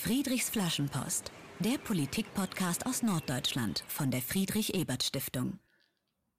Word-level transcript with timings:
Friedrichs 0.00 0.48
Flaschenpost, 0.48 1.32
der 1.58 1.76
Politik-Podcast 1.76 2.86
aus 2.86 3.02
Norddeutschland 3.02 3.82
von 3.88 4.12
der 4.12 4.20
Friedrich-Ebert-Stiftung. 4.20 5.58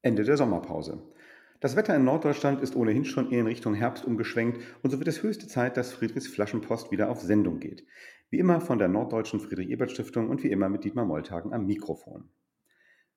Ende 0.00 0.24
der 0.24 0.38
Sommerpause. 0.38 1.02
Das 1.60 1.76
Wetter 1.76 1.94
in 1.94 2.04
Norddeutschland 2.04 2.62
ist 2.62 2.74
ohnehin 2.74 3.04
schon 3.04 3.30
eher 3.30 3.40
in 3.40 3.46
Richtung 3.46 3.74
Herbst 3.74 4.06
umgeschwenkt 4.06 4.62
und 4.82 4.90
so 4.90 4.98
wird 4.98 5.08
es 5.08 5.22
höchste 5.22 5.46
Zeit, 5.46 5.76
dass 5.76 5.92
Friedrichs 5.92 6.26
Flaschenpost 6.26 6.90
wieder 6.90 7.10
auf 7.10 7.20
Sendung 7.20 7.60
geht. 7.60 7.84
Wie 8.30 8.38
immer 8.38 8.62
von 8.62 8.78
der 8.78 8.88
Norddeutschen 8.88 9.40
Friedrich-Ebert-Stiftung 9.40 10.30
und 10.30 10.42
wie 10.42 10.50
immer 10.50 10.70
mit 10.70 10.84
Dietmar 10.84 11.04
Molltagen 11.04 11.52
am 11.52 11.66
Mikrofon. 11.66 12.30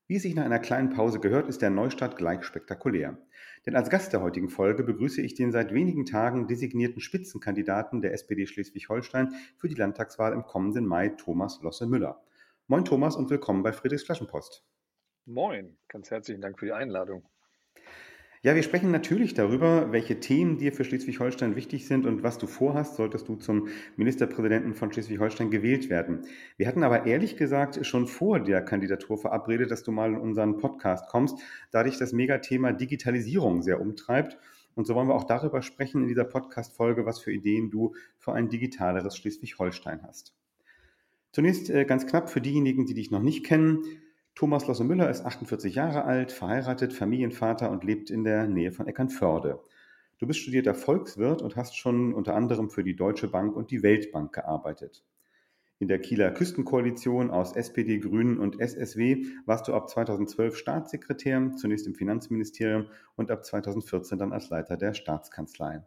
Wie 0.05 0.17
es 0.17 0.23
sich 0.23 0.35
nach 0.35 0.43
einer 0.43 0.59
kleinen 0.59 0.89
Pause 0.89 1.21
gehört, 1.21 1.47
ist 1.47 1.61
der 1.61 1.70
Neustart 1.70 2.17
gleich 2.17 2.43
spektakulär. 2.43 3.17
Denn 3.65 3.77
als 3.77 3.89
Gast 3.89 4.11
der 4.11 4.21
heutigen 4.21 4.49
Folge 4.49 4.83
begrüße 4.83 5.21
ich 5.21 5.33
den 5.33 5.53
seit 5.53 5.73
wenigen 5.73 6.05
Tagen 6.05 6.45
designierten 6.45 6.99
Spitzenkandidaten 6.99 8.02
der 8.02 8.11
SPD 8.11 8.45
Schleswig-Holstein 8.45 9.34
für 9.57 9.70
die 9.70 9.75
Landtagswahl 9.75 10.34
im 10.34 10.43
kommenden 10.43 10.85
Mai, 10.85 11.08
Thomas 11.08 11.61
Losse-Müller. 11.61 12.21
Moin 12.67 12.84
Thomas 12.84 13.16
und 13.16 13.30
willkommen 13.30 13.63
bei 13.63 13.71
Friedrichs 13.71 14.03
Flaschenpost. 14.03 14.66
Moin, 15.23 15.77
ganz 15.88 16.11
herzlichen 16.11 16.41
Dank 16.41 16.59
für 16.59 16.66
die 16.66 16.73
Einladung. 16.73 17.23
Ja, 18.45 18.55
wir 18.55 18.63
sprechen 18.63 18.91
natürlich 18.91 19.33
darüber, 19.33 19.93
welche 19.93 20.20
Themen 20.20 20.57
dir 20.57 20.73
für 20.73 20.83
Schleswig-Holstein 20.83 21.55
wichtig 21.55 21.88
sind 21.88 22.05
und 22.05 22.23
was 22.23 22.38
du 22.38 22.45
vorhast, 22.45 22.97
solltest 22.97 23.29
du 23.29 23.38
zum 23.38 23.69
Ministerpräsidenten 23.95 24.73
von 24.73 24.91
Schleswig-Holstein 24.91 25.49
gewählt 25.49 25.89
werden. 25.89 26.25
Wir 26.57 26.67
hatten 26.67 26.83
aber 26.83 27.05
ehrlich 27.05 27.38
gesagt 27.38 27.85
schon 27.85 28.05
vor 28.05 28.41
der 28.41 28.61
Kandidatur 28.61 29.17
verabredet, 29.17 29.71
dass 29.71 29.83
du 29.83 29.93
mal 29.93 30.09
in 30.11 30.19
unseren 30.19 30.57
Podcast 30.57 31.07
kommst, 31.07 31.39
da 31.71 31.83
dich 31.83 31.97
das 31.97 32.11
Megathema 32.11 32.73
Digitalisierung 32.73 33.61
sehr 33.61 33.79
umtreibt. 33.79 34.38
Und 34.75 34.88
so 34.88 34.94
wollen 34.94 35.07
wir 35.07 35.16
auch 35.16 35.23
darüber 35.23 35.61
sprechen 35.61 36.02
in 36.02 36.09
dieser 36.09 36.25
Podcast-Folge, 36.25 37.05
was 37.05 37.21
für 37.21 37.31
Ideen 37.31 37.71
du 37.71 37.95
für 38.17 38.33
ein 38.33 38.49
digitaleres 38.49 39.16
Schleswig-Holstein 39.16 40.02
hast. 40.03 40.35
Zunächst 41.31 41.69
äh, 41.69 41.85
ganz 41.85 42.05
knapp 42.07 42.30
für 42.30 42.41
diejenigen, 42.41 42.85
die 42.85 42.94
dich 42.94 43.09
noch 43.09 43.23
nicht 43.23 43.45
kennen. 43.45 44.03
Thomas 44.36 44.66
Losse 44.66 44.84
Müller 44.84 45.12
ist 45.12 45.23
48 45.23 45.76
Jahre 45.76 46.06
alt, 46.06 46.31
verheiratet, 46.31 46.92
Familienvater 46.92 47.70
und 47.70 47.84
lebt 47.84 48.09
in 48.09 48.23
der 48.23 48.48
Nähe 48.48 48.72
von 48.72 48.88
Eckernförde. 48.88 49.62
Du 50.17 50.25
bist 50.25 50.40
studierter 50.40 50.73
Volkswirt 50.73 51.44
und 51.44 51.56
hast 51.56 51.78
schon 51.78 52.16
unter 52.16 52.34
anderem 52.34 52.72
für 52.72 52.84
die 52.84 52.95
Deutsche 52.95 53.28
Bank 53.28 53.56
und 53.56 53.70
die 53.70 53.84
Weltbank 53.84 54.34
gearbeitet. 54.34 55.03
In 55.78 55.88
der 55.88 56.00
Kieler 56.00 56.31
Küstenkoalition 56.31 57.30
aus 57.30 57.56
SPD, 57.56 58.00
Grünen 58.00 58.40
und 58.40 58.59
SSW 58.59 59.25
warst 59.45 59.67
du 59.67 59.73
ab 59.73 59.88
2012 59.88 60.56
Staatssekretär, 60.56 61.52
zunächst 61.58 61.86
im 61.86 61.94
Finanzministerium 61.94 62.88
und 63.16 63.30
ab 63.30 63.45
2014 63.45 64.18
dann 64.18 64.34
als 64.34 64.50
Leiter 64.50 64.78
der 64.78 64.95
Staatskanzlei. 64.95 65.84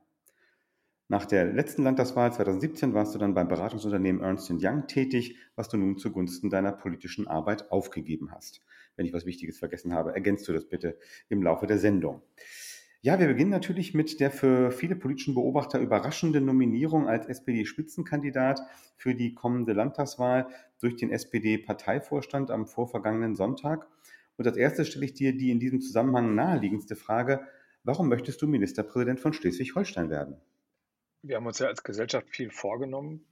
Nach 1.08 1.24
der 1.24 1.52
letzten 1.52 1.84
Landtagswahl 1.84 2.32
2017 2.32 2.92
warst 2.92 3.14
du 3.14 3.20
dann 3.20 3.32
beim 3.32 3.46
Beratungsunternehmen 3.46 4.20
Ernst 4.22 4.50
Young 4.50 4.88
tätig, 4.88 5.36
was 5.54 5.68
du 5.68 5.76
nun 5.76 5.98
zugunsten 5.98 6.50
deiner 6.50 6.72
politischen 6.72 7.28
Arbeit 7.28 7.70
aufgegeben 7.70 8.32
hast. 8.32 8.60
Wenn 8.96 9.06
ich 9.06 9.12
was 9.12 9.24
Wichtiges 9.24 9.60
vergessen 9.60 9.94
habe, 9.94 10.14
ergänzt 10.14 10.48
du 10.48 10.52
das 10.52 10.68
bitte 10.68 10.98
im 11.28 11.44
Laufe 11.44 11.68
der 11.68 11.78
Sendung. 11.78 12.22
Ja, 13.02 13.20
wir 13.20 13.28
beginnen 13.28 13.52
natürlich 13.52 13.94
mit 13.94 14.18
der 14.18 14.32
für 14.32 14.72
viele 14.72 14.96
politischen 14.96 15.34
Beobachter 15.34 15.78
überraschenden 15.78 16.44
Nominierung 16.44 17.06
als 17.06 17.26
SPD-Spitzenkandidat 17.26 18.60
für 18.96 19.14
die 19.14 19.32
kommende 19.32 19.74
Landtagswahl 19.74 20.48
durch 20.80 20.96
den 20.96 21.12
SPD-Parteivorstand 21.12 22.50
am 22.50 22.66
vorvergangenen 22.66 23.36
Sonntag. 23.36 23.86
Und 24.38 24.48
als 24.48 24.56
erstes 24.56 24.88
stelle 24.88 25.04
ich 25.04 25.14
dir 25.14 25.36
die 25.36 25.52
in 25.52 25.60
diesem 25.60 25.80
Zusammenhang 25.80 26.34
naheliegendste 26.34 26.96
Frage, 26.96 27.42
warum 27.84 28.08
möchtest 28.08 28.42
du 28.42 28.48
Ministerpräsident 28.48 29.20
von 29.20 29.32
Schleswig-Holstein 29.32 30.10
werden? 30.10 30.40
Wir 31.26 31.36
haben 31.36 31.46
uns 31.46 31.58
ja 31.58 31.66
als 31.66 31.82
Gesellschaft 31.82 32.28
viel 32.30 32.50
vorgenommen. 32.50 33.26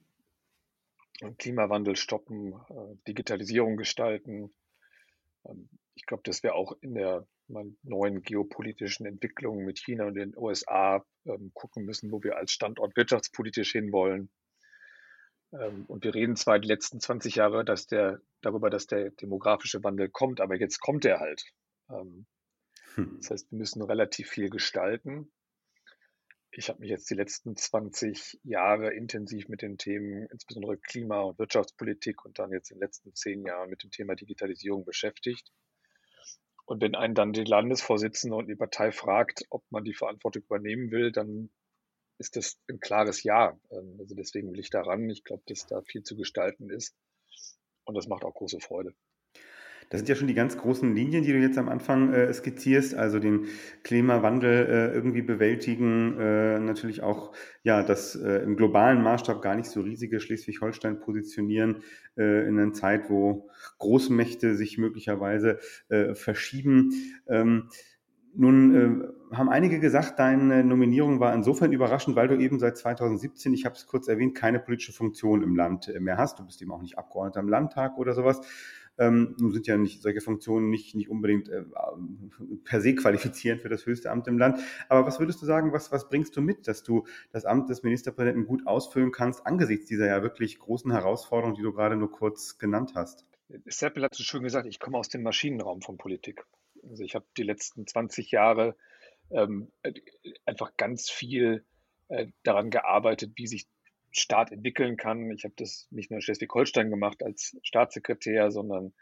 Klimawandel 1.39 1.97
stoppen, 1.97 2.53
äh, 2.53 2.97
Digitalisierung 3.07 3.77
gestalten. 3.77 4.53
Ähm, 5.47 5.69
ich 5.95 6.07
glaube, 6.07 6.23
dass 6.25 6.43
wir 6.43 6.55
auch 6.55 6.77
in 6.81 6.95
der 6.95 7.27
neuen 7.47 8.23
geopolitischen 8.23 9.07
Entwicklung 9.07 9.65
mit 9.65 9.79
China 9.79 10.07
und 10.07 10.15
den 10.15 10.37
USA 10.37 11.05
ähm, 11.27 11.53
gucken 11.55 11.85
müssen, 11.85 12.11
wo 12.11 12.23
wir 12.23 12.37
als 12.37 12.53
Standort 12.53 12.97
wirtschaftspolitisch 12.97 13.73
hinwollen. 13.73 14.31
Ähm, 15.53 15.85
und 15.87 16.05
wir 16.05 16.15
reden 16.15 16.37
zwar 16.37 16.59
die 16.59 16.69
letzten 16.69 17.01
20 17.01 17.37
Jahre 17.37 17.65
dass 17.65 17.87
der, 17.87 18.21
darüber, 18.41 18.71
dass 18.71 18.87
der 18.87 19.11
demografische 19.11 19.85
Wandel 19.85 20.09
kommt, 20.09 20.41
aber 20.41 20.57
jetzt 20.57 20.81
kommt 20.81 21.05
er 21.05 21.21
halt. 21.21 21.45
Hm. 21.89 22.27
Das 23.19 23.31
heißt, 23.31 23.53
wir 23.53 23.59
müssen 23.59 23.83
relativ 23.83 24.31
viel 24.31 24.49
gestalten 24.49 25.31
ich 26.57 26.69
habe 26.69 26.81
mich 26.81 26.91
jetzt 26.91 27.11
die 27.11 27.15
letzten 27.15 27.57
20 27.57 28.39
Jahre 28.45 28.93
intensiv 28.95 29.49
mit 29.49 29.63
den 29.63 29.77
Themen, 29.77 30.27
insbesondere 30.31 30.79
Klima- 30.79 31.23
und 31.23 31.39
Wirtschaftspolitik 31.39 32.25
und 32.25 32.39
dann 32.39 32.53
jetzt 32.53 32.71
in 32.71 32.77
den 32.77 32.83
letzten 32.83 33.15
zehn 33.15 33.45
Jahren 33.45 33.71
mit 33.71 33.83
dem 33.83 33.91
Thema 33.91 34.15
Digitalisierung 34.15 34.85
beschäftigt. 34.85 35.51
Und 36.67 36.81
wenn 36.81 36.95
einen 36.95 37.15
dann 37.15 37.33
die 37.33 37.45
Landesvorsitzende 37.45 38.37
und 38.37 38.47
die 38.47 38.55
Partei 38.55 38.93
fragt, 38.93 39.45
ob 39.51 39.65
man 39.71 39.85
die 39.85 39.95
Verantwortung 39.95 40.43
übernehmen 40.43 40.91
will, 40.91 41.13
dann 41.13 41.51
ist 42.19 42.37
das 42.37 42.59
ein 42.71 42.81
klares 42.81 43.23
Ja. 43.23 43.59
Ähm, 43.71 43.97
also 43.99 44.15
deswegen 44.15 44.53
will 44.53 44.61
ich 44.61 44.71
daran. 44.71 45.11
Ich 45.11 45.25
glaube, 45.25 45.43
dass 45.47 45.67
da 45.67 45.83
viel 45.83 46.05
zu 46.05 46.17
gestalten 46.17 46.71
ist. 46.71 46.95
Und 47.85 47.97
das 47.97 48.07
macht 48.07 48.25
auch 48.25 48.35
große 48.35 48.61
Freude. 48.61 48.95
Das 49.91 50.01
sind 50.01 50.09
ja 50.09 50.15
schon 50.15 50.29
die 50.29 50.35
ganz 50.35 50.57
großen 50.57 50.95
Linien, 50.95 51.23
die 51.23 51.33
du 51.33 51.39
jetzt 51.39 51.59
am 51.59 51.69
Anfang 51.69 52.13
äh, 52.13 52.33
skizzierst, 52.33 52.95
also 52.95 53.19
den 53.19 53.47
Klimawandel 53.83 54.67
äh, 54.67 54.95
irgendwie 54.95 55.23
bewältigen, 55.23 56.19
äh, 56.19 56.59
natürlich 56.59 57.03
auch 57.03 57.33
ja 57.63 57.83
das 57.83 58.17
äh, 58.17 58.43
im 58.43 58.57
globalen 58.57 59.03
Maßstab 59.03 59.43
gar 59.43 59.57
nicht 59.57 59.71
so 59.71 59.81
riesige 59.81 60.21
Schleswig-Holstein 60.21 61.01
positionieren 61.01 61.83
äh, 62.17 62.49
in 62.49 62.59
einer 62.59 62.73
Zeit, 62.73 63.11
wo 63.11 63.49
Großmächte 63.79 64.55
sich 64.57 64.79
möglicherweise 64.79 65.59
äh, 65.89 66.15
verschieben. 66.15 66.93
Ähm, 67.29 67.69
nun 68.37 68.75
äh, 69.33 69.37
haben 69.37 69.49
einige 69.49 69.79
gesagt, 69.79 70.19
deine 70.19 70.65
Nominierung 70.65 71.21
war 71.21 71.35
insofern 71.35 71.73
überraschend, 71.73 72.17
weil 72.17 72.29
du 72.29 72.37
eben 72.37 72.59
seit 72.59 72.77
2017, 72.77 73.55
ich 73.55 73.65
habe 73.65 73.77
es 73.77 73.87
kurz 73.87 74.09
erwähnt, 74.09 74.35
keine 74.35 74.59
politische 74.59 74.93
Funktion 74.93 75.43
im 75.43 75.55
Land 75.55 75.93
mehr 76.01 76.19
hast. 76.19 76.39
Du 76.39 76.45
bist 76.45 76.61
eben 76.61 76.73
auch 76.73 76.83
nicht 76.83 76.99
Abgeordneter 76.99 77.41
im 77.41 77.49
Landtag 77.49 77.97
oder 77.97 78.13
sowas. 78.15 78.41
Ähm, 78.97 79.35
nun 79.39 79.53
sind 79.53 79.67
ja 79.67 79.77
nicht 79.77 80.03
solche 80.03 80.21
Funktionen 80.21 80.71
nicht, 80.71 80.95
nicht 80.95 81.09
unbedingt 81.11 81.49
äh, 81.49 81.65
per 82.65 82.81
se 82.81 82.95
qualifizierend 82.95 83.63
für 83.63 83.69
das 83.69 83.87
höchste 83.87 84.11
Amt 84.11 84.29
im 84.29 84.39
Land. 84.39 84.61
Aber 84.89 85.07
was 85.07 85.19
würdest 85.19 85.43
du 85.43 85.47
sagen, 85.47 85.73
was, 85.73 85.91
was 85.91 86.09
bringst 86.09 86.37
du 86.37 86.41
mit, 86.41 86.69
dass 86.69 86.83
du 86.83 87.05
das 87.33 87.45
Amt 87.45 87.69
des 87.71 87.83
Ministerpräsidenten 87.83 88.47
gut 88.47 88.67
ausfüllen 88.67 89.11
kannst, 89.11 89.47
angesichts 89.47 89.87
dieser 89.87 90.07
ja 90.07 90.23
wirklich 90.23 90.59
großen 90.59 90.93
Herausforderungen, 90.93 91.57
die 91.57 91.63
du 91.63 91.73
gerade 91.73 91.97
nur 91.97 92.11
kurz 92.11 92.59
genannt 92.59 92.93
hast? 92.95 93.27
Seppel 93.67 94.05
hat 94.05 94.15
es 94.15 94.25
schön 94.25 94.43
gesagt, 94.43 94.67
ich 94.67 94.79
komme 94.79 94.99
aus 94.99 95.09
dem 95.09 95.23
Maschinenraum 95.23 95.83
von 95.83 95.97
Politik. 95.97 96.45
Also 96.89 97.03
ich 97.03 97.15
habe 97.15 97.27
die 97.37 97.43
letzten 97.43 97.87
20 97.87 98.31
Jahre 98.31 98.77
ähm, 99.31 99.71
einfach 100.45 100.77
ganz 100.77 101.11
viel 101.11 101.65
äh, 102.09 102.27
daran 102.43 102.71
gearbeitet, 102.71 103.33
wie 103.37 103.47
sich 103.47 103.67
Staat 104.17 104.53
entwickeln 104.53 104.97
kann. 104.97 105.31
Ich 105.33 105.45
habe 105.45 105.55
das 105.57 105.87
nicht 105.91 106.11
nur 106.11 106.19
in 106.19 106.23
Schleswig-Holstein 106.23 106.91
gemacht 106.91 107.23
als 107.23 107.57
Staatssekretär, 107.63 108.51
sondern 108.51 108.95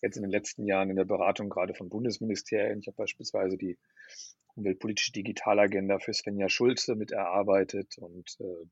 jetzt 0.00 0.16
in 0.16 0.22
den 0.22 0.30
letzten 0.30 0.64
Jahren 0.66 0.90
in 0.90 0.96
der 0.96 1.04
Beratung 1.04 1.48
gerade 1.48 1.74
von 1.74 1.88
Bundesministerien. 1.88 2.80
Ich 2.80 2.86
habe 2.86 2.96
beispielsweise 2.96 3.56
die 3.56 3.78
umweltpolitische 4.54 5.12
Digitalagenda 5.12 5.98
für 5.98 6.12
Svenja 6.12 6.48
Schulze 6.48 6.94
mit 6.94 7.10
erarbeitet 7.12 7.96
und 7.98 8.36
äh, 8.40 8.66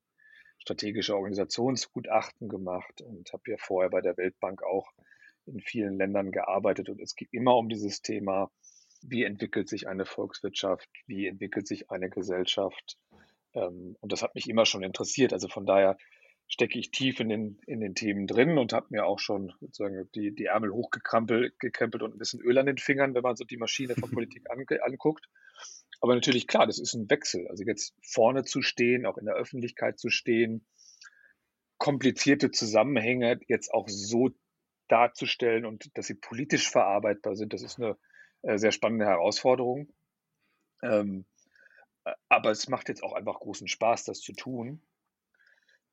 strategische 0.59 1.15
Organisationsgutachten 1.15 2.49
gemacht 2.49 3.01
und 3.01 3.33
habe 3.33 3.51
ja 3.51 3.57
vorher 3.59 3.91
bei 3.91 4.01
der 4.01 4.17
Weltbank 4.17 4.63
auch 4.63 4.93
in 5.47 5.61
vielen 5.61 5.97
Ländern 5.97 6.33
gearbeitet. 6.33 6.89
Und 6.89 7.01
es 7.01 7.17
geht 7.17 7.33
immer 7.33 7.57
um 7.57 7.69
dieses 7.69 8.03
Thema, 8.03 8.51
wie 9.03 9.25
entwickelt 9.25 9.69
sich 9.69 9.89
eine 9.89 10.05
Volkswirtschaft, 10.05 10.89
wie 11.07 11.27
entwickelt 11.27 11.67
sich 11.67 11.91
eine 11.91 12.11
Gesellschaft, 12.11 12.99
ähm, 13.55 13.97
und 14.01 14.13
das 14.13 14.23
hat 14.23 14.35
mich 14.35 14.49
immer 14.49 14.67
schon 14.67 14.83
interessiert. 14.83 15.33
Also 15.33 15.49
von 15.49 15.67
daher 15.67 15.97
stecke 16.49 16.79
ich 16.79 16.91
tief 16.91 17.21
in 17.21 17.29
den, 17.29 17.61
in 17.67 17.81
den 17.81 17.95
Themen 17.95 18.27
drin 18.27 18.59
und 18.59 18.73
habe 18.73 18.89
mir 18.91 19.07
auch 19.07 19.21
schon 19.21 19.53
sozusagen 19.61 20.11
die, 20.15 20.35
die 20.35 20.47
Ärmel 20.47 20.73
hochgekrempelt 20.73 21.59
gekrempelt 21.61 22.03
und 22.03 22.15
ein 22.15 22.19
bisschen 22.19 22.41
Öl 22.41 22.59
an 22.59 22.67
den 22.67 22.79
Fingern, 22.79 23.15
wenn 23.15 23.23
man 23.23 23.37
so 23.37 23.45
die 23.45 23.57
Maschine 23.57 23.95
von 23.95 24.11
Politik 24.11 24.51
an, 24.51 24.65
anguckt. 24.83 25.27
Aber 26.01 26.15
natürlich, 26.15 26.47
klar, 26.47 26.67
das 26.67 26.79
ist 26.79 26.95
ein 26.95 27.09
Wechsel. 27.11 27.47
Also 27.49 27.65
jetzt 27.65 27.95
vorne 28.03 28.45
zu 28.45 28.63
stehen, 28.63 29.07
auch 29.07 29.19
in 29.19 29.27
der 29.27 29.35
Öffentlichkeit 29.35 29.99
zu 29.99 30.11
stehen, 30.11 30.67
komplizierte 31.79 32.51
Zusammenhänge 32.51 33.39
jetzt 33.47 33.73
auch 33.73 33.89
so 33.89 34.31
darzustellen 34.89 35.65
und 35.65 35.97
dass 35.97 36.07
sie 36.07 36.15
politisch 36.15 36.69
verarbeitbar 36.69 37.37
sind, 37.37 37.53
das 37.53 37.63
ist 37.63 37.79
eine 37.79 37.97
äh, 38.43 38.59
sehr 38.59 38.73
spannende 38.73 39.07
Herausforderung. 39.07 39.89
Ähm, 40.83 41.27
aber 42.29 42.51
es 42.51 42.69
macht 42.69 42.89
jetzt 42.89 43.03
auch 43.03 43.13
einfach 43.13 43.41
großen 43.41 43.69
Spaß, 43.69 44.05
das 44.05 44.21
zu 44.21 44.33
tun. 44.33 44.83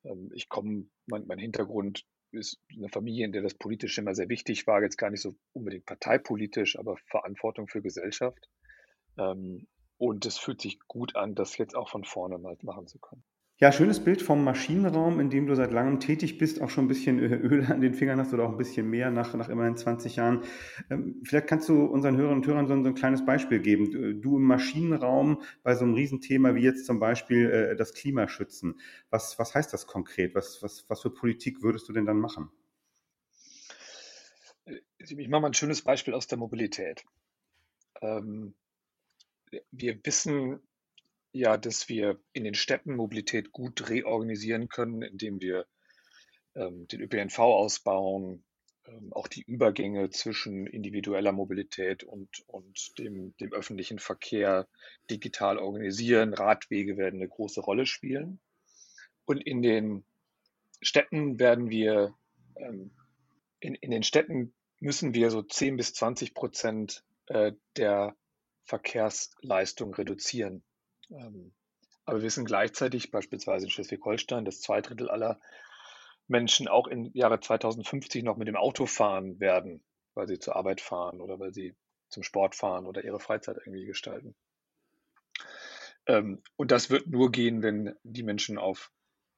Ähm, 0.03 0.31
ich 0.33 0.49
komme, 0.49 0.87
mein, 1.05 1.25
mein 1.27 1.39
Hintergrund 1.39 2.05
ist 2.31 2.61
eine 2.75 2.89
Familie, 2.89 3.25
in 3.25 3.31
der 3.31 3.41
das 3.41 3.55
Politische 3.55 4.01
immer 4.01 4.15
sehr 4.15 4.29
wichtig 4.29 4.67
war, 4.67 4.81
jetzt 4.81 4.97
gar 4.97 5.09
nicht 5.09 5.21
so 5.21 5.35
unbedingt 5.53 5.85
parteipolitisch, 5.85 6.77
aber 6.77 6.97
Verantwortung 6.97 7.67
für 7.67 7.81
Gesellschaft. 7.81 8.49
Ähm, 9.17 9.67
und 9.97 10.25
es 10.25 10.37
fühlt 10.37 10.61
sich 10.61 10.79
gut 10.87 11.15
an, 11.15 11.33
das 11.33 11.57
jetzt 11.57 11.75
auch 11.75 11.89
von 11.89 12.03
vorne 12.03 12.37
mal 12.37 12.57
machen 12.61 12.87
zu 12.87 12.99
können. 12.99 13.23
Ja, 13.59 13.71
schönes 13.71 14.03
Bild 14.03 14.21
vom 14.21 14.43
Maschinenraum, 14.43 15.19
in 15.19 15.31
dem 15.31 15.47
du 15.47 15.55
seit 15.55 15.71
langem 15.71 15.99
tätig 15.99 16.37
bist, 16.37 16.61
auch 16.61 16.69
schon 16.69 16.85
ein 16.85 16.87
bisschen 16.87 17.17
Öl 17.17 17.65
an 17.65 17.81
den 17.81 17.95
Fingern 17.95 18.19
hast 18.19 18.31
oder 18.31 18.43
auch 18.43 18.51
ein 18.51 18.57
bisschen 18.57 18.87
mehr 18.87 19.09
nach, 19.09 19.33
nach 19.33 19.49
immerhin 19.49 19.75
20 19.75 20.15
Jahren. 20.17 20.43
Ähm, 20.91 21.21
vielleicht 21.23 21.47
kannst 21.47 21.67
du 21.67 21.85
unseren 21.85 22.17
Hörern 22.17 22.37
und 22.37 22.45
Hörern 22.45 22.67
so, 22.67 22.73
ein, 22.73 22.83
so 22.83 22.89
ein 22.89 22.93
kleines 22.95 23.25
Beispiel 23.25 23.59
geben. 23.59 24.21
Du 24.21 24.37
im 24.37 24.43
Maschinenraum 24.43 25.41
bei 25.63 25.73
so 25.73 25.85
einem 25.85 25.95
Riesenthema 25.95 26.53
wie 26.53 26.61
jetzt 26.61 26.85
zum 26.85 26.99
Beispiel 26.99 27.49
äh, 27.49 27.75
das 27.75 27.95
Klimaschützen. 27.95 28.79
Was, 29.09 29.39
was 29.39 29.55
heißt 29.55 29.73
das 29.73 29.87
konkret? 29.87 30.35
Was, 30.35 30.61
was, 30.61 30.87
was 30.87 31.01
für 31.01 31.09
Politik 31.09 31.63
würdest 31.63 31.89
du 31.89 31.93
denn 31.93 32.05
dann 32.05 32.19
machen? 32.19 32.51
Ich 34.99 35.29
mache 35.29 35.41
mal 35.41 35.47
ein 35.47 35.55
schönes 35.55 35.81
Beispiel 35.81 36.13
aus 36.13 36.27
der 36.27 36.37
Mobilität. 36.37 37.03
Ähm, 38.01 38.53
wir 39.71 39.99
wissen 40.03 40.59
ja, 41.37 41.57
dass 41.57 41.89
wir 41.89 42.19
in 42.33 42.43
den 42.43 42.53
Städten 42.53 42.95
Mobilität 42.95 43.51
gut 43.51 43.89
reorganisieren 43.89 44.69
können, 44.69 45.01
indem 45.01 45.41
wir 45.41 45.65
ähm, 46.55 46.87
den 46.87 47.01
ÖPNV 47.01 47.39
ausbauen, 47.39 48.43
ähm, 48.85 49.13
auch 49.13 49.27
die 49.27 49.43
Übergänge 49.43 50.09
zwischen 50.09 50.67
individueller 50.67 51.31
Mobilität 51.31 52.03
und, 52.03 52.43
und 52.47 52.97
dem, 52.97 53.35
dem 53.37 53.53
öffentlichen 53.53 53.99
Verkehr 53.99 54.67
digital 55.09 55.57
organisieren. 55.57 56.33
Radwege 56.33 56.97
werden 56.97 57.19
eine 57.19 57.29
große 57.29 57.61
Rolle 57.61 57.85
spielen. 57.85 58.39
Und 59.25 59.41
in 59.45 59.61
den 59.61 60.05
Städten 60.81 61.39
werden 61.39 61.69
wir, 61.69 62.15
ähm, 62.55 62.91
in, 63.59 63.75
in 63.75 63.91
den 63.91 64.03
Städten 64.03 64.53
müssen 64.79 65.13
wir 65.13 65.31
so 65.31 65.41
10 65.41 65.77
bis 65.77 65.93
20 65.93 66.33
Prozent 66.33 67.03
äh, 67.27 67.53
der 67.75 68.15
Verkehrsleistung 68.63 69.93
reduzieren. 69.93 70.63
Ähm, 71.09 71.53
aber 72.05 72.19
wir 72.19 72.23
wissen 72.23 72.45
gleichzeitig, 72.45 73.11
beispielsweise 73.11 73.65
in 73.65 73.69
Schleswig-Holstein, 73.69 74.45
dass 74.45 74.61
zwei 74.61 74.81
Drittel 74.81 75.09
aller 75.09 75.39
Menschen 76.27 76.67
auch 76.67 76.87
im 76.87 77.11
Jahre 77.13 77.39
2050 77.39 78.23
noch 78.23 78.37
mit 78.37 78.47
dem 78.47 78.55
Auto 78.55 78.85
fahren 78.85 79.39
werden, 79.39 79.83
weil 80.13 80.27
sie 80.27 80.39
zur 80.39 80.55
Arbeit 80.55 80.81
fahren 80.81 81.21
oder 81.21 81.39
weil 81.39 81.53
sie 81.53 81.75
zum 82.09 82.23
Sport 82.23 82.55
fahren 82.55 82.85
oder 82.85 83.03
ihre 83.03 83.19
Freizeit 83.19 83.57
irgendwie 83.57 83.85
gestalten. 83.85 84.35
Ähm, 86.05 86.41
und 86.55 86.71
das 86.71 86.89
wird 86.89 87.07
nur 87.07 87.31
gehen, 87.31 87.61
wenn 87.61 87.95
die 88.03 88.23
Menschen 88.23 88.57
auf 88.57 88.91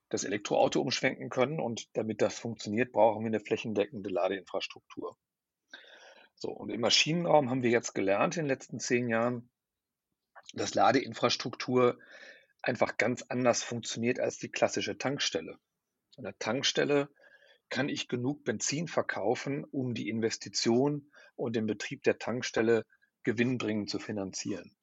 das 0.09 0.23
Elektroauto 0.23 0.81
umschwenken 0.81 1.29
können. 1.29 1.59
Und 1.59 1.95
damit 1.95 2.21
das 2.21 2.39
funktioniert, 2.39 2.91
brauchen 2.91 3.23
wir 3.23 3.27
eine 3.27 3.39
flächendeckende 3.39 4.09
Ladeinfrastruktur. 4.09 5.17
So, 6.35 6.49
und 6.49 6.69
im 6.69 6.81
Maschinenraum 6.81 7.49
haben 7.49 7.63
wir 7.63 7.69
jetzt 7.69 7.93
gelernt 7.93 8.37
in 8.37 8.43
den 8.43 8.49
letzten 8.49 8.79
zehn 8.79 9.09
Jahren, 9.09 9.49
dass 10.53 10.73
Ladeinfrastruktur 10.73 11.99
einfach 12.61 12.97
ganz 12.97 13.23
anders 13.23 13.63
funktioniert 13.63 14.19
als 14.19 14.37
die 14.37 14.49
klassische 14.49 14.97
Tankstelle. 14.97 15.57
An 16.17 16.23
der 16.23 16.37
Tankstelle 16.39 17.09
kann 17.69 17.87
ich 17.87 18.07
genug 18.07 18.43
Benzin 18.43 18.87
verkaufen, 18.87 19.63
um 19.63 19.93
die 19.93 20.09
Investition 20.09 21.11
und 21.35 21.55
den 21.55 21.67
Betrieb 21.67 22.03
der 22.03 22.17
Tankstelle 22.17 22.85
gewinnbringend 23.23 23.89
zu 23.89 23.99
finanzieren. 23.99 24.75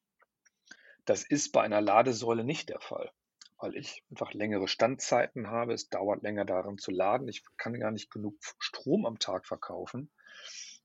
Das 1.05 1.25
ist 1.25 1.53
bei 1.53 1.63
einer 1.63 1.81
Ladesäule 1.81 2.45
nicht 2.45 2.69
der 2.69 2.81
Fall, 2.81 3.11
weil 3.59 3.77
ich 3.77 4.05
einfach 4.11 4.33
längere 4.33 4.69
Standzeiten 4.69 5.49
habe. 5.49 5.75
Es 5.75 5.89
dauert 5.89 6.23
länger 6.23 6.45
darin 6.45 6.79
zu 6.79 6.91
laden. 6.91 7.29
Ich 7.29 7.45
kann 7.57 7.79
gar 7.79 7.91
nicht 7.91 8.11
genug 8.11 8.37
Strom 8.59 9.07
am 9.07 9.19
Tag 9.19 9.47
verkaufen, 9.47 10.11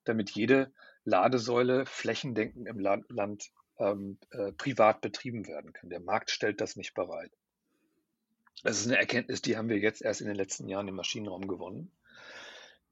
damit 0.04 0.32
jede 0.32 0.74
Ladesäule 1.04 1.86
flächendeckend 1.86 2.68
im 2.68 2.80
Land 2.80 3.52
ähm, 3.82 4.18
äh, 4.30 4.52
privat 4.54 5.02
betrieben 5.02 5.48
werden 5.48 5.74
kann. 5.74 5.90
Der 5.90 6.00
Markt 6.00 6.32
stellt 6.32 6.62
das 6.62 6.76
nicht 6.76 6.94
bereit. 6.94 7.32
Das 8.64 8.80
ist 8.80 8.88
eine 8.88 8.98
Erkenntnis, 8.98 9.42
die 9.42 9.58
haben 9.58 9.70
wir 9.70 9.80
jetzt 9.80 10.02
erst 10.02 10.22
in 10.22 10.28
den 10.28 10.36
letzten 10.36 10.68
Jahren 10.68 10.88
im 10.88 10.96
Maschinenraum 10.96 11.48
gewonnen. 11.48 11.92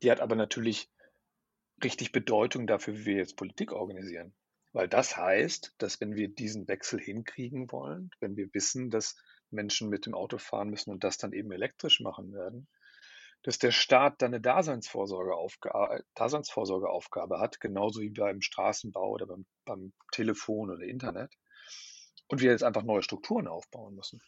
Die 0.02 0.10
hat 0.10 0.20
aber 0.20 0.36
natürlich 0.36 0.90
richtig 1.84 2.12
Bedeutung 2.12 2.66
dafür, 2.66 2.98
wie 2.98 3.06
wir 3.06 3.16
jetzt 3.18 3.38
Politik 3.38 3.72
organisieren. 3.72 4.34
Weil 4.74 4.88
das 4.88 5.16
heißt, 5.16 5.76
dass 5.78 6.02
wenn 6.02 6.16
wir 6.16 6.28
diesen 6.28 6.68
Wechsel 6.68 7.00
hinkriegen 7.00 7.72
wollen, 7.72 8.12
wenn 8.20 8.36
wir 8.36 8.54
wissen, 8.54 8.90
dass 8.90 9.16
Menschen 9.52 9.90
mit 9.90 10.06
dem 10.06 10.14
Auto 10.14 10.38
fahren 10.38 10.70
müssen 10.70 10.92
und 10.92 11.04
das 11.04 11.18
dann 11.18 11.34
eben 11.34 11.52
elektrisch 11.52 12.00
machen 12.02 12.34
werden, 12.34 12.68
dass 13.44 13.58
der 13.58 13.72
Staat 13.72 14.22
dann 14.22 14.34
eine 14.34 14.42
Daseinsvorsorgeaufgabe, 14.42 16.04
Daseinsvorsorgeaufgabe 16.16 17.40
hat, 17.40 17.60
genauso 17.60 18.02
wie 18.02 18.10
beim 18.10 18.42
Straßenbau 18.42 19.10
oder 19.10 19.28
beim, 19.28 19.46
beim 19.66 19.94
Telefon 20.12 20.70
oder 20.70 20.84
Internet. 20.84 21.34
Und 22.28 22.42
wir 22.42 22.52
jetzt 22.52 22.64
einfach 22.64 22.84
neue 22.84 23.02
Strukturen 23.02 23.48
aufbauen 23.48 23.96
müssen. 23.96 24.22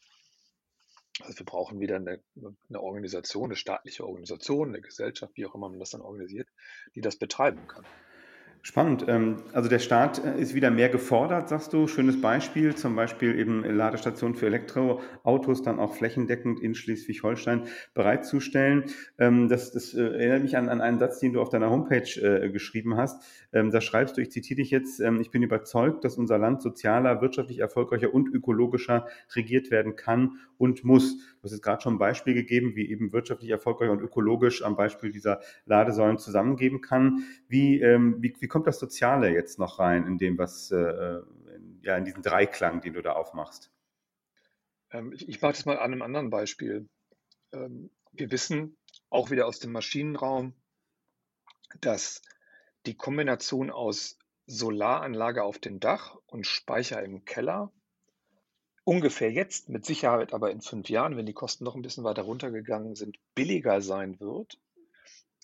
Also 1.20 1.38
wir 1.38 1.46
brauchen 1.46 1.80
wieder 1.80 1.98
eine, 1.98 2.24
eine 2.70 2.82
Organisation, 2.82 3.46
eine 3.46 3.56
staatliche 3.56 4.06
Organisation, 4.06 4.70
eine 4.70 4.82
Gesellschaft, 4.82 5.36
wie 5.36 5.46
auch 5.46 5.54
immer 5.54 5.70
man 5.70 5.80
das 5.80 5.92
dann 5.92 6.02
organisiert, 6.02 6.48
die 6.96 7.02
das 7.02 7.18
betreiben 7.18 7.68
kann. 7.68 7.86
Spannend. 8.64 9.06
Ähm, 9.08 9.38
also 9.54 9.70
der 9.70 9.80
Staat 9.80 10.24
äh, 10.24 10.40
ist 10.40 10.54
wieder 10.54 10.70
mehr 10.70 10.90
gefordert, 10.90 11.50
sagst 11.50 11.74
du. 11.74 11.88
Schönes 11.88 12.22
Beispiel, 12.22 12.76
zum 12.76 12.96
Beispiel 12.96 13.40
eben 13.40 13.64
Ladestationen 13.64 14.36
für 14.36 14.46
Elektroautos 14.46 15.64
dann 15.64 15.80
auch 15.80 15.96
flächendeckend 15.96 16.60
in 16.60 16.76
Schleswig-Holstein 16.76 17.64
bereitzustellen. 17.96 18.84
Ähm, 19.18 19.50
das, 19.50 19.72
das 19.72 19.96
äh, 19.96 20.04
erinnert 20.04 20.44
mich 20.44 20.58
an, 20.58 20.70
an 20.70 20.80
einen 20.80 21.00
Satz, 21.00 21.18
den 21.20 21.34
du 21.34 21.42
auf 21.42 21.50
deiner 21.50 21.72
Homepage 21.72 22.22
äh, 22.22 22.52
geschrieben 22.52 22.98
hast. 22.98 23.24
Ähm, 23.52 23.72
da 23.72 23.82
schreibst 23.82 24.18
du, 24.18 24.22
ich 24.22 24.32
zitiere 24.32 24.58
dich 24.58 24.70
jetzt, 24.70 25.00
ich 25.00 25.32
bin 25.32 25.44
überzeugt, 25.44 26.04
dass 26.06 26.18
unser 26.18 26.38
Land 26.38 26.62
sozialer, 26.62 27.22
wirtschaftlich 27.22 27.60
erfolgreicher 27.60 28.14
und 28.14 28.30
ökologischer 28.34 29.08
regiert 29.36 29.72
werden 29.72 29.96
kann 29.96 30.38
und 30.58 30.84
muss. 30.84 31.18
Du 31.18 31.44
hast 31.44 31.52
jetzt 31.52 31.64
gerade 31.64 31.82
schon 31.82 31.96
ein 31.96 32.00
Beispiel 32.00 32.34
gegeben, 32.34 32.76
wie 32.76 32.90
eben 32.90 33.12
wirtschaftlich 33.12 33.50
erfolgreich 33.50 33.90
und 33.90 34.00
ökologisch 34.02 34.64
am 34.64 34.76
Beispiel 34.76 35.12
dieser 35.12 35.42
Ladesäulen 35.66 36.18
zusammengeben 36.18 36.82
kann. 36.82 37.24
Wie, 37.48 37.82
wie, 37.82 38.34
wie 38.40 38.48
kommt 38.52 38.68
das 38.68 38.80
Soziale 38.80 39.30
jetzt 39.30 39.58
noch 39.58 39.80
rein 39.80 40.06
in 40.06 40.18
dem, 40.18 40.38
was, 40.38 40.70
äh, 40.72 40.76
in, 41.56 41.80
ja, 41.82 41.98
in 41.98 42.06
diesen 42.06 42.22
Dreiklang, 42.22 42.82
den 42.82 42.94
du 42.94 43.02
da 43.02 43.14
aufmachst? 43.14 43.72
Ähm, 44.92 45.14
ich, 45.14 45.28
ich 45.28 45.42
mache 45.42 45.54
das 45.54 45.66
mal 45.66 45.80
an 45.80 45.94
einem 45.94 46.02
anderen 46.02 46.30
Beispiel. 46.30 46.88
Ähm, 47.54 47.90
wir 48.12 48.30
wissen 48.30 48.78
auch 49.10 49.32
wieder 49.32 49.48
aus 49.48 49.60
dem 49.60 49.72
Maschinenraum, 49.72 50.54
dass 51.80 52.22
die 52.86 52.96
Kombination 52.96 53.72
aus 53.72 54.20
Solaranlage 54.48 55.44
auf 55.44 55.60
dem 55.60 55.80
Dach 55.80 56.18
und 56.28 56.46
Speicher 56.46 57.02
im 57.02 57.24
Keller 57.24 57.72
ungefähr 58.84 59.32
jetzt, 59.32 59.70
mit 59.70 59.86
Sicherheit 59.86 60.34
aber 60.34 60.52
in 60.52 60.62
fünf 60.62 60.90
Jahren, 60.90 61.16
wenn 61.16 61.26
die 61.26 61.34
Kosten 61.34 61.64
noch 61.64 61.76
ein 61.76 61.82
bisschen 61.82 62.04
weiter 62.04 62.24
runtergegangen 62.24 62.96
sind, 62.96 63.18
billiger 63.34 63.82
sein 63.82 64.20
wird, 64.20 64.60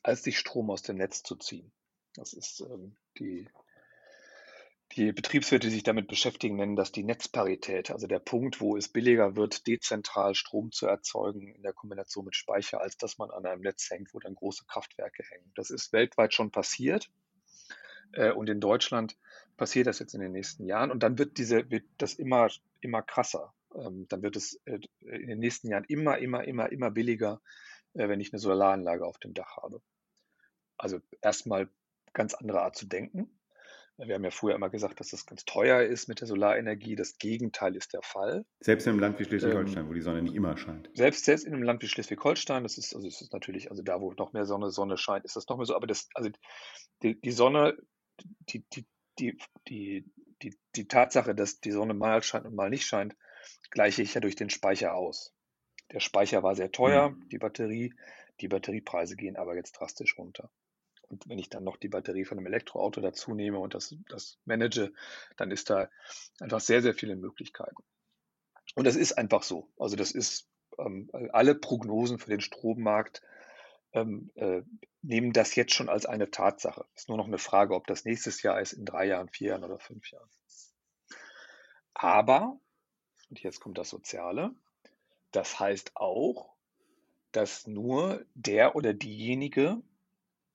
als 0.03 0.23
sich 0.23 0.37
Strom 0.37 0.69
aus 0.69 0.81
dem 0.81 0.97
Netz 0.97 1.23
zu 1.23 1.35
ziehen. 1.35 1.71
Das 2.17 2.33
ist 2.33 2.61
ähm, 2.61 2.97
die, 3.19 3.47
die 4.93 5.11
Betriebswirte, 5.11 5.67
die 5.67 5.73
sich 5.73 5.83
damit 5.83 6.07
beschäftigen, 6.07 6.55
nennen 6.55 6.75
das 6.75 6.91
die 6.91 7.03
Netzparität, 7.03 7.91
also 7.91 8.07
der 8.07 8.19
Punkt, 8.19 8.59
wo 8.59 8.75
es 8.75 8.89
billiger 8.89 9.35
wird, 9.35 9.67
dezentral 9.67 10.33
Strom 10.33 10.71
zu 10.71 10.87
erzeugen 10.87 11.53
in 11.53 11.61
der 11.61 11.73
Kombination 11.73 12.25
mit 12.25 12.35
Speicher, 12.35 12.81
als 12.81 12.97
dass 12.97 13.19
man 13.19 13.29
an 13.29 13.45
einem 13.45 13.61
Netz 13.61 13.89
hängt, 13.91 14.13
wo 14.13 14.19
dann 14.19 14.33
große 14.33 14.65
Kraftwerke 14.65 15.23
hängen. 15.29 15.51
Das 15.55 15.69
ist 15.69 15.93
weltweit 15.93 16.33
schon 16.33 16.51
passiert. 16.51 17.09
Äh, 18.13 18.31
und 18.31 18.49
in 18.49 18.59
Deutschland 18.59 19.15
passiert 19.55 19.85
das 19.85 19.99
jetzt 19.99 20.15
in 20.15 20.21
den 20.21 20.31
nächsten 20.31 20.65
Jahren. 20.65 20.89
Und 20.89 21.03
dann 21.03 21.19
wird 21.19 21.37
diese, 21.37 21.69
wird 21.69 21.85
das 21.99 22.15
immer, 22.15 22.49
immer 22.81 23.03
krasser. 23.03 23.53
Ähm, 23.75 24.07
dann 24.09 24.23
wird 24.23 24.35
es 24.35 24.59
äh, 24.65 24.79
in 25.01 25.27
den 25.27 25.39
nächsten 25.39 25.69
Jahren 25.69 25.83
immer, 25.83 26.17
immer, 26.17 26.43
immer, 26.45 26.71
immer 26.71 26.89
billiger, 26.89 27.41
äh, 27.93 28.07
wenn 28.09 28.19
ich 28.19 28.33
eine 28.33 28.39
Solaranlage 28.39 29.05
auf 29.05 29.19
dem 29.19 29.35
Dach 29.35 29.57
habe. 29.57 29.81
Also 30.77 30.99
erstmal 31.21 31.69
ganz 32.13 32.33
andere 32.33 32.61
Art 32.61 32.75
zu 32.75 32.85
denken. 32.85 33.29
Wir 33.97 34.13
haben 34.13 34.23
ja 34.23 34.29
früher 34.29 34.53
immer 34.53 34.69
gesagt, 34.69 34.99
dass 34.99 35.09
das 35.09 35.25
ganz 35.25 35.43
teuer 35.43 35.81
ist 35.81 36.07
mit 36.07 36.21
der 36.21 36.27
Solarenergie. 36.27 36.95
Das 36.95 37.17
Gegenteil 37.17 37.75
ist 37.75 37.93
der 37.93 38.03
Fall. 38.03 38.45
Selbst 38.59 38.85
in 38.85 38.91
einem 38.91 38.99
Land 38.99 39.19
wie 39.19 39.25
Schleswig-Holstein, 39.25 39.83
ähm, 39.83 39.89
wo 39.89 39.93
die 39.93 40.01
Sonne 40.01 40.21
nicht 40.21 40.35
immer 40.35 40.55
scheint. 40.55 40.87
Selbst, 40.93 41.25
selbst 41.25 41.47
in 41.47 41.53
einem 41.53 41.63
Land 41.63 41.81
wie 41.81 41.87
Schleswig-Holstein, 41.87 42.61
das 42.61 42.77
ist, 42.77 42.93
also 42.95 43.07
das 43.07 43.21
ist 43.21 43.33
natürlich, 43.33 43.71
also 43.71 43.81
da, 43.81 43.99
wo 43.99 44.13
noch 44.13 44.33
mehr 44.33 44.45
Sonne, 44.45 44.69
Sonne 44.69 44.97
scheint, 44.97 45.25
ist 45.25 45.35
das 45.35 45.47
noch 45.47 45.57
mehr 45.57 45.65
so. 45.65 45.75
Aber 45.75 45.87
das, 45.87 46.09
also 46.13 46.29
die, 47.01 47.19
die 47.19 47.31
Sonne, 47.31 47.75
die, 48.49 48.63
die, 48.71 48.85
die, 49.17 49.37
die, 49.67 50.05
die, 50.43 50.55
die 50.75 50.87
Tatsache, 50.87 51.33
dass 51.33 51.59
die 51.59 51.71
Sonne 51.71 51.95
mal 51.95 52.21
scheint 52.21 52.45
und 52.45 52.53
mal 52.53 52.69
nicht 52.69 52.85
scheint, 52.85 53.15
gleiche 53.71 54.03
ich 54.03 54.13
ja 54.13 54.21
durch 54.21 54.35
den 54.35 54.51
Speicher 54.51 54.93
aus. 54.93 55.33
Der 55.91 56.01
Speicher 56.01 56.43
war 56.43 56.55
sehr 56.55 56.71
teuer, 56.71 57.09
mhm. 57.09 57.29
die 57.29 57.39
Batterie. 57.39 57.95
Die 58.41 58.47
Batteriepreise 58.47 59.15
gehen 59.15 59.37
aber 59.37 59.55
jetzt 59.55 59.71
drastisch 59.71 60.19
runter. 60.19 60.51
Und 61.09 61.27
wenn 61.29 61.39
ich 61.39 61.49
dann 61.49 61.63
noch 61.63 61.77
die 61.77 61.87
Batterie 61.87 62.25
von 62.25 62.37
einem 62.37 62.47
Elektroauto 62.47 63.01
dazu 63.01 63.33
nehme 63.33 63.59
und 63.59 63.73
das, 63.73 63.95
das 64.09 64.37
manage, 64.45 64.91
dann 65.37 65.51
ist 65.51 65.69
da 65.69 65.89
einfach 66.39 66.59
sehr, 66.59 66.81
sehr 66.81 66.93
viele 66.93 67.15
Möglichkeiten. 67.15 67.83
Und 68.75 68.85
das 68.85 68.95
ist 68.95 69.17
einfach 69.17 69.43
so. 69.43 69.69
Also 69.77 69.95
das 69.95 70.11
ist, 70.11 70.49
ähm, 70.77 71.09
alle 71.31 71.55
Prognosen 71.55 72.19
für 72.19 72.29
den 72.29 72.41
Strommarkt 72.41 73.21
ähm, 73.93 74.31
äh, 74.35 74.61
nehmen 75.01 75.31
das 75.33 75.55
jetzt 75.55 75.73
schon 75.73 75.89
als 75.89 76.05
eine 76.05 76.29
Tatsache. 76.29 76.85
Es 76.93 77.03
ist 77.03 77.09
nur 77.09 77.17
noch 77.17 77.27
eine 77.27 77.37
Frage, 77.37 77.73
ob 77.73 77.87
das 77.87 78.05
nächstes 78.05 78.41
Jahr 78.41 78.59
ist, 78.59 78.73
in 78.73 78.85
drei 78.85 79.05
Jahren, 79.05 79.29
vier 79.29 79.49
Jahren 79.49 79.63
oder 79.63 79.79
fünf 79.79 80.11
Jahren. 80.11 80.29
Aber, 81.93 82.59
und 83.29 83.39
jetzt 83.41 83.59
kommt 83.59 83.77
das 83.77 83.89
Soziale, 83.89 84.53
Das 85.31 85.59
heißt 85.59 85.95
auch, 85.95 86.53
dass 87.31 87.67
nur 87.67 88.25
der 88.33 88.75
oder 88.75 88.93
diejenige, 88.93 89.81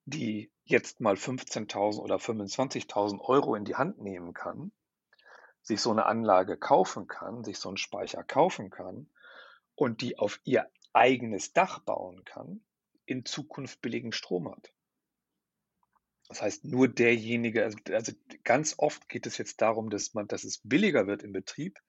die 0.05 0.51
jetzt 0.65 0.99
mal 1.01 1.15
15.000 1.15 1.99
oder 1.99 2.15
25.000 2.17 3.19
Euro 3.19 3.55
in 3.55 3.65
die 3.65 3.75
Hand 3.75 3.99
nehmen 3.99 4.33
kann, 4.33 4.71
sich 5.61 5.81
so 5.81 5.91
eine 5.91 6.05
Anlage 6.05 6.57
kaufen 6.57 7.07
kann, 7.07 7.43
sich 7.43 7.57
so 7.57 7.69
einen 7.69 7.77
Speicher 7.77 8.23
kaufen 8.23 8.69
kann 8.69 9.09
und 9.75 10.01
die 10.01 10.17
auf 10.17 10.39
ihr 10.43 10.69
eigenes 10.93 11.53
Dach 11.53 11.79
bauen 11.79 12.23
kann, 12.25 12.63
in 13.05 13.25
Zukunft 13.25 13.81
billigen 13.81 14.11
Strom 14.11 14.51
hat. 14.51 14.73
Das 16.29 16.41
heißt, 16.41 16.65
nur 16.65 16.87
derjenige, 16.87 17.63
also, 17.63 17.77
also 17.91 18.13
ganz 18.43 18.75
oft 18.77 19.09
geht 19.09 19.25
es 19.25 19.37
jetzt 19.37 19.61
darum, 19.61 19.89
dass 19.89 20.13
man, 20.13 20.27
dass 20.27 20.43
es 20.43 20.59
billiger 20.63 21.05
wird 21.05 21.23
im 21.23 21.33
Betrieb, 21.33 21.79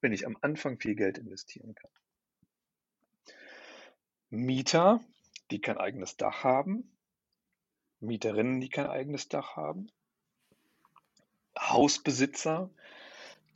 wenn 0.00 0.12
ich 0.12 0.26
am 0.26 0.36
Anfang 0.40 0.78
viel 0.78 0.94
Geld 0.94 1.18
investieren 1.18 1.74
kann. 1.74 1.90
Mieter, 4.28 5.00
die 5.50 5.60
kein 5.60 5.78
eigenes 5.78 6.16
Dach 6.16 6.44
haben, 6.44 6.96
Mieterinnen, 8.00 8.60
die 8.60 8.68
kein 8.68 8.86
eigenes 8.86 9.28
Dach 9.28 9.56
haben, 9.56 9.90
Hausbesitzer, 11.58 12.70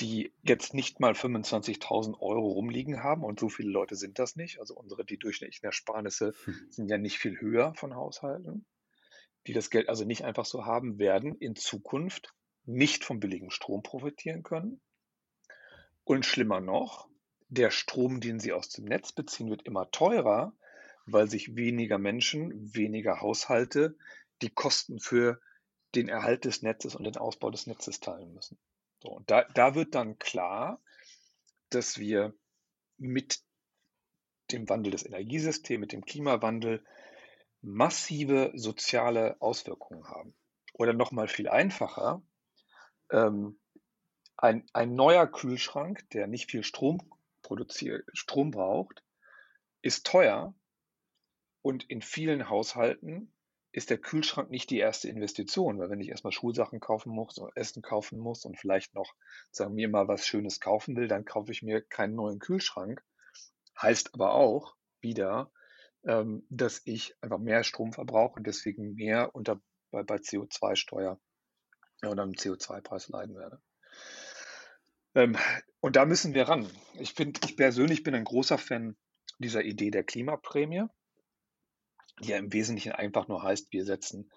die 0.01 0.33
jetzt 0.43 0.75
nicht 0.75 1.01
mal 1.01 1.13
25.000 1.13 2.21
Euro 2.21 2.49
rumliegen 2.49 3.03
haben 3.03 3.23
und 3.23 3.39
so 3.39 3.49
viele 3.49 3.71
Leute 3.71 3.97
sind 3.97 4.19
das 4.19 4.37
nicht. 4.37 4.59
Also 4.59 4.75
unsere, 4.75 5.05
die 5.05 5.19
durchschnittlichen 5.19 5.67
Ersparnisse 5.67 6.35
hm. 6.45 6.67
sind 6.71 6.89
ja 6.89 6.99
nicht 6.99 7.19
viel 7.19 7.41
höher 7.41 7.75
von 7.75 7.95
Haushalten, 7.95 8.67
die 9.47 9.53
das 9.53 9.71
Geld 9.71 9.89
also 9.89 10.05
nicht 10.05 10.25
einfach 10.25 10.45
so 10.45 10.65
haben, 10.65 10.99
werden 10.99 11.37
in 11.37 11.55
Zukunft 11.55 12.35
nicht 12.67 13.05
vom 13.05 13.21
billigen 13.21 13.51
Strom 13.51 13.83
profitieren 13.83 14.43
können. 14.43 14.81
Und 16.03 16.27
schlimmer 16.27 16.61
noch, 16.61 17.09
der 17.49 17.71
Strom, 17.71 18.21
den 18.21 18.41
sie 18.41 18.53
aus 18.53 18.69
dem 18.71 18.87
Netz 18.87 19.13
beziehen, 19.13 19.51
wird 19.51 19.63
immer 19.63 19.91
teurer, 19.91 20.55
weil 21.07 21.29
sich 21.29 21.57
weniger 21.57 21.99
Menschen, 21.99 22.75
weniger 22.75 23.21
Haushalte 23.21 23.97
die 24.45 24.51
Kosten 24.51 25.01
für 25.01 25.41
den 25.95 26.09
Erhalt 26.09 26.45
des 26.45 26.63
Netzes 26.63 26.95
und 26.95 27.05
den 27.05 27.17
Ausbau 27.17 27.51
des 27.51 27.67
Netzes 27.67 28.01
teilen 28.01 28.35
müssen. 28.35 28.59
So, 29.03 29.11
und 29.11 29.31
da, 29.31 29.45
da 29.55 29.75
wird 29.75 29.95
dann 29.95 30.19
klar, 30.19 30.81
dass 31.71 31.99
wir 31.99 32.35
mit 32.97 33.41
dem 34.51 34.69
Wandel 34.69 34.93
des 34.93 35.05
Energiesystems, 35.05 35.81
mit 35.81 35.93
dem 35.93 36.05
Klimawandel 36.05 36.85
massive 37.61 38.53
soziale 38.55 39.41
Auswirkungen 39.41 40.05
haben. 40.05 40.35
Oder 40.75 40.93
nochmal 40.93 41.29
viel 41.29 41.49
einfacher, 41.49 42.23
ähm, 43.11 43.59
ein, 44.37 44.67
ein 44.73 44.95
neuer 44.95 45.27
Kühlschrank, 45.27 46.09
der 46.11 46.27
nicht 46.27 46.51
viel 46.51 46.65
Strom, 46.65 47.01
Strom 48.13 48.51
braucht, 48.51 49.03
ist 49.83 50.07
teuer 50.07 50.55
und 51.63 51.85
in 51.91 52.03
vielen 52.03 52.49
Haushalten 52.49 53.34
ist 53.75 53.91
der 53.91 53.99
Kühlschrank 53.99 54.51
nicht 54.51 54.71
die 54.71 54.79
erste 54.79 55.09
Investition, 55.09 55.81
weil 55.81 55.91
wenn 55.91 56.01
ich 56.01 56.09
erstmal 56.09 56.33
Schulsachen 56.33 56.79
kaufen 56.79 57.11
muss 57.13 57.39
und 57.39 57.55
Essen 57.57 57.83
kaufen 57.83 58.21
muss 58.21 58.45
und 58.45 58.57
vielleicht 58.57 58.95
noch, 58.95 59.15
sagen 59.51 59.77
wir 59.77 59.89
mal, 59.89 60.07
was 60.07 60.27
Schönes 60.27 60.61
kaufen 60.61 60.95
will, 60.97 61.09
dann 61.09 61.25
kaufe 61.25 61.51
ich 61.51 61.63
mir 61.63 61.83
keinen 61.83 62.15
neuen 62.15 62.39
Kühlschrank. 62.39 63.03
Heißt 63.81 64.15
aber 64.15 64.35
auch 64.35 64.77
wieder, 65.01 65.51
ähm, 66.05 66.47
dass 66.51 66.83
ich 66.85 67.17
einfach 67.21 67.39
mehr 67.39 67.65
Strom 67.65 67.93
verbrauche 67.93 68.37
und 68.37 68.47
deswegen 68.47 68.95
mehr 68.95 69.35
unter, 69.35 69.61
bei, 69.91 70.05
bei 70.05 70.17
CO2-Steuer 70.17 71.21
oder 72.07 72.23
einem 72.23 72.35
CO2-Preis 72.35 73.09
leiden 73.09 73.35
werde. 73.35 73.61
Ähm, 75.17 75.37
und 75.81 75.97
da 75.97 76.05
müssen 76.05 76.33
wir 76.33 76.49
ran. 76.49 76.71
Ich 77.01 77.15
finde, 77.15 77.41
ich 77.45 77.57
persönlich 77.57 78.05
bin 78.05 78.15
ein 78.15 78.25
großer 78.25 78.57
Fan 78.57 78.97
dieser 79.41 79.65
Idee 79.65 79.91
der 79.91 80.05
Klimaprämie 80.05 80.85
die 82.21 82.29
ja 82.29 82.39
im 82.39 82.53
Wesentlichen 82.53 82.93
einfach 82.93 83.29
nur 83.29 83.43
heißt, 83.43 83.73
wir 83.73 83.85
setzen 83.85 84.31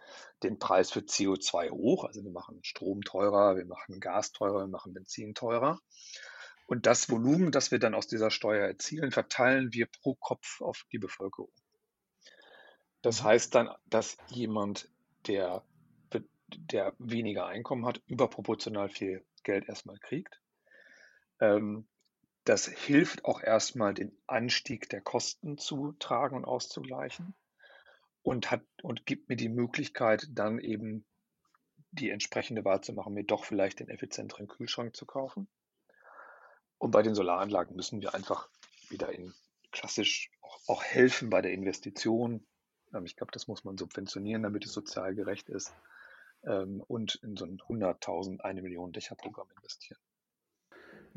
den 0.44 0.58
Preis 0.60 0.92
für 0.92 1.02
CO2 1.02 1.70
hoch. 1.70 2.06
Also 2.06 2.24
wir 2.24 2.32
machen 2.32 2.60
Strom 2.64 3.02
teurer, 3.02 3.56
wir 3.56 3.66
machen 3.66 4.00
Gas 4.00 4.32
teurer, 4.32 4.62
wir 4.62 4.68
machen 4.68 4.94
Benzin 4.94 5.36
teurer. 5.36 5.80
Und 6.66 6.86
das 6.86 7.10
Volumen, 7.10 7.52
das 7.52 7.72
wir 7.72 7.80
dann 7.80 7.96
aus 7.96 8.08
dieser 8.08 8.32
Steuer 8.32 8.68
erzielen, 8.68 9.12
verteilen 9.12 9.74
wir 9.74 9.86
pro 9.86 10.16
Kopf 10.16 10.62
auf 10.62 10.86
die 10.92 10.98
Bevölkerung. 10.98 11.52
Das 13.02 13.22
mhm. 13.22 13.28
heißt 13.28 13.56
dann, 13.56 13.70
dass 13.86 14.18
jemand, 14.28 14.90
der, 15.28 15.64
der 16.50 16.94
weniger 16.98 17.46
Einkommen 17.46 17.86
hat, 17.86 18.02
überproportional 18.08 18.90
viel 18.90 19.24
Geld 19.44 19.70
erstmal 19.70 20.00
kriegt. 20.00 20.42
Ähm, 21.40 21.88
das 22.44 22.66
hilft 22.66 23.26
auch 23.26 23.42
erstmal, 23.42 23.94
den 23.94 24.18
Anstieg 24.26 24.90
der 24.90 25.02
Kosten 25.02 25.58
zu 25.58 25.94
tragen 26.00 26.36
und 26.36 26.46
auszugleichen 26.46 27.36
und 28.24 28.52
hat 28.52 28.64
und 28.82 29.06
gibt 29.06 29.30
mir 29.30 29.36
die 29.36 29.50
Möglichkeit, 29.50 30.28
dann 30.32 30.60
eben 30.60 31.06
die 31.92 32.10
entsprechende 32.10 32.66
Wahl 32.66 32.82
zu 32.82 32.94
machen, 32.94 33.14
mir 33.14 33.24
doch 33.24 33.46
vielleicht 33.46 33.80
den 33.80 33.90
effizienteren 33.90 34.48
Kühlschrank 34.48 34.96
zu 34.96 35.06
kaufen. 35.06 35.48
Und 36.78 36.92
bei 36.92 37.02
den 37.02 37.16
Solaranlagen 37.16 37.76
müssen 37.76 38.02
wir 38.02 38.14
einfach 38.14 38.50
wieder 38.90 39.12
in 39.12 39.34
klassisch 39.72 40.30
auch, 40.42 40.60
auch 40.68 40.84
helfen 40.84 41.30
bei 41.30 41.42
der 41.42 41.52
Investition. 41.54 42.46
Ähm, 42.94 43.06
ich 43.06 43.16
glaube, 43.16 43.32
das 43.32 43.48
muss 43.48 43.64
man 43.64 43.78
subventionieren, 43.78 44.44
damit 44.44 44.66
es 44.66 44.74
sozial 44.74 45.16
gerecht 45.16 45.50
ist. 45.50 45.74
Ähm, 46.44 46.84
und 46.88 47.16
in 47.16 47.36
so 47.36 47.46
ein 47.46 47.58
100.000, 47.58 48.42
eine 48.42 48.62
Million 48.62 48.92
Dächerprogramm 48.92 49.50
investieren. 49.56 50.00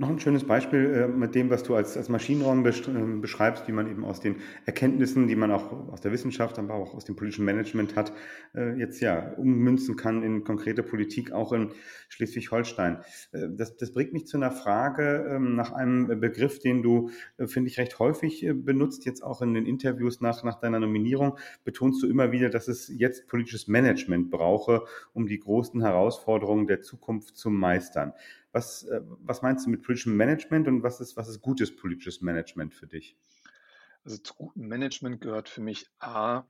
Noch 0.01 0.09
ein 0.09 0.19
schönes 0.19 0.45
Beispiel 0.45 0.95
äh, 0.95 1.09
mit 1.09 1.35
dem, 1.35 1.51
was 1.51 1.63
du 1.63 1.75
als, 1.75 1.95
als 1.95 2.09
Maschinenraum 2.09 2.65
äh, 2.65 3.21
beschreibst, 3.21 3.69
wie 3.69 3.73
man 3.73 3.87
eben 3.87 4.03
aus 4.07 4.19
den 4.19 4.37
Erkenntnissen, 4.65 5.29
die 5.29 5.37
man 5.37 5.51
auch 5.51 5.91
aus 5.91 6.01
der 6.01 6.11
Wissenschaft, 6.11 6.59
aber 6.59 6.73
auch 6.73 6.95
aus 6.95 7.05
dem 7.05 7.17
politischen 7.17 7.45
Management 7.45 7.97
hat, 7.97 8.15
äh, 8.55 8.79
jetzt 8.79 9.03
ja 9.03 9.35
ummünzen 9.35 9.97
kann 9.97 10.23
in 10.23 10.43
konkrete 10.43 10.83
Politik, 10.83 11.33
auch 11.33 11.53
in 11.53 11.73
Schleswig-Holstein. 12.09 13.03
Das, 13.31 13.77
das 13.77 13.93
bringt 13.93 14.15
mich 14.15 14.27
zu 14.27 14.39
einer 14.39 14.51
Frage 14.51 15.27
ähm, 15.29 15.55
nach 15.55 15.73
einem 15.73 16.19
Begriff, 16.19 16.61
den 16.61 16.83
du, 16.83 17.11
finde 17.45 17.69
ich, 17.69 17.79
recht 17.79 17.99
häufig 17.99 18.49
benutzt, 18.55 19.05
jetzt 19.05 19.23
auch 19.23 19.43
in 19.43 19.53
den 19.53 19.67
Interviews 19.67 20.23
nach, 20.23 20.43
nach 20.45 20.59
deiner 20.61 20.81
Nominierung, 20.81 21.37
betonst 21.63 22.03
du 22.03 22.09
immer 22.09 22.33
wieder, 22.33 22.49
dass 22.49 22.69
es 22.69 22.89
jetzt 22.89 23.29
politisches 23.29 23.69
Management 23.69 24.31
brauche, 24.31 24.85
um 25.13 25.27
die 25.27 25.39
großen 25.39 25.83
Herausforderungen 25.83 26.67
der 26.67 26.81
Zukunft 26.81 27.37
zu 27.37 27.51
meistern. 27.51 28.15
Was, 28.53 28.83
äh, 28.85 29.01
was 29.05 29.43
meinst 29.43 29.67
du 29.67 29.71
mit 29.71 29.83
politischem 29.83 30.17
Management 30.17 30.67
und 30.69 30.83
was 30.83 31.01
ist, 31.01 31.17
was 31.17 31.29
ist 31.29 31.41
gutes 31.41 31.75
politisches 31.75 32.21
Management 32.21 32.75
für 32.75 32.87
dich? 32.87 33.17
Also 34.05 34.19
zu 34.19 34.35
gutem 34.35 34.67
Management 34.67 35.21
gehört 35.21 35.49
für 35.49 35.61
mich 35.61 35.89
A, 35.99 36.45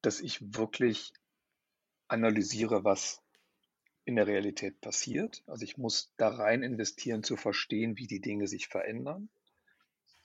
dass 0.00 0.20
ich 0.20 0.56
wirklich 0.56 1.12
analysiere, 2.06 2.84
was 2.84 3.22
in 4.04 4.16
der 4.16 4.26
Realität 4.26 4.80
passiert. 4.80 5.42
Also 5.46 5.64
ich 5.64 5.76
muss 5.76 6.14
da 6.16 6.28
rein 6.28 6.62
investieren, 6.62 7.22
zu 7.22 7.36
verstehen, 7.36 7.98
wie 7.98 8.06
die 8.06 8.20
Dinge 8.20 8.48
sich 8.48 8.68
verändern. 8.68 9.28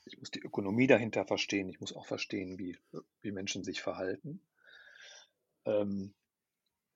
Ich 0.06 0.18
muss 0.18 0.32
die 0.32 0.42
Ökonomie 0.42 0.88
dahinter 0.88 1.26
verstehen. 1.26 1.70
Ich 1.70 1.82
muss 1.82 1.94
auch 1.94 2.06
verstehen, 2.06 2.58
wie, 2.60 2.78
wie 3.22 3.32
Menschen 3.32 3.64
sich 3.64 3.82
verhalten. 3.82 4.42
Ähm, 5.66 6.14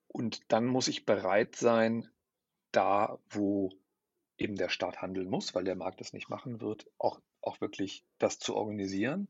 und 0.08 0.40
dann 0.48 0.64
muss 0.64 0.88
ich 0.88 1.04
bereit 1.04 1.56
sein, 1.56 2.08
da, 2.72 3.18
wo 3.28 3.72
eben 4.38 4.56
der 4.56 4.68
Staat 4.68 5.02
handeln 5.02 5.28
muss, 5.28 5.54
weil 5.54 5.64
der 5.64 5.76
Markt 5.76 6.00
das 6.00 6.12
nicht 6.12 6.28
machen 6.28 6.60
wird, 6.60 6.86
auch, 6.98 7.20
auch 7.42 7.60
wirklich 7.60 8.04
das 8.18 8.38
zu 8.38 8.56
organisieren. 8.56 9.28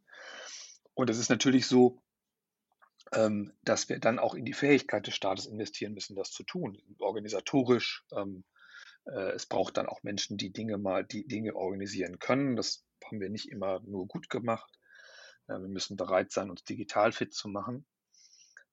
Und 0.94 1.10
es 1.10 1.18
ist 1.18 1.30
natürlich 1.30 1.66
so, 1.66 2.02
ähm, 3.12 3.52
dass 3.62 3.88
wir 3.88 3.98
dann 3.98 4.18
auch 4.18 4.34
in 4.34 4.44
die 4.44 4.52
Fähigkeit 4.52 5.06
des 5.06 5.14
Staates 5.14 5.46
investieren 5.46 5.94
müssen, 5.94 6.16
das 6.16 6.30
zu 6.30 6.44
tun, 6.44 6.78
organisatorisch. 6.98 8.04
Ähm, 8.12 8.44
äh, 9.06 9.32
es 9.32 9.46
braucht 9.46 9.76
dann 9.76 9.86
auch 9.86 10.02
Menschen, 10.02 10.36
die 10.36 10.52
Dinge 10.52 10.78
mal, 10.78 11.04
die 11.04 11.26
Dinge 11.26 11.56
organisieren 11.56 12.18
können. 12.18 12.56
Das 12.56 12.84
haben 13.04 13.20
wir 13.20 13.30
nicht 13.30 13.48
immer 13.48 13.80
nur 13.80 14.06
gut 14.06 14.28
gemacht. 14.28 14.78
Äh, 15.46 15.54
wir 15.54 15.68
müssen 15.68 15.96
bereit 15.96 16.32
sein, 16.32 16.50
uns 16.50 16.64
digital 16.64 17.12
fit 17.12 17.32
zu 17.32 17.48
machen. 17.48 17.86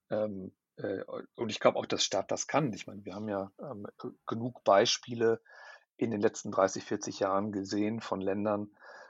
Ähm, 0.10 0.54
äh, 0.77 1.01
und 1.36 1.50
ich 1.50 1.60
glaube 1.60 1.80
auch, 1.80 1.86
dass 1.86 2.04
Staat 2.04 2.32
das 2.32 2.48
kann. 2.48 2.74
Ich 2.74 2.88
meine, 2.88 3.06
wir 3.06 3.15
haben 3.15 3.30
ja 3.30 3.51
ähm, 3.60 3.88
genug 4.27 4.63
Beispiele, 4.63 5.42
in 5.98 6.12
den 6.12 6.22
letzten 6.22 6.52
30, 6.52 6.84
40 6.84 7.20
Jahren 7.20 7.52
gesehen 7.52 8.02
von 8.02 8.22
Ländern 8.22 8.70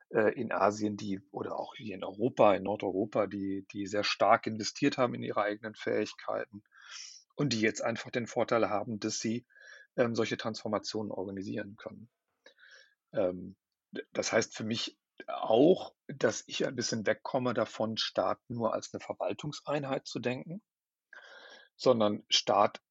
äh, 0.09 0.33
in 0.39 0.51
Asien, 0.51 0.97
die 0.97 1.21
oder 1.31 1.57
auch 1.57 1.75
hier 1.75 1.95
in 1.95 2.03
Europa, 2.03 2.53
in 2.53 2.63
Nordeuropa, 2.63 3.27
die, 3.27 3.65
die 3.71 3.87
sehr 3.87 4.03
stark 4.03 4.47
investiert 4.47 4.97
haben 4.97 5.13
in 5.13 5.23
ihre 5.23 5.41
eigenen 5.41 5.75
Fähigkeiten 5.75 6.63
und 7.35 7.53
die 7.53 7.61
jetzt 7.61 7.81
einfach 7.81 8.11
den 8.11 8.27
Vorteil 8.27 8.69
haben, 8.69 8.99
dass 8.99 9.19
sie 9.19 9.45
ähm, 9.97 10.15
solche 10.15 10.37
Transformationen 10.37 11.11
organisieren 11.11 11.75
können. 11.75 12.09
Ähm, 13.13 13.55
das 14.13 14.31
heißt 14.31 14.55
für 14.55 14.63
mich 14.63 14.97
auch, 15.27 15.93
dass 16.07 16.43
ich 16.47 16.65
ein 16.65 16.75
bisschen 16.75 17.05
wegkomme 17.05 17.53
davon, 17.53 17.97
Staat 17.97 18.39
nur 18.49 18.73
als 18.73 18.93
eine 18.93 18.99
Verwaltungseinheit 18.99 20.05
zu 20.05 20.19
denken, 20.19 20.61
sondern 21.77 22.23
Staat 22.29 22.81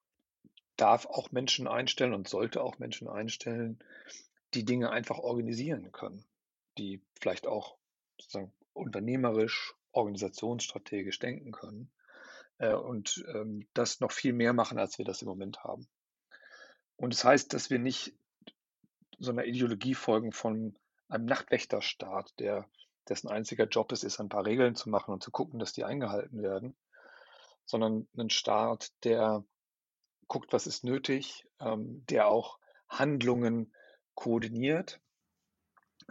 darf 0.76 1.06
auch 1.06 1.30
Menschen 1.30 1.68
einstellen 1.68 2.14
und 2.14 2.28
sollte 2.28 2.62
auch 2.62 2.78
Menschen 2.78 3.08
einstellen, 3.08 3.78
die 4.54 4.64
Dinge 4.64 4.90
einfach 4.90 5.18
organisieren 5.18 5.92
können, 5.92 6.24
die 6.78 7.02
vielleicht 7.20 7.46
auch 7.46 7.76
sozusagen 8.20 8.52
unternehmerisch, 8.72 9.74
organisationsstrategisch 9.92 11.18
denken 11.18 11.52
können 11.52 11.90
äh, 12.58 12.74
und 12.74 13.24
ähm, 13.28 13.66
das 13.74 14.00
noch 14.00 14.12
viel 14.12 14.32
mehr 14.32 14.52
machen, 14.52 14.78
als 14.78 14.98
wir 14.98 15.04
das 15.04 15.22
im 15.22 15.28
Moment 15.28 15.62
haben. 15.62 15.86
Und 16.96 17.12
das 17.12 17.24
heißt, 17.24 17.52
dass 17.52 17.70
wir 17.70 17.78
nicht 17.78 18.14
so 19.18 19.30
einer 19.30 19.44
Ideologie 19.44 19.94
folgen 19.94 20.32
von 20.32 20.76
einem 21.08 21.26
Nachtwächterstaat, 21.26 22.38
der, 22.38 22.68
dessen 23.08 23.28
einziger 23.28 23.66
Job 23.66 23.92
es 23.92 24.02
ist, 24.02 24.20
ein 24.20 24.28
paar 24.28 24.46
Regeln 24.46 24.74
zu 24.74 24.88
machen 24.88 25.12
und 25.12 25.22
zu 25.22 25.30
gucken, 25.30 25.58
dass 25.58 25.72
die 25.72 25.84
eingehalten 25.84 26.42
werden, 26.42 26.74
sondern 27.64 28.08
einen 28.16 28.30
Staat, 28.30 28.92
der 29.04 29.44
guckt, 30.28 30.52
was 30.52 30.66
ist 30.66 30.84
nötig, 30.84 31.46
ähm, 31.60 32.04
der 32.08 32.28
auch 32.28 32.58
Handlungen 32.88 33.72
koordiniert, 34.14 35.00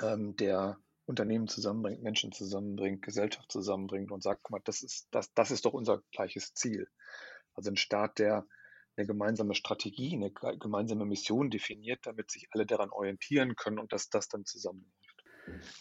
ähm, 0.02 0.36
der 0.36 0.78
Unternehmen 1.06 1.48
zusammenbringt, 1.48 2.02
Menschen 2.02 2.32
zusammenbringt, 2.32 3.02
Gesellschaft 3.02 3.52
zusammenbringt 3.52 4.12
und 4.12 4.24
sagt, 4.24 4.42
guck 4.44 4.52
mal, 4.52 4.62
das 4.64 4.82
ist, 4.82 5.08
das, 5.12 5.34
das 5.34 5.52
ist 5.52 5.66
doch 5.66 5.74
unser 5.74 6.02
gleiches 6.12 6.54
Ziel. 6.54 6.88
Also 7.54 7.70
ein 7.70 7.78
Staat, 7.78 8.20
der 8.20 8.48
eine 8.96 9.08
gemeinsame 9.08 9.56
Strategie, 9.56 10.14
eine 10.16 10.32
gemeinsame 10.32 11.06
Mission 11.06 11.50
definiert, 11.50 12.00
damit 12.04 12.32
sich 12.32 12.48
alle 12.52 12.66
daran 12.66 12.92
orientieren 12.92 13.56
können 13.56 13.80
und 13.80 13.92
dass 13.92 14.10
das 14.10 14.28
dann 14.30 14.46
zusammenläuft. 14.46 15.03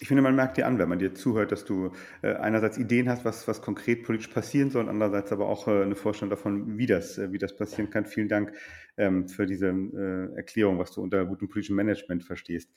Ich 0.01 0.09
finde, 0.09 0.23
man 0.23 0.35
merkt 0.35 0.57
dir 0.57 0.67
an, 0.67 0.79
wenn 0.79 0.89
man 0.89 0.99
dir 0.99 1.15
zuhört, 1.15 1.53
dass 1.53 1.65
du 1.65 1.93
äh, 2.23 2.35
einerseits 2.35 2.79
Ideen 2.79 3.09
hast, 3.09 3.25
was, 3.25 3.47
was 3.47 3.63
konkret 3.63 4.03
politisch 4.03 4.29
passieren 4.29 4.71
soll, 4.71 4.89
andererseits 4.89 5.33
aber 5.33 5.49
auch 5.49 5.69
äh, 5.69 5.83
eine 5.83 5.95
Vorstellung 5.95 6.31
davon, 6.31 6.79
wie 6.79 6.87
das, 6.87 7.19
äh, 7.19 7.33
wie 7.33 7.39
das 7.39 7.57
passieren 7.57 7.91
kann. 7.91 8.05
Vielen 8.07 8.29
Dank 8.29 8.53
ähm, 8.97 9.29
für 9.29 9.47
diese 9.47 9.69
äh, 9.69 10.37
Erklärung, 10.37 10.79
was 10.79 10.93
du 10.93 11.03
unter 11.03 11.25
gutem 11.25 11.49
politischem 11.49 11.77
Management 11.77 12.25
verstehst. 12.25 12.71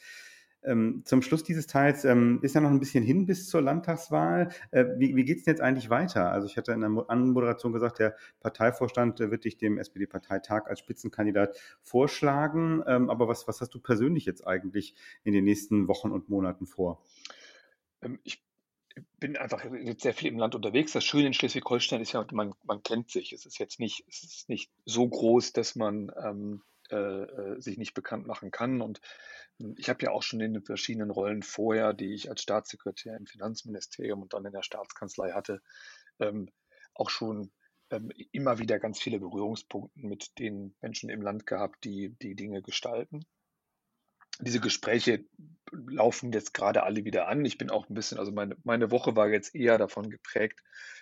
Ähm, 0.65 1.03
zum 1.05 1.21
Schluss 1.21 1.43
dieses 1.43 1.67
Teils 1.67 2.05
ähm, 2.05 2.39
ist 2.41 2.55
ja 2.55 2.61
noch 2.61 2.69
ein 2.69 2.79
bisschen 2.79 3.03
hin 3.03 3.25
bis 3.25 3.47
zur 3.47 3.61
Landtagswahl. 3.61 4.49
Äh, 4.71 4.85
wie 4.97 5.15
wie 5.15 5.25
geht 5.25 5.39
es 5.39 5.43
denn 5.43 5.53
jetzt 5.53 5.61
eigentlich 5.61 5.89
weiter? 5.89 6.31
Also 6.31 6.47
ich 6.47 6.57
hatte 6.57 6.71
in 6.71 6.81
der 6.81 7.05
Anmoderation 7.07 7.73
gesagt, 7.73 7.99
der 7.99 8.15
Parteivorstand 8.39 9.19
äh, 9.19 9.31
wird 9.31 9.45
dich 9.45 9.57
dem 9.57 9.77
SPD-Parteitag 9.77 10.65
als 10.67 10.79
Spitzenkandidat 10.79 11.55
vorschlagen. 11.81 12.83
Ähm, 12.87 13.09
aber 13.09 13.27
was, 13.27 13.47
was 13.47 13.61
hast 13.61 13.73
du 13.73 13.79
persönlich 13.79 14.25
jetzt 14.25 14.45
eigentlich 14.45 14.95
in 15.23 15.33
den 15.33 15.45
nächsten 15.45 15.87
Wochen 15.87 16.11
und 16.11 16.29
Monaten 16.29 16.65
vor? 16.65 17.03
Ähm, 18.01 18.19
ich 18.23 18.43
bin 19.19 19.37
einfach 19.37 19.63
jetzt 19.65 20.03
sehr 20.03 20.13
viel 20.13 20.31
im 20.31 20.39
Land 20.39 20.55
unterwegs. 20.55 20.93
Das 20.93 21.03
Schöne 21.03 21.27
in 21.27 21.33
Schleswig-Holstein 21.33 22.01
ist 22.01 22.13
ja, 22.13 22.25
man, 22.31 22.53
man 22.63 22.83
kennt 22.83 23.11
sich. 23.11 23.33
Es 23.33 23.45
ist 23.45 23.57
jetzt 23.59 23.79
nicht, 23.79 24.05
es 24.07 24.23
ist 24.23 24.49
nicht 24.49 24.71
so 24.85 25.07
groß, 25.07 25.53
dass 25.53 25.75
man 25.75 26.11
ähm, 26.23 26.61
äh, 26.91 26.95
äh 26.95 27.61
sich 27.61 27.77
nicht 27.77 27.93
bekannt 27.93 28.27
machen 28.27 28.51
kann. 28.51 28.81
Und 28.81 29.01
ich 29.77 29.89
habe 29.89 30.03
ja 30.03 30.11
auch 30.11 30.23
schon 30.23 30.41
in 30.41 30.53
den 30.53 30.63
verschiedenen 30.63 31.11
Rollen 31.11 31.43
vorher, 31.43 31.93
die 31.93 32.13
ich 32.13 32.29
als 32.29 32.41
Staatssekretär 32.41 33.15
im 33.15 33.25
Finanzministerium 33.25 34.21
und 34.21 34.33
dann 34.33 34.45
in 34.45 34.53
der 34.53 34.63
Staatskanzlei 34.63 35.31
hatte, 35.31 35.61
ähm, 36.19 36.49
auch 36.93 37.09
schon 37.09 37.51
ähm, 37.91 38.11
immer 38.31 38.59
wieder 38.59 38.79
ganz 38.79 38.99
viele 38.99 39.19
Berührungspunkte 39.19 39.99
mit 39.99 40.37
den 40.39 40.75
Menschen 40.81 41.09
im 41.09 41.21
Land 41.21 41.45
gehabt, 41.45 41.83
die 41.83 42.15
die 42.21 42.35
Dinge 42.35 42.61
gestalten 42.61 43.25
diese 44.39 44.59
Gespräche 44.59 45.25
laufen 45.71 46.31
jetzt 46.31 46.53
gerade 46.53 46.83
alle 46.83 47.03
wieder 47.05 47.27
an. 47.27 47.43
Ich 47.43 47.57
bin 47.57 47.69
auch 47.69 47.89
ein 47.89 47.93
bisschen, 47.93 48.17
also 48.17 48.31
meine, 48.31 48.55
meine 48.63 48.91
Woche 48.91 49.15
war 49.15 49.29
jetzt 49.29 49.55
eher 49.55 49.77
davon 49.77 50.09
geprägt, 50.09 50.61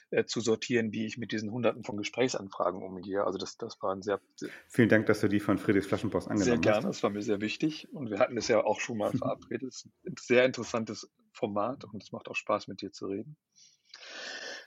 äh, 0.09 0.25
zu 0.25 0.41
sortieren, 0.41 0.91
wie 0.91 1.05
ich 1.05 1.17
mit 1.17 1.31
diesen 1.31 1.51
Hunderten 1.51 1.83
von 1.83 1.97
Gesprächsanfragen 1.97 2.81
umgehe. 2.81 3.23
Also 3.23 3.37
das, 3.37 3.57
das 3.57 3.81
war 3.81 3.93
ein 3.93 4.01
sehr, 4.01 4.19
Vielen 4.67 4.89
Dank, 4.89 5.05
dass 5.07 5.21
du 5.21 5.27
die 5.27 5.39
von 5.39 5.57
Friedrichs 5.57 5.87
Flaschenpost 5.87 6.27
angenommen 6.27 6.45
sehr 6.45 6.55
hast. 6.55 6.63
Sehr 6.63 6.71
gerne, 6.73 6.87
das 6.87 7.03
war 7.03 7.09
mir 7.09 7.21
sehr 7.21 7.41
wichtig. 7.41 7.87
Und 7.93 8.09
wir 8.09 8.19
hatten 8.19 8.37
es 8.37 8.47
ja 8.47 8.63
auch 8.63 8.79
schon 8.79 8.97
mal 8.97 9.11
verabredet. 9.17 9.69
Es 9.69 9.85
ist 9.85 9.91
ein 10.05 10.15
sehr 10.19 10.45
interessantes 10.45 11.09
Format 11.33 11.83
und 11.85 12.01
es 12.01 12.11
macht 12.11 12.29
auch 12.29 12.35
Spaß, 12.35 12.67
mit 12.67 12.81
dir 12.81 12.91
zu 12.91 13.07
reden. 13.07 13.35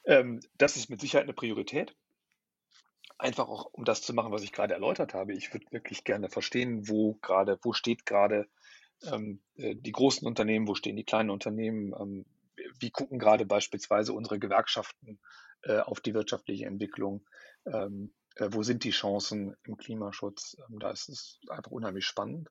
Ähm, 0.05 0.41
das 0.59 0.77
ist 0.77 0.91
mit 0.91 1.01
Sicherheit 1.01 1.25
eine 1.25 1.35
Priorität 1.35 1.97
einfach 3.19 3.49
auch, 3.49 3.67
um 3.73 3.85
das 3.85 4.03
zu 4.03 4.13
machen, 4.15 4.33
was 4.33 4.43
ich 4.43 4.53
gerade 4.53 4.75
erläutert 4.75 5.15
habe. 5.15 5.33
Ich 5.33 5.53
würde 5.53 5.67
wirklich 5.71 6.05
gerne 6.05 6.29
verstehen, 6.29 6.89
wo 6.89 7.15
gerade, 7.15 7.59
wo 7.63 7.73
steht 7.73 8.07
gerade 8.07 8.47
die 9.03 9.93
großen 9.93 10.27
Unternehmen, 10.27 10.67
wo 10.67 10.75
stehen 10.75 10.97
die 10.97 11.05
kleinen 11.05 11.31
Unternehmen, 11.31 11.95
ähm, 11.99 12.27
wie 12.81 12.91
gucken 12.91 13.19
gerade 13.19 13.47
beispielsweise 13.47 14.13
unsere 14.13 14.39
Gewerkschaften 14.39 15.19
äh, 15.63 15.79
auf 15.79 16.01
die 16.01 16.15
wirtschaftliche 16.15 16.67
Entwicklung, 16.67 17.27
ähm, 17.67 18.15
äh, 18.37 18.49
wo 18.51 18.63
sind 18.63 18.85
die 18.85 18.91
Chancen 18.91 19.57
im 19.65 19.77
Klimaschutz. 19.77 20.57
Ähm, 20.69 20.79
da 20.79 20.91
ist 20.91 21.09
es 21.09 21.41
einfach 21.49 21.71
unheimlich 21.71 22.07
spannend. 22.07 22.51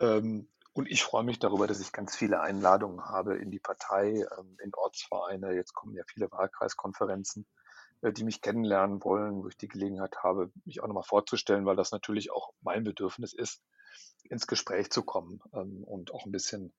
Ähm, 0.00 0.48
und 0.72 0.88
ich 0.88 1.02
freue 1.02 1.24
mich 1.24 1.38
darüber, 1.38 1.66
dass 1.66 1.80
ich 1.80 1.92
ganz 1.92 2.14
viele 2.14 2.40
Einladungen 2.40 3.04
habe 3.04 3.36
in 3.36 3.50
die 3.50 3.58
Partei, 3.58 4.24
ähm, 4.38 4.56
in 4.62 4.72
Ortsvereine. 4.74 5.54
Jetzt 5.54 5.74
kommen 5.74 5.94
ja 5.94 6.04
viele 6.06 6.30
Wahlkreiskonferenzen 6.30 7.44
äh, 7.44 7.57
die 8.02 8.24
mich 8.24 8.40
kennenlernen 8.40 9.02
wollen, 9.02 9.42
wo 9.42 9.48
ich 9.48 9.56
die 9.56 9.68
Gelegenheit 9.68 10.16
habe, 10.22 10.52
mich 10.64 10.80
auch 10.80 10.86
nochmal 10.86 11.02
vorzustellen, 11.02 11.66
weil 11.66 11.76
das 11.76 11.90
natürlich 11.90 12.30
auch 12.30 12.52
mein 12.60 12.84
Bedürfnis 12.84 13.32
ist, 13.32 13.62
ins 14.24 14.46
Gespräch 14.46 14.90
zu 14.90 15.02
kommen 15.02 15.40
ähm, 15.52 15.84
und 15.84 16.12
auch 16.12 16.24
ein 16.26 16.32
bisschen 16.32 16.72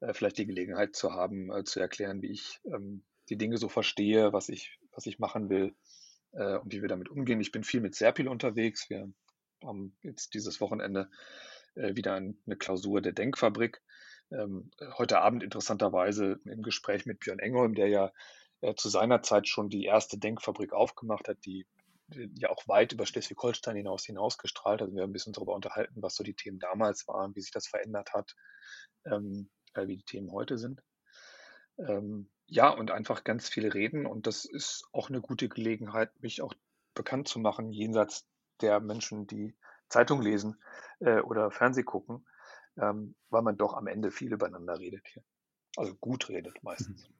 äh, 0.00 0.12
vielleicht 0.12 0.38
die 0.38 0.46
Gelegenheit 0.46 0.94
zu 0.94 1.12
haben, 1.12 1.52
äh, 1.52 1.64
zu 1.64 1.80
erklären, 1.80 2.22
wie 2.22 2.30
ich 2.30 2.60
ähm, 2.64 3.04
die 3.28 3.36
Dinge 3.36 3.58
so 3.58 3.68
verstehe, 3.68 4.32
was 4.32 4.48
ich, 4.48 4.78
was 4.92 5.06
ich 5.06 5.18
machen 5.18 5.48
will 5.48 5.74
äh, 6.32 6.56
und 6.58 6.72
wie 6.72 6.82
wir 6.82 6.88
damit 6.88 7.08
umgehen. 7.08 7.40
Ich 7.40 7.52
bin 7.52 7.64
viel 7.64 7.80
mit 7.80 7.94
Serpil 7.94 8.28
unterwegs. 8.28 8.90
Wir 8.90 9.12
haben 9.64 9.96
jetzt 10.02 10.34
dieses 10.34 10.60
Wochenende 10.60 11.10
äh, 11.74 11.94
wieder 11.94 12.14
ein, 12.14 12.38
eine 12.46 12.56
Klausur 12.56 13.00
der 13.00 13.12
Denkfabrik. 13.12 13.82
Ähm, 14.32 14.70
heute 14.98 15.20
Abend 15.20 15.42
interessanterweise 15.42 16.40
im 16.44 16.62
Gespräch 16.62 17.06
mit 17.06 17.20
Björn 17.20 17.40
Engholm, 17.40 17.74
der 17.74 17.88
ja 17.88 18.12
äh, 18.60 18.74
zu 18.74 18.88
seiner 18.88 19.22
Zeit 19.22 19.48
schon 19.48 19.68
die 19.68 19.84
erste 19.84 20.18
Denkfabrik 20.18 20.72
aufgemacht 20.72 21.28
hat, 21.28 21.38
die, 21.44 21.66
ja 22.34 22.50
auch 22.50 22.66
weit 22.66 22.92
über 22.92 23.06
Schleswig-Holstein 23.06 23.76
hinaus 23.76 24.04
hinausgestrahlt 24.04 24.80
hat. 24.80 24.92
Wir 24.92 25.02
haben 25.02 25.10
ein 25.10 25.12
bisschen 25.12 25.32
darüber 25.32 25.54
unterhalten, 25.54 26.02
was 26.02 26.14
so 26.16 26.24
die 26.24 26.34
Themen 26.34 26.58
damals 26.58 27.06
waren, 27.08 27.34
wie 27.34 27.40
sich 27.40 27.52
das 27.52 27.68
verändert 27.68 28.12
hat, 28.12 28.34
ähm, 29.04 29.48
äh, 29.74 29.86
wie 29.86 29.96
die 29.96 30.04
Themen 30.04 30.30
heute 30.32 30.58
sind. 30.58 30.82
Ähm, 31.78 32.28
ja, 32.46 32.68
und 32.68 32.90
einfach 32.90 33.24
ganz 33.24 33.48
viele 33.48 33.74
reden. 33.74 34.06
Und 34.06 34.26
das 34.26 34.44
ist 34.44 34.84
auch 34.92 35.08
eine 35.08 35.20
gute 35.20 35.48
Gelegenheit, 35.48 36.10
mich 36.20 36.42
auch 36.42 36.52
bekannt 36.94 37.28
zu 37.28 37.38
machen, 37.38 37.72
jenseits 37.72 38.26
der 38.60 38.80
Menschen, 38.80 39.26
die 39.26 39.56
Zeitung 39.88 40.20
lesen 40.20 40.60
äh, 41.00 41.20
oder 41.20 41.50
Fernseh 41.50 41.82
gucken, 41.82 42.26
ähm, 42.76 43.14
weil 43.30 43.42
man 43.42 43.56
doch 43.56 43.74
am 43.74 43.86
Ende 43.86 44.10
viel 44.10 44.32
übereinander 44.32 44.78
redet 44.78 45.06
hier. 45.06 45.22
Also 45.76 45.94
gut 45.94 46.28
redet 46.28 46.62
meistens. 46.62 47.08
Mhm. 47.08 47.19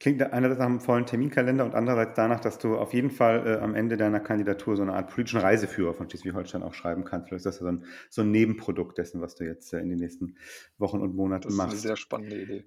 Klingt 0.00 0.22
einerseits 0.22 0.58
nach 0.58 0.66
einem 0.66 0.80
vollen 0.80 1.06
Terminkalender 1.06 1.64
und 1.64 1.74
andererseits 1.74 2.14
danach, 2.14 2.40
dass 2.40 2.58
du 2.58 2.76
auf 2.76 2.92
jeden 2.92 3.10
Fall 3.10 3.46
äh, 3.46 3.62
am 3.62 3.74
Ende 3.74 3.96
deiner 3.96 4.20
Kandidatur 4.20 4.76
so 4.76 4.82
eine 4.82 4.92
Art 4.92 5.10
politischen 5.10 5.40
Reiseführer 5.40 5.94
von 5.94 6.08
Schleswig-Holstein 6.08 6.62
auch 6.62 6.74
schreiben 6.74 7.04
kannst. 7.04 7.28
Vielleicht 7.28 7.46
ist 7.46 7.46
das 7.46 7.58
so 7.58 7.66
ein, 7.66 7.84
so 8.10 8.22
ein 8.22 8.30
Nebenprodukt 8.30 8.98
dessen, 8.98 9.20
was 9.20 9.34
du 9.34 9.44
jetzt 9.44 9.72
äh, 9.72 9.78
in 9.78 9.88
den 9.88 9.98
nächsten 9.98 10.36
Wochen 10.78 11.00
und 11.00 11.14
Monaten 11.14 11.54
machst. 11.54 11.72
Das 11.72 11.78
ist 11.78 11.84
eine 11.84 11.88
sehr 11.90 11.96
spannende 11.96 12.40
Idee. 12.40 12.64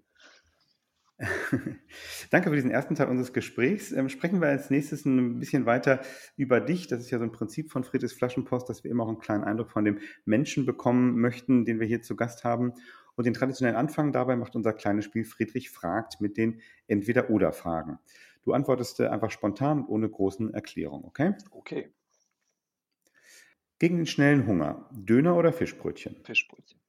Danke 2.30 2.50
für 2.50 2.56
diesen 2.56 2.70
ersten 2.70 2.94
Teil 2.96 3.08
unseres 3.08 3.34
Gesprächs. 3.34 3.92
Ähm, 3.92 4.08
sprechen 4.10 4.40
wir 4.40 4.50
als 4.50 4.70
nächstes 4.70 5.06
ein 5.06 5.40
bisschen 5.40 5.66
weiter 5.66 6.02
über 6.36 6.60
dich. 6.62 6.88
Das 6.88 7.00
ist 7.00 7.10
ja 7.10 7.18
so 7.18 7.24
ein 7.24 7.32
Prinzip 7.32 7.72
von 7.72 7.84
Friedrichs 7.84 8.14
Flaschenpost, 8.14 8.70
dass 8.70 8.84
wir 8.84 8.92
immer 8.92 9.04
auch 9.04 9.10
einen 9.10 9.20
kleinen 9.20 9.44
Eindruck 9.44 9.72
von 9.72 9.84
dem 9.84 10.00
Menschen 10.26 10.66
bekommen 10.66 11.20
möchten, 11.20 11.66
den 11.66 11.80
wir 11.80 11.88
hier 11.88 12.04
zu 12.04 12.16
Gast 12.16 12.44
haben. 12.44 12.74
Und 13.18 13.26
den 13.26 13.34
traditionellen 13.34 13.76
Anfang 13.76 14.12
dabei 14.14 14.36
macht 14.36 14.56
unser 14.56 14.74
kleines 14.74 15.06
Spiel 15.06 15.26
Friedrich 15.26 15.72
fragt 15.72 16.22
mit 16.22 16.38
den 16.38 16.62
Entweder-Oder-Fragen. 16.88 17.98
Du 18.44 18.54
antwortest 18.54 19.00
äh, 19.00 19.08
einfach 19.08 19.32
spontan 19.32 19.80
und 19.80 19.88
ohne 19.90 20.08
großen 20.08 20.54
Erklärungen, 20.54 21.04
okay? 21.04 21.34
Okay. 21.50 21.92
Gegen 23.80 23.98
den 23.98 24.06
schnellen 24.06 24.46
Hunger, 24.46 24.88
Döner 24.92 25.36
oder 25.36 25.52
Fischbrötchen? 25.52 26.16
Fischbrötchen. 26.24 26.80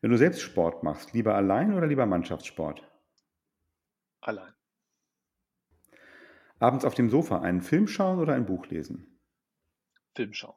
Wenn 0.00 0.12
du 0.12 0.16
selbst 0.16 0.40
Sport 0.40 0.84
machst, 0.84 1.14
lieber 1.14 1.34
allein 1.34 1.74
oder 1.74 1.88
lieber 1.88 2.06
Mannschaftssport? 2.06 2.88
Allein. 4.22 4.54
Abends 6.60 6.84
auf 6.84 6.94
dem 6.94 7.10
Sofa 7.10 7.40
einen 7.40 7.60
Film 7.60 7.88
schauen 7.88 8.20
oder 8.20 8.34
ein 8.34 8.46
Buch 8.46 8.66
lesen? 8.66 9.18
Film 10.14 10.32
schauen. 10.32 10.54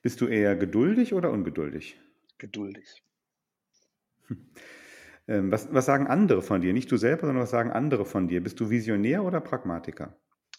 Bist 0.00 0.20
du 0.20 0.26
eher 0.26 0.56
geduldig 0.56 1.12
oder 1.14 1.30
ungeduldig? 1.30 2.00
Geduldig. 2.42 3.02
Ähm, 5.28 5.52
was, 5.52 5.72
was 5.72 5.86
sagen 5.86 6.08
andere 6.08 6.42
von 6.42 6.62
dir? 6.62 6.72
Nicht 6.72 6.90
du 6.90 6.96
selber, 6.96 7.26
sondern 7.26 7.44
was 7.44 7.50
sagen 7.50 7.70
andere 7.70 8.04
von 8.04 8.26
dir? 8.26 8.42
Bist 8.42 8.58
du 8.58 8.70
Visionär 8.70 9.22
oder 9.22 9.40
Pragmatiker? 9.40 10.18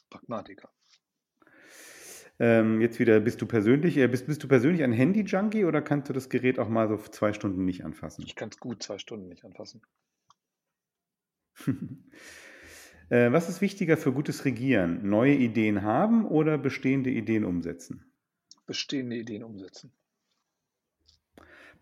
Pragmatiker. 0.10 0.72
Ähm, 2.39 2.80
jetzt 2.80 2.98
wieder, 2.98 3.19
bist 3.19 3.41
du 3.41 3.46
persönlich, 3.46 3.98
äh, 3.98 4.08
bist, 4.08 4.26
bist 4.26 4.41
du 4.41 4.48
persönlich 4.48 4.82
ein 4.82 4.93
Handy-Junkie 4.93 5.65
oder 5.65 5.82
kannst 5.82 6.08
du 6.08 6.13
das 6.13 6.30
Gerät 6.30 6.60
auch 6.60 6.69
mal 6.69 6.88
so 6.88 6.96
zwei 6.98 7.34
Stunden 7.34 7.65
nicht 7.65 7.84
anfassen? 7.84 8.24
Ich 8.26 8.36
kann 8.36 8.50
es 8.50 8.58
gut 8.58 8.82
zwei 8.82 8.98
Stunden 8.98 9.28
nicht 9.28 9.43
anfassen. 9.43 9.82
äh, 13.10 13.34
was 13.34 13.50
ist 13.50 13.60
wichtiger 13.60 13.98
für 13.98 14.13
gutes 14.13 14.46
Regieren? 14.46 15.10
Neue 15.10 15.34
Ideen 15.36 15.84
haben 15.84 16.26
oder 16.26 16.58
bestehende 16.58 17.10
Ideen 17.10 17.43
umsetzen? 17.43 18.06
Bestehende 18.65 19.17
Ideen 19.17 19.43
umsetzen. 19.43 19.91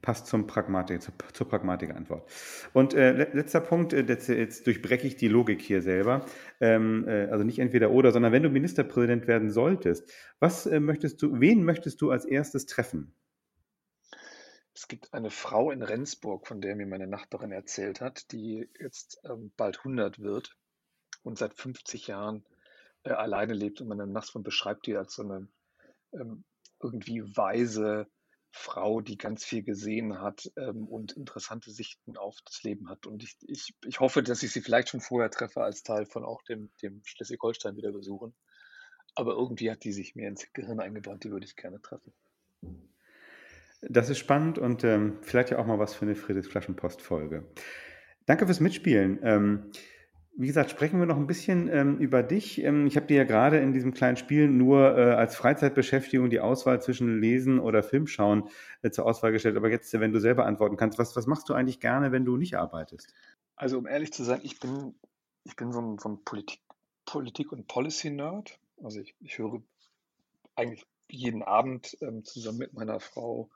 Passt 0.01 0.27
zum 0.27 0.47
Pragmatik, 0.47 1.01
zur, 1.01 1.13
zur 1.33 1.47
Pragmatikantwort. 1.47 2.29
Und 2.73 2.93
äh, 2.93 3.11
letzter 3.33 3.61
Punkt, 3.61 3.93
äh, 3.93 4.01
jetzt, 4.01 4.27
jetzt, 4.29 4.67
durchbreche 4.67 5.07
ich 5.07 5.15
die 5.15 5.27
Logik 5.27 5.61
hier 5.61 5.81
selber. 5.81 6.25
Ähm, 6.59 7.07
äh, 7.07 7.27
also 7.27 7.43
nicht 7.43 7.59
entweder 7.59 7.91
oder, 7.91 8.11
sondern 8.11 8.31
wenn 8.31 8.43
du 8.43 8.49
Ministerpräsident 8.49 9.27
werden 9.27 9.51
solltest, 9.51 10.11
was 10.39 10.65
äh, 10.65 10.79
möchtest 10.79 11.21
du, 11.21 11.39
wen 11.39 11.63
möchtest 11.63 12.01
du 12.01 12.11
als 12.11 12.25
erstes 12.25 12.65
treffen? 12.65 13.13
Es 14.73 14.87
gibt 14.87 15.13
eine 15.13 15.29
Frau 15.29 15.71
in 15.71 15.83
Rendsburg, 15.83 16.47
von 16.47 16.61
der 16.61 16.75
mir 16.75 16.87
meine 16.87 17.07
Nachbarin 17.07 17.51
erzählt 17.51 18.01
hat, 18.01 18.31
die 18.31 18.69
jetzt 18.79 19.19
ähm, 19.25 19.51
bald 19.57 19.79
100 19.79 20.19
wird 20.19 20.57
und 21.23 21.37
seit 21.37 21.53
50 21.53 22.07
Jahren 22.07 22.45
äh, 23.03 23.11
alleine 23.11 23.53
lebt 23.53 23.81
und 23.81 23.87
meine 23.87 24.07
Nachbarin 24.07 24.43
beschreibt 24.43 24.87
die 24.87 24.95
als 24.95 25.15
so 25.15 25.23
eine 25.23 25.47
ähm, 26.13 26.43
irgendwie 26.81 27.21
weise, 27.35 28.07
Frau, 28.51 29.01
die 29.01 29.17
ganz 29.17 29.45
viel 29.45 29.63
gesehen 29.63 30.21
hat 30.21 30.51
ähm, 30.57 30.87
und 30.87 31.13
interessante 31.13 31.71
Sichten 31.71 32.17
auf 32.17 32.37
das 32.45 32.63
Leben 32.63 32.89
hat. 32.89 33.07
Und 33.07 33.23
ich, 33.23 33.37
ich, 33.47 33.73
ich 33.85 33.99
hoffe, 33.99 34.21
dass 34.23 34.43
ich 34.43 34.51
sie 34.51 34.61
vielleicht 34.61 34.89
schon 34.89 34.99
vorher 34.99 35.31
treffe, 35.31 35.63
als 35.63 35.83
Teil 35.83 36.05
von 36.05 36.25
auch 36.25 36.41
dem, 36.43 36.69
dem 36.81 37.01
Schleswig-Holstein 37.05 37.77
wieder 37.77 37.91
besuchen. 37.91 38.33
Aber 39.15 39.33
irgendwie 39.33 39.71
hat 39.71 39.83
die 39.83 39.93
sich 39.93 40.15
mir 40.15 40.27
ins 40.27 40.51
Gehirn 40.53 40.79
eingebrannt, 40.79 41.23
die 41.23 41.31
würde 41.31 41.45
ich 41.45 41.55
gerne 41.55 41.81
treffen. 41.81 42.13
Das 43.81 44.09
ist 44.09 44.19
spannend 44.19 44.59
und 44.59 44.83
ähm, 44.83 45.17
vielleicht 45.21 45.49
ja 45.49 45.57
auch 45.57 45.65
mal 45.65 45.79
was 45.79 45.95
für 45.95 46.05
eine 46.05 46.15
Friedrichs-Flaschenpost-Folge. 46.15 47.47
Danke 48.25 48.45
fürs 48.45 48.59
Mitspielen. 48.59 49.19
Ähm, 49.23 49.71
wie 50.33 50.47
gesagt, 50.47 50.71
sprechen 50.71 50.99
wir 50.99 51.05
noch 51.05 51.17
ein 51.17 51.27
bisschen 51.27 51.67
ähm, 51.67 51.97
über 51.97 52.23
dich. 52.23 52.63
Ähm, 52.63 52.87
ich 52.87 52.95
habe 52.95 53.05
dir 53.05 53.17
ja 53.17 53.23
gerade 53.25 53.59
in 53.59 53.73
diesem 53.73 53.93
kleinen 53.93 54.17
Spiel 54.17 54.47
nur 54.47 54.97
äh, 54.97 55.13
als 55.13 55.35
Freizeitbeschäftigung 55.35 56.29
die 56.29 56.39
Auswahl 56.39 56.81
zwischen 56.81 57.19
Lesen 57.19 57.59
oder 57.59 57.83
Filmschauen 57.83 58.49
äh, 58.81 58.91
zur 58.91 59.05
Auswahl 59.05 59.31
gestellt. 59.31 59.57
Aber 59.57 59.69
jetzt, 59.69 59.91
wenn 59.93 60.13
du 60.13 60.19
selber 60.19 60.45
antworten 60.45 60.77
kannst, 60.77 60.97
was, 60.99 61.15
was 61.15 61.27
machst 61.27 61.49
du 61.49 61.53
eigentlich 61.53 61.79
gerne, 61.79 62.11
wenn 62.11 62.25
du 62.25 62.37
nicht 62.37 62.55
arbeitest? 62.55 63.13
Also 63.55 63.77
um 63.77 63.87
ehrlich 63.87 64.13
zu 64.13 64.23
sein, 64.23 64.39
ich 64.43 64.59
bin, 64.59 64.95
ich 65.43 65.55
bin 65.55 65.71
so 65.73 65.81
ein, 65.81 65.97
so 65.99 66.09
ein 66.09 66.23
Politik, 66.23 66.61
Politik- 67.05 67.51
und 67.51 67.67
Policy-Nerd. 67.67 68.57
Also 68.83 69.01
ich, 69.01 69.15
ich 69.19 69.37
höre 69.37 69.61
eigentlich 70.55 70.85
jeden 71.09 71.43
Abend 71.43 71.97
ähm, 72.01 72.23
zusammen 72.23 72.59
mit 72.59 72.73
meiner 72.73 72.99
Frau 72.99 73.49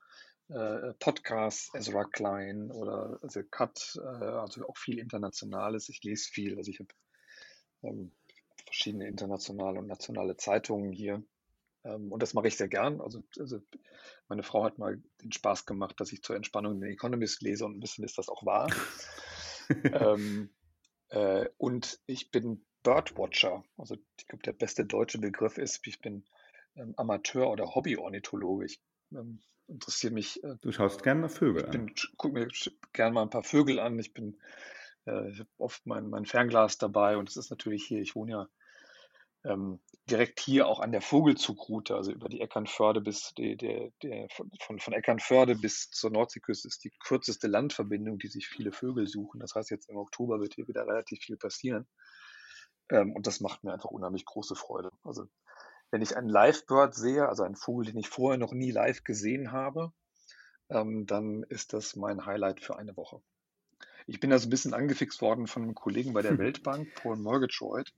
äh, 0.50 0.94
Podcasts, 1.00 1.74
Ezra 1.74 2.04
Klein 2.04 2.72
oder 2.72 3.20
also 3.22 3.42
Cut, 3.44 3.98
äh, 3.98 4.08
also 4.08 4.68
auch 4.68 4.78
viel 4.78 5.00
Internationales. 5.00 5.90
Ich 5.90 6.04
lese 6.04 6.30
viel, 6.30 6.58
also 6.58 6.70
ich 6.70 6.80
habe 6.80 6.90
ähm, 7.84 8.12
verschiedene 8.66 9.08
internationale 9.08 9.80
und 9.80 9.88
nationale 9.88 10.38
Zeitungen 10.38 10.92
hier. 10.92 11.24
Ähm, 11.84 12.12
und 12.12 12.22
das 12.22 12.34
mache 12.34 12.48
ich 12.48 12.58
sehr 12.58 12.68
gern. 12.68 13.02
Also, 13.02 13.24
also 13.40 13.60
meine 14.28 14.44
Frau 14.44 14.64
hat 14.64 14.78
mal 14.78 15.02
den 15.22 15.32
Spaß 15.32 15.66
gemacht, 15.66 16.00
dass 16.00 16.12
ich 16.12 16.22
zur 16.22 16.36
Entspannung 16.36 16.80
den 16.80 16.92
Economist 16.92 17.42
lese 17.42 17.66
und 17.66 17.78
ein 17.78 17.80
bisschen 17.80 18.04
ist 18.04 18.18
das 18.18 18.30
auch 18.30 18.46
wahr. 18.46 18.70
ähm, 19.94 20.54
äh, 21.10 21.48
und 21.58 22.00
ich 22.06 22.32
bin 22.32 22.66
Birdwatcher. 22.84 23.64
Also 23.78 23.98
ich 24.20 24.28
glaube, 24.28 24.44
der 24.44 24.54
beste 24.54 24.86
deutsche 24.86 25.20
Begriff 25.20 25.58
ist, 25.58 25.86
ich 25.88 26.02
bin 26.02 26.26
ähm, 26.76 26.94
Amateur- 26.98 27.50
oder 27.50 27.74
Hobby-Ornithologe. 27.74 28.66
Ich 28.66 28.82
ähm, 29.12 29.42
interessiere 29.68 30.14
mich. 30.14 30.44
Äh, 30.44 30.56
du 30.62 30.72
schaust 30.72 31.04
gerne 31.04 31.22
nach 31.22 31.32
Vögeln 31.32 31.66
an. 31.66 31.92
Ich 31.96 32.18
gucke 32.18 32.34
mir 32.34 32.48
gerne 32.94 33.14
mal 33.14 33.24
ein 33.24 33.30
paar 33.30 33.44
Vögel 33.44 33.80
an. 33.80 33.98
Ich 34.00 34.14
bin, 34.14 34.40
äh, 35.06 35.30
ich 35.32 35.40
habe 35.40 35.50
oft 35.58 35.86
mein, 35.86 36.10
mein 36.10 36.26
Fernglas 36.26 36.78
dabei 36.78 37.18
und 37.18 37.30
es 37.30 37.38
ist 37.38 37.50
natürlich 37.50 37.86
hier, 37.86 38.02
ich 38.02 38.16
wohne 38.16 38.32
ja 38.32 38.48
ähm, 39.46 39.80
direkt 40.10 40.40
hier 40.40 40.68
auch 40.68 40.80
an 40.80 40.92
der 40.92 41.02
Vogelzugroute, 41.02 41.96
also 41.96 42.12
über 42.12 42.30
die 42.30 42.42
Eckernförde 42.42 43.02
bis 43.02 43.34
die, 43.38 43.56
der, 43.56 43.92
der, 44.02 44.28
von, 44.60 44.80
von 44.80 44.94
Eckernförde 44.94 45.56
bis 45.56 45.90
zur 45.92 46.12
Nordseeküste 46.12 46.68
ist 46.68 46.84
die 46.84 46.92
kürzeste 47.00 47.48
Landverbindung, 47.48 48.18
die 48.18 48.28
sich 48.28 48.48
viele 48.48 48.72
Vögel 48.72 49.08
suchen. 49.08 49.40
Das 49.40 49.56
heißt, 49.56 49.70
jetzt 49.70 49.90
im 49.90 49.98
Oktober 49.98 50.40
wird 50.40 50.56
hier 50.56 50.68
wieder 50.68 50.88
relativ 50.88 51.20
viel 51.20 51.38
passieren. 51.38 51.88
Ähm, 52.90 53.14
und 53.14 53.28
das 53.28 53.40
macht 53.40 53.64
mir 53.64 53.74
einfach 53.74 53.92
unheimlich 53.92 54.26
große 54.26 54.56
Freude. 54.56 54.92
Also 55.04 55.28
wenn 55.96 56.02
ich 56.02 56.18
einen 56.18 56.28
Live-Bird 56.28 56.94
sehe, 56.94 57.30
also 57.30 57.44
einen 57.44 57.56
Vogel, 57.56 57.86
den 57.86 57.98
ich 57.98 58.10
vorher 58.10 58.38
noch 58.38 58.52
nie 58.52 58.70
live 58.70 59.06
gesehen 59.06 59.54
habe, 59.54 59.94
ähm, 60.68 61.06
dann 61.06 61.44
ist 61.44 61.72
das 61.72 61.96
mein 61.96 62.26
Highlight 62.26 62.60
für 62.60 62.78
eine 62.78 62.98
Woche. 62.98 63.22
Ich 64.06 64.20
bin 64.20 64.30
also 64.34 64.48
ein 64.48 64.50
bisschen 64.50 64.74
angefixt 64.74 65.22
worden 65.22 65.48
von 65.48 65.64
einem 65.64 65.74
Kollegen 65.74 66.12
bei 66.12 66.22
der 66.22 66.32
hm. 66.32 66.40
Weltbank, 66.40 66.94
Paul 66.96 67.16
Murgatroyd, 67.16 67.94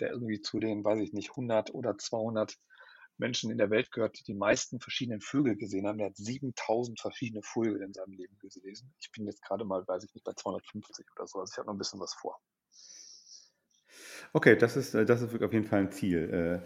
der 0.00 0.10
irgendwie 0.10 0.40
zu 0.40 0.58
den, 0.58 0.84
weiß 0.84 0.98
ich 0.98 1.12
nicht, 1.12 1.30
100 1.30 1.72
oder 1.72 1.96
200 1.96 2.58
Menschen 3.18 3.52
in 3.52 3.58
der 3.58 3.70
Welt 3.70 3.92
gehört, 3.92 4.18
die 4.18 4.24
die 4.24 4.34
meisten 4.34 4.80
verschiedenen 4.80 5.20
Vögel 5.20 5.54
gesehen 5.54 5.86
haben. 5.86 5.98
Der 5.98 6.08
hat 6.08 6.16
7000 6.16 7.00
verschiedene 7.00 7.42
Vögel 7.44 7.82
in 7.82 7.94
seinem 7.94 8.14
Leben 8.14 8.36
gelesen. 8.40 8.92
Ich 8.98 9.12
bin 9.12 9.26
jetzt 9.26 9.44
gerade 9.44 9.64
mal, 9.64 9.86
weiß 9.86 10.02
ich 10.02 10.12
nicht, 10.12 10.24
bei 10.24 10.32
250 10.32 11.06
oder 11.14 11.28
so. 11.28 11.38
Also 11.38 11.52
ich 11.52 11.58
habe 11.58 11.68
noch 11.68 11.74
ein 11.74 11.78
bisschen 11.78 12.00
was 12.00 12.14
vor. 12.14 12.40
Okay, 14.32 14.56
das 14.56 14.76
ist, 14.76 14.94
äh, 14.94 15.06
das 15.06 15.22
ist 15.22 15.42
auf 15.42 15.52
jeden 15.52 15.64
Fall 15.64 15.80
ein 15.80 15.90
Ziel. 15.90 16.62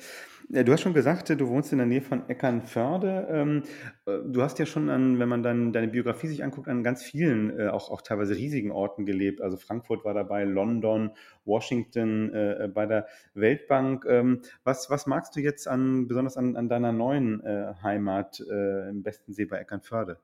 Äh, 0.51 0.59
äh, 0.59 0.65
du 0.65 0.73
hast 0.73 0.81
schon 0.81 0.95
gesagt, 0.95 1.31
du 1.31 1.49
wohnst 1.49 1.71
in 1.71 1.79
der 1.79 1.87
Nähe 1.87 2.03
von 2.03 2.29
Eckernförde. 2.29 3.29
Ähm, 3.31 3.63
du 4.05 4.43
hast 4.43 4.59
ja 4.59 4.67
schon 4.67 4.91
an, 4.91 5.19
wenn 5.21 5.29
man 5.29 5.43
dann 5.43 5.73
deine 5.73 5.89
Biografie 5.89 6.27
sich 6.27 6.43
anguckt, 6.43 6.69
an 6.69 6.83
ganz 6.83 7.03
vielen, 7.03 7.69
auch, 7.69 7.91
auch 7.91 8.03
teilweise 8.03 8.35
riesigen 8.35 8.73
Orten 8.73 9.07
gelebt. 9.07 9.41
Also 9.41 9.57
Frankfurt 9.57 10.05
war 10.05 10.13
dabei, 10.13 10.45
London, 10.45 11.13
Washington, 11.45 12.31
bei 12.75 12.87
der 12.87 13.07
Weltbank. 13.35 14.05
Ähm, 14.07 14.43
was, 14.65 14.91
was 14.91 15.07
magst 15.07 15.37
du 15.37 15.41
jetzt 15.41 15.69
an, 15.69 16.09
besonders 16.09 16.37
an, 16.37 16.57
an 16.57 16.69
deiner 16.69 16.93
neuen 16.93 17.43
Heimat 17.83 18.41
im 18.41 19.03
Bestensee 19.03 19.45
bei 19.45 19.59
Eckernförde? 19.59 20.19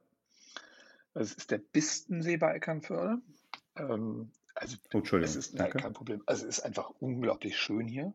Es 1.15 1.35
ist 1.35 1.51
der 1.51 1.59
Bistensee 1.59 2.37
bei 2.37 2.55
Eckernförde. 2.55 3.19
Ähm, 3.77 4.31
also, 4.59 4.77
oh, 4.93 4.99
Entschuldigung. 4.99 5.31
Es 5.31 5.37
ist 5.37 5.55
nein, 5.55 5.71
kein 5.71 5.93
Problem. 5.93 6.23
Also, 6.27 6.47
es 6.47 6.59
ist 6.59 6.65
einfach 6.65 6.91
unglaublich 7.01 7.57
schön 7.57 7.87
hier. 7.87 8.13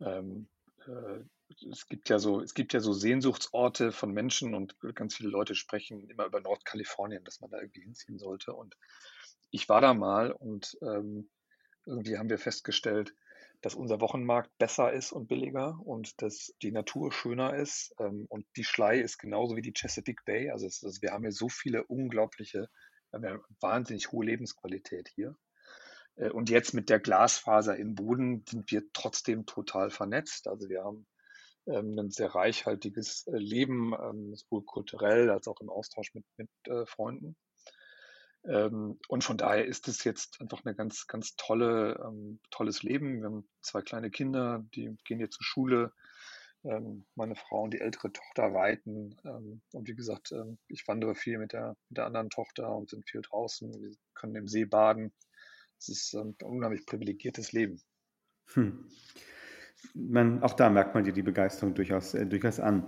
Ähm, 0.00 0.48
äh, 0.86 1.20
es 1.70 1.86
gibt 1.88 2.08
ja 2.08 2.18
so, 2.18 2.40
es 2.40 2.54
gibt 2.54 2.72
ja 2.72 2.80
so 2.80 2.92
Sehnsuchtsorte 2.92 3.92
von 3.92 4.12
Menschen 4.12 4.54
und 4.54 4.76
ganz 4.94 5.16
viele 5.16 5.30
Leute 5.30 5.54
sprechen 5.54 6.08
immer 6.08 6.26
über 6.26 6.40
Nordkalifornien, 6.40 7.24
dass 7.24 7.40
man 7.40 7.50
da 7.50 7.60
irgendwie 7.60 7.82
hinziehen 7.82 8.18
sollte. 8.18 8.54
Und 8.54 8.76
ich 9.50 9.68
war 9.68 9.80
da 9.80 9.94
mal 9.94 10.32
und 10.32 10.78
ähm, 10.82 11.28
irgendwie 11.86 12.18
haben 12.18 12.30
wir 12.30 12.38
festgestellt, 12.38 13.14
dass 13.62 13.74
unser 13.74 14.00
Wochenmarkt 14.00 14.56
besser 14.58 14.92
ist 14.92 15.12
und 15.12 15.26
billiger 15.26 15.78
und 15.84 16.22
dass 16.22 16.54
die 16.62 16.72
Natur 16.72 17.12
schöner 17.12 17.54
ist. 17.54 17.94
Ähm, 17.98 18.26
und 18.28 18.46
die 18.56 18.64
Schlei 18.64 19.00
ist 19.00 19.18
genauso 19.18 19.56
wie 19.56 19.62
die 19.62 19.74
Chesapeake 19.74 20.22
Bay. 20.24 20.50
Also, 20.50 20.66
also 20.66 21.02
wir 21.02 21.12
haben 21.12 21.22
hier 21.22 21.32
so 21.32 21.48
viele 21.48 21.84
unglaubliche 21.84 22.70
wir 23.12 23.30
haben 23.30 23.38
ja 23.38 23.44
wahnsinnig 23.60 24.12
hohe 24.12 24.24
Lebensqualität 24.24 25.08
hier. 25.08 25.36
Äh, 26.16 26.30
und 26.30 26.50
jetzt 26.50 26.74
mit 26.74 26.88
der 26.88 27.00
Glasfaser 27.00 27.76
im 27.76 27.94
Boden 27.94 28.44
sind 28.48 28.70
wir 28.70 28.82
trotzdem 28.92 29.46
total 29.46 29.90
vernetzt. 29.90 30.48
Also 30.48 30.68
wir 30.68 30.84
haben 30.84 31.06
ähm, 31.66 31.98
ein 31.98 32.10
sehr 32.10 32.34
reichhaltiges 32.34 33.26
äh, 33.26 33.36
Leben, 33.36 33.92
ähm, 33.94 34.34
sowohl 34.34 34.64
kulturell 34.64 35.30
als 35.30 35.48
auch 35.48 35.60
im 35.60 35.70
Austausch 35.70 36.14
mit, 36.14 36.24
mit 36.36 36.50
äh, 36.66 36.86
Freunden. 36.86 37.36
Ähm, 38.44 38.98
und 39.08 39.24
von 39.24 39.36
daher 39.36 39.66
ist 39.66 39.88
es 39.88 40.04
jetzt 40.04 40.40
einfach 40.40 40.64
ein 40.64 40.76
ganz, 40.76 41.06
ganz 41.06 41.36
tolle, 41.36 42.34
tolles 42.50 42.82
Leben. 42.82 43.20
Wir 43.20 43.26
haben 43.26 43.48
zwei 43.60 43.82
kleine 43.82 44.10
Kinder, 44.10 44.64
die 44.74 44.96
gehen 45.04 45.20
jetzt 45.20 45.36
zur 45.36 45.44
Schule 45.44 45.92
meine 46.62 47.36
Frau 47.36 47.62
und 47.62 47.72
die 47.72 47.80
ältere 47.80 48.12
Tochter 48.12 48.44
reiten. 48.44 49.16
Ähm, 49.24 49.62
und 49.72 49.88
wie 49.88 49.94
gesagt, 49.94 50.32
ähm, 50.32 50.58
ich 50.68 50.86
wandere 50.86 51.14
viel 51.14 51.38
mit 51.38 51.52
der, 51.52 51.76
mit 51.88 51.98
der 51.98 52.06
anderen 52.06 52.28
Tochter 52.28 52.74
und 52.76 52.90
sind 52.90 53.08
viel 53.08 53.22
draußen. 53.22 53.72
Wir 53.80 53.96
können 54.14 54.36
im 54.36 54.48
See 54.48 54.66
baden. 54.66 55.12
Es 55.78 55.88
ist 55.88 56.14
ein 56.14 56.36
unheimlich 56.42 56.84
privilegiertes 56.84 57.52
Leben. 57.52 57.80
Hm 58.52 58.90
man, 59.94 60.42
auch 60.42 60.54
da 60.54 60.70
merkt 60.70 60.94
man 60.94 61.04
dir 61.04 61.12
die 61.12 61.22
Begeisterung 61.22 61.74
durchaus, 61.74 62.14
äh, 62.14 62.26
durchaus 62.26 62.60
an. 62.60 62.84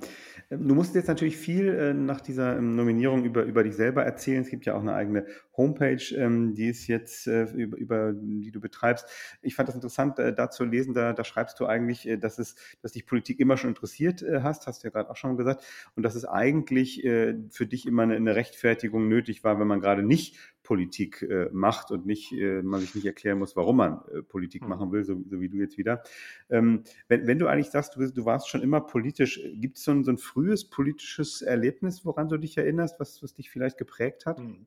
Ähm, 0.51 0.69
du 0.69 0.75
musst 0.75 0.95
jetzt 0.95 1.09
natürlich 1.09 1.37
viel 1.37 1.69
äh, 1.69 1.95
nach 1.95 2.21
dieser 2.21 2.57
ähm, 2.57 2.77
Nominierung 2.77 3.25
über, 3.25 3.43
über 3.45 3.65
dich 3.65 3.75
selber 3.75 4.05
erzählen. 4.05 4.43
Es 4.43 4.51
gibt 4.51 4.67
ja 4.67 4.75
auch 4.75 4.81
eine 4.81 4.95
eigene 4.95 5.27
Homepage, 5.57 6.03
ähm, 6.17 6.55
die 6.55 6.69
ist 6.69 6.87
jetzt 6.87 7.27
äh, 7.27 7.45
über, 7.45 7.77
über 7.77 8.13
die 8.15 8.51
du 8.51 8.61
betreibst. 8.61 9.07
Ich 9.43 9.55
fand 9.55 9.69
das 9.69 9.75
interessant, 9.75 10.19
äh, 10.19 10.35
da 10.35 10.51
zu 10.51 10.65
lesen. 10.65 10.95
Da, 10.95 11.13
da 11.13 11.25
schreibst 11.25 11.59
du 11.61 11.67
eigentlich, 11.67 12.07
äh, 12.07 12.17
dass 12.17 12.39
es, 12.39 12.55
dass 12.83 12.93
dich 12.93 13.07
Politik 13.07 13.41
immer 13.41 13.57
schon 13.57 13.71
interessiert 13.71 14.23
äh, 14.23 14.41
hast, 14.43 14.67
hast 14.67 14.83
du 14.83 14.89
ja 14.89 14.93
gerade 14.93 15.11
auch 15.11 15.17
schon 15.17 15.37
gesagt, 15.37 15.65
und 15.97 16.03
dass 16.03 16.15
es 16.15 16.25
eigentlich 16.25 17.03
für 17.03 17.67
dich 17.67 17.87
immer 17.87 18.03
eine, 18.03 18.17
eine 18.17 18.35
Rechtfertigung 18.35 19.09
nötig 19.09 19.45
war, 19.45 19.59
wenn 19.59 19.67
man 19.67 19.81
gerade 19.81 20.03
nicht 20.03 20.37
Politik 20.63 21.23
äh, 21.23 21.49
macht 21.53 21.91
und 21.91 22.07
nicht, 22.07 22.33
äh, 22.33 22.63
man 22.63 22.81
sich 22.81 22.95
nicht 22.95 23.07
erklären 23.07 23.39
muss, 23.39 23.57
warum 23.57 23.77
man 23.79 24.03
äh, 24.13 24.23
Politik 24.23 24.63
mhm. 24.63 24.69
machen 24.69 24.93
will, 24.93 25.05
so, 25.05 25.21
so, 25.29 25.41
wie 25.41 25.49
du 25.49 25.57
jetzt 25.57 25.79
wieder. 25.79 26.03
Ähm, 26.51 26.85
wenn, 27.09 27.27
wenn 27.27 27.39
du 27.39 27.49
eigentlich 27.49 27.71
sagst, 27.71 27.97
du, 27.97 28.11
du 28.11 28.25
warst 28.25 28.49
schon 28.49 28.63
immer 28.63 28.81
politisch, 28.81 29.41
gibt 29.55 29.79
es 29.79 29.85
so 29.85 29.91
ein, 29.91 30.05
so 30.05 30.13
ein 30.13 30.19
frühes 30.19 30.69
politisches 30.69 31.43
Erlebnis, 31.43 32.05
woran 32.05 32.29
du 32.29 32.37
dich 32.37 32.57
erinnerst, 32.57 33.01
was, 33.01 33.23
was 33.23 33.35
dich 33.35 33.51
vielleicht 33.51 33.79
geprägt 33.79 34.27
hat? 34.27 34.39
Mhm. 34.39 34.67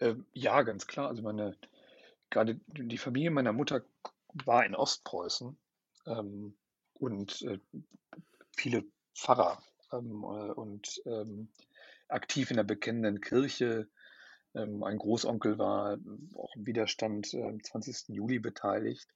Ähm, 0.00 0.24
ja, 0.32 0.62
ganz 0.62 0.86
klar. 0.86 1.08
Also 1.08 1.22
meine, 1.22 1.56
gerade 2.30 2.60
die 2.68 2.98
Familie 2.98 3.30
meiner 3.30 3.52
Mutter 3.52 3.84
war 4.44 4.64
in 4.64 4.74
Ostpreußen 4.74 5.56
ähm, 6.06 6.54
und 6.94 7.42
äh, 7.42 7.58
viele 8.56 8.84
Pfarrer 9.14 9.62
ähm, 9.92 10.22
äh, 10.22 10.52
und 10.52 11.02
ähm, 11.06 11.48
aktiv 12.08 12.50
in 12.50 12.56
der 12.56 12.64
bekennenden 12.64 13.20
Kirche. 13.20 13.88
Ähm, 14.58 14.82
ein 14.82 14.98
Großonkel 14.98 15.58
war 15.58 15.98
auch 16.34 16.54
im 16.56 16.66
Widerstand 16.66 17.32
äh, 17.34 17.42
am 17.42 17.62
20. 17.62 18.08
Juli 18.08 18.38
beteiligt. 18.38 19.08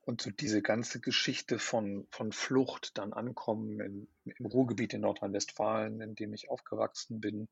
Und 0.00 0.22
so 0.22 0.30
diese 0.30 0.62
ganze 0.62 1.00
Geschichte 1.00 1.58
von, 1.58 2.06
von 2.10 2.32
Flucht, 2.32 2.96
dann 2.96 3.12
Ankommen 3.12 3.80
in, 3.80 4.08
im 4.24 4.46
Ruhrgebiet 4.46 4.94
in 4.94 5.02
Nordrhein-Westfalen, 5.02 6.00
in 6.00 6.14
dem 6.14 6.32
ich 6.32 6.48
aufgewachsen 6.48 7.20
bin, 7.20 7.48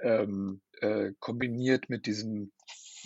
ähm, 0.00 0.60
äh, 0.80 1.12
kombiniert 1.20 1.88
mit 1.88 2.06
diesem 2.06 2.52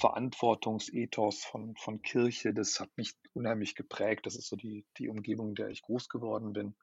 Verantwortungsethos 0.01 1.45
von, 1.45 1.77
von 1.77 2.03
Kirche, 2.03 2.53
das 2.55 2.81
hat 2.81 2.91
mich 2.97 3.15
unheimlich 3.33 3.75
geprägt. 3.75 4.27
Das 4.27 4.37
ist 4.37 4.49
so 4.49 4.57
die, 4.57 4.85
die 4.97 5.09
Umgebung, 5.09 5.51
in 5.51 5.55
der 5.55 5.69
ich 5.69 5.83
groß 5.83 6.09
geworden 6.09 6.53
bin. 6.53 6.75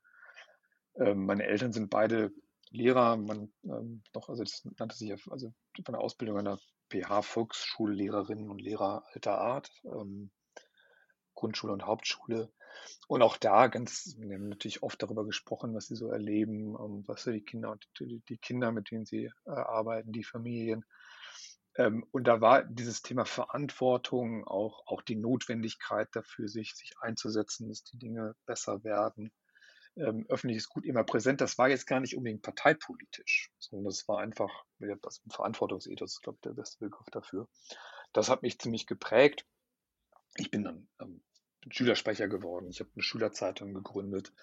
Ähm, 0.95 1.25
meine 1.25 1.43
Eltern 1.43 1.73
sind 1.73 1.89
beide 1.89 2.31
Lehrer, 2.69 3.17
man 3.17 3.51
ähm, 3.63 4.03
noch, 4.13 4.29
also 4.29 4.43
das 4.43 4.65
nannte 4.77 4.95
sich 4.95 5.11
also 5.29 5.53
von 5.83 5.93
der 5.93 6.01
Ausbildung 6.01 6.37
einer 6.37 6.59
PH-Volksschullehrerinnen 6.89 8.49
und 8.49 8.61
Lehrer 8.61 9.03
alter 9.13 9.37
Art. 9.37 9.71
Ähm, 9.85 10.31
Grundschule 11.35 11.73
und 11.73 11.85
Hauptschule. 11.85 12.51
Und 13.07 13.21
auch 13.21 13.37
da 13.37 13.67
ganz, 13.67 14.15
wir 14.17 14.35
haben 14.35 14.49
natürlich 14.49 14.83
oft 14.83 15.01
darüber 15.01 15.25
gesprochen, 15.25 15.75
was 15.75 15.87
sie 15.87 15.95
so 15.95 16.09
erleben, 16.09 16.73
was 17.07 17.23
so 17.23 17.31
die 17.31 17.43
Kinder 17.43 17.71
und 17.71 17.87
die, 17.99 18.21
die 18.27 18.37
Kinder, 18.37 18.71
mit 18.71 18.89
denen 18.91 19.05
sie 19.05 19.31
äh, 19.45 19.49
arbeiten, 19.49 20.11
die 20.11 20.23
Familien. 20.23 20.83
Ähm, 21.77 22.05
und 22.11 22.25
da 22.25 22.41
war 22.41 22.63
dieses 22.63 23.01
Thema 23.01 23.25
Verantwortung, 23.25 24.45
auch, 24.45 24.87
auch 24.87 25.01
die 25.01 25.15
Notwendigkeit 25.15 26.09
dafür, 26.13 26.47
sich, 26.47 26.73
sich 26.73 26.93
einzusetzen, 26.99 27.69
dass 27.69 27.83
die 27.83 27.97
Dinge 27.97 28.35
besser 28.45 28.83
werden. 28.83 29.31
Ähm, 29.97 30.25
öffentliches 30.29 30.69
Gut 30.69 30.85
immer 30.85 31.03
präsent. 31.03 31.41
Das 31.41 31.57
war 31.57 31.69
jetzt 31.69 31.87
gar 31.87 31.99
nicht 31.99 32.17
unbedingt 32.17 32.41
parteipolitisch, 32.41 33.51
sondern 33.59 33.85
das 33.85 34.07
war 34.07 34.19
einfach, 34.19 34.65
das 35.01 35.21
Verantwortungsethos 35.29 36.13
ist, 36.13 36.21
glaube 36.21 36.37
ich, 36.37 36.41
der 36.41 36.53
beste 36.53 36.79
Begriff 36.79 37.07
dafür. 37.11 37.47
Das 38.13 38.29
hat 38.29 38.41
mich 38.41 38.59
ziemlich 38.59 38.87
geprägt 38.87 39.45
ich 40.37 40.51
bin 40.51 40.63
dann 40.63 40.87
ähm, 40.99 41.21
Schülersprecher 41.69 42.27
geworden. 42.27 42.69
Ich 42.69 42.79
habe 42.79 42.89
eine 42.93 43.03
Schülerzeitung 43.03 43.73
gegründet. 43.73 44.33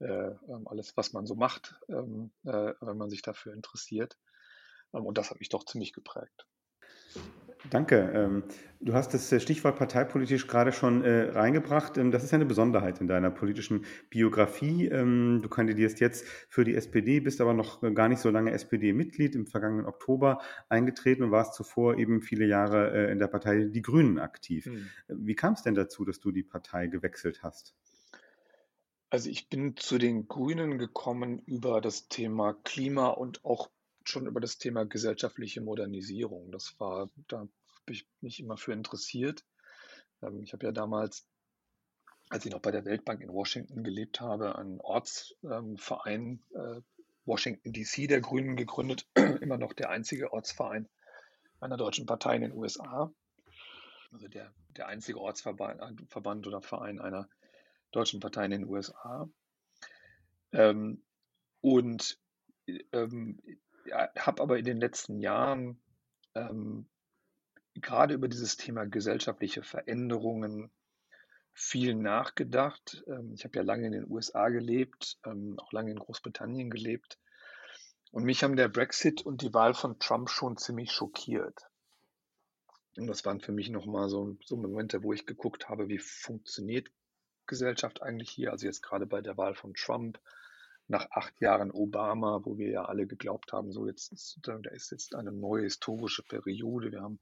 Äh, 0.00 0.06
ähm, 0.06 0.66
alles, 0.66 0.96
was 0.96 1.12
man 1.12 1.26
so 1.26 1.34
macht, 1.34 1.80
ähm, 1.88 2.30
äh, 2.44 2.74
wenn 2.80 2.98
man 2.98 3.10
sich 3.10 3.22
dafür 3.22 3.54
interessiert. 3.54 4.18
Ähm, 4.92 5.06
und 5.06 5.16
das 5.16 5.30
hat 5.30 5.38
mich 5.38 5.48
doch 5.48 5.64
ziemlich 5.64 5.92
geprägt. 5.92 6.46
Danke. 7.70 8.10
Ähm, 8.14 8.44
du 8.80 8.94
hast 8.94 9.14
das 9.14 9.30
äh, 9.32 9.40
Stichwort 9.40 9.76
parteipolitisch 9.76 10.46
gerade 10.46 10.72
schon 10.72 11.02
äh, 11.02 11.30
reingebracht. 11.30 11.98
Ähm, 11.98 12.10
das 12.10 12.24
ist 12.24 12.30
ja 12.30 12.36
eine 12.36 12.46
Besonderheit 12.46 13.00
in 13.00 13.08
deiner 13.08 13.30
politischen 13.30 13.84
Biografie. 14.10 14.86
Ähm, 14.86 15.40
du 15.42 15.48
kandidierst 15.48 16.00
jetzt 16.00 16.26
für 16.48 16.64
die 16.64 16.74
SPD, 16.74 17.20
bist 17.20 17.40
aber 17.40 17.54
noch 17.54 17.82
gar 17.94 18.08
nicht 18.08 18.20
so 18.20 18.30
lange 18.30 18.52
SPD-Mitglied, 18.52 19.34
im 19.34 19.46
vergangenen 19.46 19.86
Oktober 19.86 20.40
eingetreten 20.68 21.24
und 21.24 21.30
warst 21.30 21.54
zuvor 21.54 21.98
eben 21.98 22.22
viele 22.22 22.46
Jahre 22.46 22.92
äh, 22.92 23.12
in 23.12 23.18
der 23.18 23.28
Partei 23.28 23.64
Die 23.64 23.82
Grünen 23.82 24.18
aktiv. 24.18 24.66
Hm. 24.66 24.86
Wie 25.08 25.34
kam 25.34 25.54
es 25.54 25.62
denn 25.62 25.74
dazu, 25.74 26.04
dass 26.04 26.20
du 26.20 26.30
die 26.30 26.44
Partei 26.44 26.86
gewechselt 26.86 27.42
hast? 27.42 27.74
Also 29.10 29.30
ich 29.30 29.48
bin 29.48 29.74
zu 29.76 29.98
den 29.98 30.28
Grünen 30.28 30.78
gekommen 30.78 31.40
über 31.46 31.80
das 31.80 32.08
Thema 32.08 32.54
Klima 32.62 33.08
und 33.08 33.42
auch 33.44 33.70
schon 34.08 34.26
über 34.26 34.40
das 34.40 34.58
Thema 34.58 34.84
gesellschaftliche 34.84 35.60
Modernisierung. 35.60 36.50
Das 36.50 36.78
war, 36.78 37.10
da 37.28 37.38
habe 37.38 37.50
ich 37.86 38.06
mich 38.20 38.40
immer 38.40 38.56
für 38.56 38.72
interessiert. 38.72 39.44
Ähm, 40.22 40.42
ich 40.42 40.52
habe 40.52 40.66
ja 40.66 40.72
damals, 40.72 41.26
als 42.28 42.44
ich 42.44 42.52
noch 42.52 42.60
bei 42.60 42.70
der 42.70 42.84
Weltbank 42.84 43.20
in 43.22 43.32
Washington 43.32 43.84
gelebt 43.84 44.20
habe, 44.20 44.56
einen 44.56 44.80
Ortsverein 44.80 46.42
äh, 46.54 46.80
Washington 47.24 47.72
DC 47.72 48.08
der 48.08 48.20
Grünen 48.20 48.56
gegründet, 48.56 49.06
immer 49.40 49.58
noch 49.58 49.72
der 49.74 49.90
einzige 49.90 50.32
Ortsverein 50.32 50.88
einer 51.60 51.76
deutschen 51.76 52.06
Partei 52.06 52.36
in 52.36 52.42
den 52.42 52.52
USA. 52.52 53.12
Also 54.10 54.28
der, 54.28 54.54
der 54.70 54.88
einzige 54.88 55.20
Ortsverband 55.20 56.10
Verband 56.10 56.46
oder 56.46 56.62
Verein 56.62 56.98
einer 56.98 57.28
deutschen 57.90 58.20
Partei 58.20 58.46
in 58.46 58.52
den 58.52 58.64
USA. 58.64 59.28
Ähm, 60.52 61.02
und 61.60 62.18
ähm, 62.92 63.38
habe 63.92 64.42
aber 64.42 64.58
in 64.58 64.64
den 64.64 64.78
letzten 64.78 65.18
Jahren 65.20 65.80
ähm, 66.34 66.88
gerade 67.74 68.14
über 68.14 68.28
dieses 68.28 68.56
Thema 68.56 68.84
gesellschaftliche 68.86 69.62
Veränderungen 69.62 70.70
viel 71.52 71.94
nachgedacht. 71.94 73.02
Ähm, 73.08 73.32
ich 73.34 73.44
habe 73.44 73.56
ja 73.56 73.62
lange 73.62 73.86
in 73.86 73.92
den 73.92 74.10
USA 74.10 74.48
gelebt, 74.48 75.18
ähm, 75.24 75.58
auch 75.58 75.72
lange 75.72 75.90
in 75.90 75.98
Großbritannien 75.98 76.70
gelebt. 76.70 77.18
Und 78.10 78.24
mich 78.24 78.42
haben 78.42 78.56
der 78.56 78.68
Brexit 78.68 79.22
und 79.22 79.42
die 79.42 79.52
Wahl 79.52 79.74
von 79.74 79.98
Trump 79.98 80.30
schon 80.30 80.56
ziemlich 80.56 80.92
schockiert. 80.92 81.60
Und 82.96 83.06
das 83.06 83.24
waren 83.24 83.40
für 83.40 83.52
mich 83.52 83.70
nochmal 83.70 84.08
so, 84.08 84.36
so 84.44 84.56
Momente, 84.56 85.02
wo 85.02 85.12
ich 85.12 85.26
geguckt 85.26 85.68
habe, 85.68 85.88
wie 85.88 85.98
funktioniert 85.98 86.88
Gesellschaft 87.46 88.02
eigentlich 88.02 88.30
hier. 88.30 88.50
Also 88.50 88.66
jetzt 88.66 88.82
gerade 88.82 89.06
bei 89.06 89.20
der 89.20 89.36
Wahl 89.36 89.54
von 89.54 89.74
Trump, 89.74 90.18
nach 90.88 91.10
acht 91.10 91.40
Jahren 91.40 91.70
Obama, 91.70 92.40
wo 92.44 92.58
wir 92.58 92.70
ja 92.70 92.84
alle 92.86 93.06
geglaubt 93.06 93.52
haben, 93.52 93.72
so 93.72 93.86
jetzt 93.86 94.10
ist, 94.12 94.40
da 94.42 94.58
ist 94.70 94.90
jetzt 94.90 95.14
eine 95.14 95.32
neue 95.32 95.64
historische 95.64 96.22
Periode, 96.22 96.90
wir 96.90 97.02
haben 97.02 97.20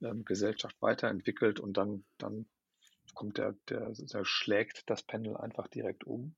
ähm, 0.00 0.24
Gesellschaft 0.24 0.80
weiterentwickelt 0.80 1.58
und 1.58 1.76
dann, 1.76 2.04
dann 2.18 2.46
kommt 3.14 3.38
der, 3.38 3.54
der, 3.68 3.92
der 3.92 4.24
schlägt 4.24 4.88
das 4.88 5.02
Pendel 5.02 5.36
einfach 5.36 5.66
direkt 5.68 6.04
um. 6.04 6.36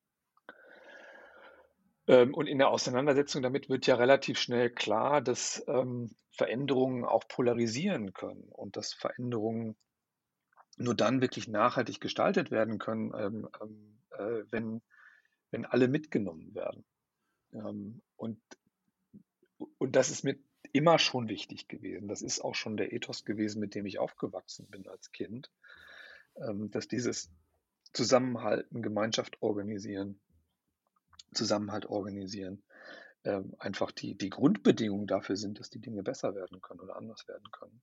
Ähm, 2.08 2.32
und 2.32 2.46
in 2.46 2.58
der 2.58 2.68
Auseinandersetzung 2.68 3.42
damit 3.42 3.68
wird 3.68 3.86
ja 3.86 3.96
relativ 3.96 4.38
schnell 4.38 4.70
klar, 4.70 5.20
dass 5.20 5.62
ähm, 5.68 6.14
Veränderungen 6.30 7.04
auch 7.04 7.28
polarisieren 7.28 8.14
können 8.14 8.48
und 8.50 8.76
dass 8.76 8.94
Veränderungen 8.94 9.76
nur 10.78 10.94
dann 10.94 11.20
wirklich 11.20 11.48
nachhaltig 11.48 12.00
gestaltet 12.00 12.50
werden 12.50 12.78
können, 12.78 13.12
ähm, 13.14 13.48
ähm 13.60 13.98
äh, 14.18 14.44
wenn 14.50 14.82
wenn 15.56 15.64
alle 15.64 15.88
mitgenommen 15.88 16.54
werden. 16.54 16.84
Ähm, 17.54 18.02
und, 18.16 18.38
und 19.78 19.96
das 19.96 20.10
ist 20.10 20.22
mir 20.22 20.36
immer 20.72 20.98
schon 20.98 21.30
wichtig 21.30 21.66
gewesen. 21.66 22.08
Das 22.08 22.20
ist 22.20 22.40
auch 22.40 22.54
schon 22.54 22.76
der 22.76 22.92
Ethos 22.92 23.24
gewesen, 23.24 23.60
mit 23.60 23.74
dem 23.74 23.86
ich 23.86 23.98
aufgewachsen 23.98 24.66
bin 24.66 24.86
als 24.86 25.12
Kind, 25.12 25.50
ähm, 26.36 26.70
dass 26.70 26.88
dieses 26.88 27.30
Zusammenhalten, 27.94 28.82
Gemeinschaft 28.82 29.40
organisieren, 29.40 30.20
Zusammenhalt 31.32 31.86
organisieren, 31.86 32.62
ähm, 33.24 33.54
einfach 33.58 33.92
die, 33.92 34.14
die 34.14 34.28
Grundbedingungen 34.28 35.06
dafür 35.06 35.36
sind, 35.36 35.58
dass 35.58 35.70
die 35.70 35.80
Dinge 35.80 36.02
besser 36.02 36.34
werden 36.34 36.60
können 36.60 36.80
oder 36.80 36.96
anders 36.96 37.26
werden 37.28 37.50
können. 37.50 37.80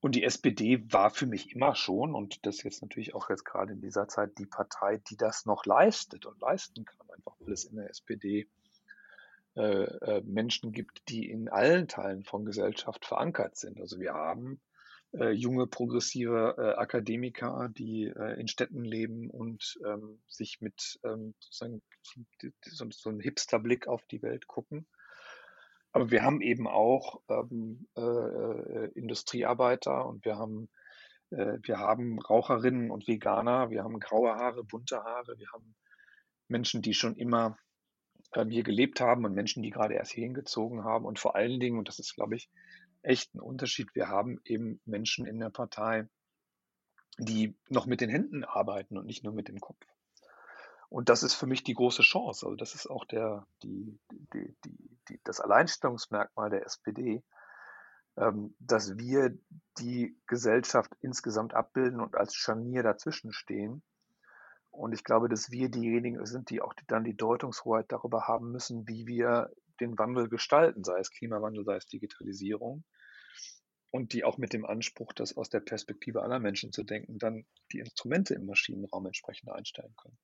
Und 0.00 0.14
die 0.14 0.22
SPD 0.22 0.80
war 0.92 1.10
für 1.10 1.26
mich 1.26 1.52
immer 1.52 1.74
schon, 1.74 2.14
und 2.14 2.46
das 2.46 2.62
jetzt 2.62 2.82
natürlich 2.82 3.14
auch 3.14 3.30
jetzt 3.30 3.44
gerade 3.44 3.72
in 3.72 3.80
dieser 3.80 4.06
Zeit, 4.06 4.38
die 4.38 4.46
Partei, 4.46 4.98
die 5.10 5.16
das 5.16 5.44
noch 5.44 5.66
leistet 5.66 6.24
und 6.24 6.40
leisten 6.40 6.84
kann, 6.84 7.10
einfach 7.10 7.34
weil 7.40 7.52
es 7.52 7.64
in 7.64 7.76
der 7.76 7.90
SPD 7.90 8.48
äh, 9.56 9.82
äh, 9.82 10.22
Menschen 10.24 10.70
gibt, 10.70 11.08
die 11.08 11.28
in 11.28 11.48
allen 11.48 11.88
Teilen 11.88 12.22
von 12.22 12.44
Gesellschaft 12.44 13.04
verankert 13.04 13.56
sind. 13.56 13.80
Also 13.80 13.98
wir 13.98 14.14
haben 14.14 14.60
äh, 15.14 15.30
junge, 15.30 15.66
progressive 15.66 16.54
äh, 16.58 16.78
Akademiker, 16.78 17.68
die 17.76 18.04
äh, 18.04 18.38
in 18.38 18.46
Städten 18.46 18.84
leben 18.84 19.30
und 19.30 19.78
ähm, 19.84 20.20
sich 20.28 20.60
mit 20.60 21.00
ähm, 21.02 21.34
sozusagen 21.40 21.82
so, 22.66 22.86
so 22.90 23.08
einem 23.08 23.18
Hipster-Blick 23.18 23.88
auf 23.88 24.04
die 24.06 24.22
Welt 24.22 24.46
gucken. 24.46 24.86
Aber 25.98 26.12
wir 26.12 26.22
haben 26.22 26.40
eben 26.40 26.68
auch 26.68 27.20
ähm, 27.28 27.88
äh, 27.96 28.00
äh, 28.00 28.92
Industriearbeiter 28.94 30.06
und 30.06 30.24
wir 30.24 30.36
haben, 30.36 30.68
äh, 31.30 31.58
wir 31.62 31.78
haben 31.78 32.20
Raucherinnen 32.20 32.92
und 32.92 33.08
Veganer, 33.08 33.70
wir 33.70 33.82
haben 33.82 33.98
graue 33.98 34.36
Haare, 34.36 34.62
bunte 34.62 35.02
Haare, 35.02 35.36
wir 35.40 35.48
haben 35.52 35.74
Menschen, 36.46 36.82
die 36.82 36.94
schon 36.94 37.16
immer 37.16 37.58
ähm, 38.32 38.48
hier 38.48 38.62
gelebt 38.62 39.00
haben 39.00 39.24
und 39.24 39.34
Menschen, 39.34 39.64
die 39.64 39.70
gerade 39.70 39.94
erst 39.94 40.12
hier 40.12 40.22
hingezogen 40.22 40.84
haben. 40.84 41.04
Und 41.04 41.18
vor 41.18 41.34
allen 41.34 41.58
Dingen, 41.58 41.78
und 41.78 41.88
das 41.88 41.98
ist, 41.98 42.14
glaube 42.14 42.36
ich, 42.36 42.48
echt 43.02 43.34
ein 43.34 43.40
Unterschied, 43.40 43.88
wir 43.94 44.06
haben 44.06 44.38
eben 44.44 44.80
Menschen 44.84 45.26
in 45.26 45.40
der 45.40 45.50
Partei, 45.50 46.06
die 47.18 47.56
noch 47.70 47.86
mit 47.86 48.00
den 48.00 48.08
Händen 48.08 48.44
arbeiten 48.44 48.96
und 48.96 49.06
nicht 49.06 49.24
nur 49.24 49.32
mit 49.32 49.48
dem 49.48 49.58
Kopf. 49.58 49.84
Und 50.90 51.10
das 51.10 51.22
ist 51.22 51.34
für 51.34 51.46
mich 51.46 51.64
die 51.64 51.74
große 51.74 52.02
Chance. 52.02 52.46
Also 52.46 52.56
das 52.56 52.74
ist 52.74 52.88
auch 52.88 53.04
der, 53.04 53.46
die, 53.62 53.98
die, 54.10 54.56
die, 54.64 54.98
die 55.08 55.20
das 55.24 55.40
Alleinstellungsmerkmal 55.40 56.48
der 56.48 56.64
SPD, 56.64 57.22
ähm, 58.16 58.54
dass 58.58 58.96
wir 58.96 59.36
die 59.78 60.18
Gesellschaft 60.26 60.90
insgesamt 61.00 61.54
abbilden 61.54 62.00
und 62.00 62.16
als 62.16 62.34
Scharnier 62.34 62.82
dazwischen 62.82 63.32
stehen. 63.32 63.82
Und 64.70 64.92
ich 64.92 65.04
glaube, 65.04 65.28
dass 65.28 65.50
wir 65.50 65.70
diejenigen 65.70 66.24
sind, 66.24 66.50
die 66.50 66.62
auch 66.62 66.72
dann 66.86 67.04
die 67.04 67.16
Deutungshoheit 67.16 67.86
darüber 67.92 68.26
haben 68.26 68.50
müssen, 68.50 68.88
wie 68.88 69.06
wir 69.06 69.50
den 69.80 69.98
Wandel 69.98 70.28
gestalten, 70.28 70.84
sei 70.84 70.98
es 71.00 71.10
Klimawandel, 71.10 71.64
sei 71.64 71.76
es 71.76 71.86
Digitalisierung. 71.86 72.84
Und 73.90 74.12
die 74.12 74.24
auch 74.24 74.38
mit 74.38 74.52
dem 74.52 74.66
Anspruch, 74.66 75.12
das 75.12 75.36
aus 75.36 75.48
der 75.48 75.60
Perspektive 75.60 76.22
aller 76.22 76.38
Menschen 76.38 76.72
zu 76.72 76.82
denken, 76.82 77.18
dann 77.18 77.46
die 77.72 77.78
Instrumente 77.78 78.34
im 78.34 78.46
Maschinenraum 78.46 79.06
entsprechend 79.06 79.50
einstellen 79.50 79.94
können. 79.96 80.18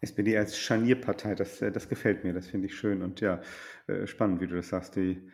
SPD 0.00 0.36
als 0.36 0.58
Scharnierpartei, 0.58 1.34
das, 1.34 1.60
äh, 1.62 1.72
das 1.72 1.88
gefällt 1.88 2.24
mir, 2.24 2.32
das 2.32 2.46
finde 2.48 2.66
ich 2.66 2.76
schön 2.76 3.02
und 3.02 3.20
ja, 3.20 3.40
äh, 3.86 4.06
spannend, 4.06 4.40
wie 4.40 4.46
du 4.46 4.56
das 4.56 4.68
sagst. 4.68 4.96
Die 4.96 5.30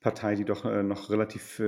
Partei, 0.00 0.34
die 0.34 0.44
doch 0.44 0.64
äh, 0.64 0.82
noch 0.82 1.10
relativ 1.10 1.60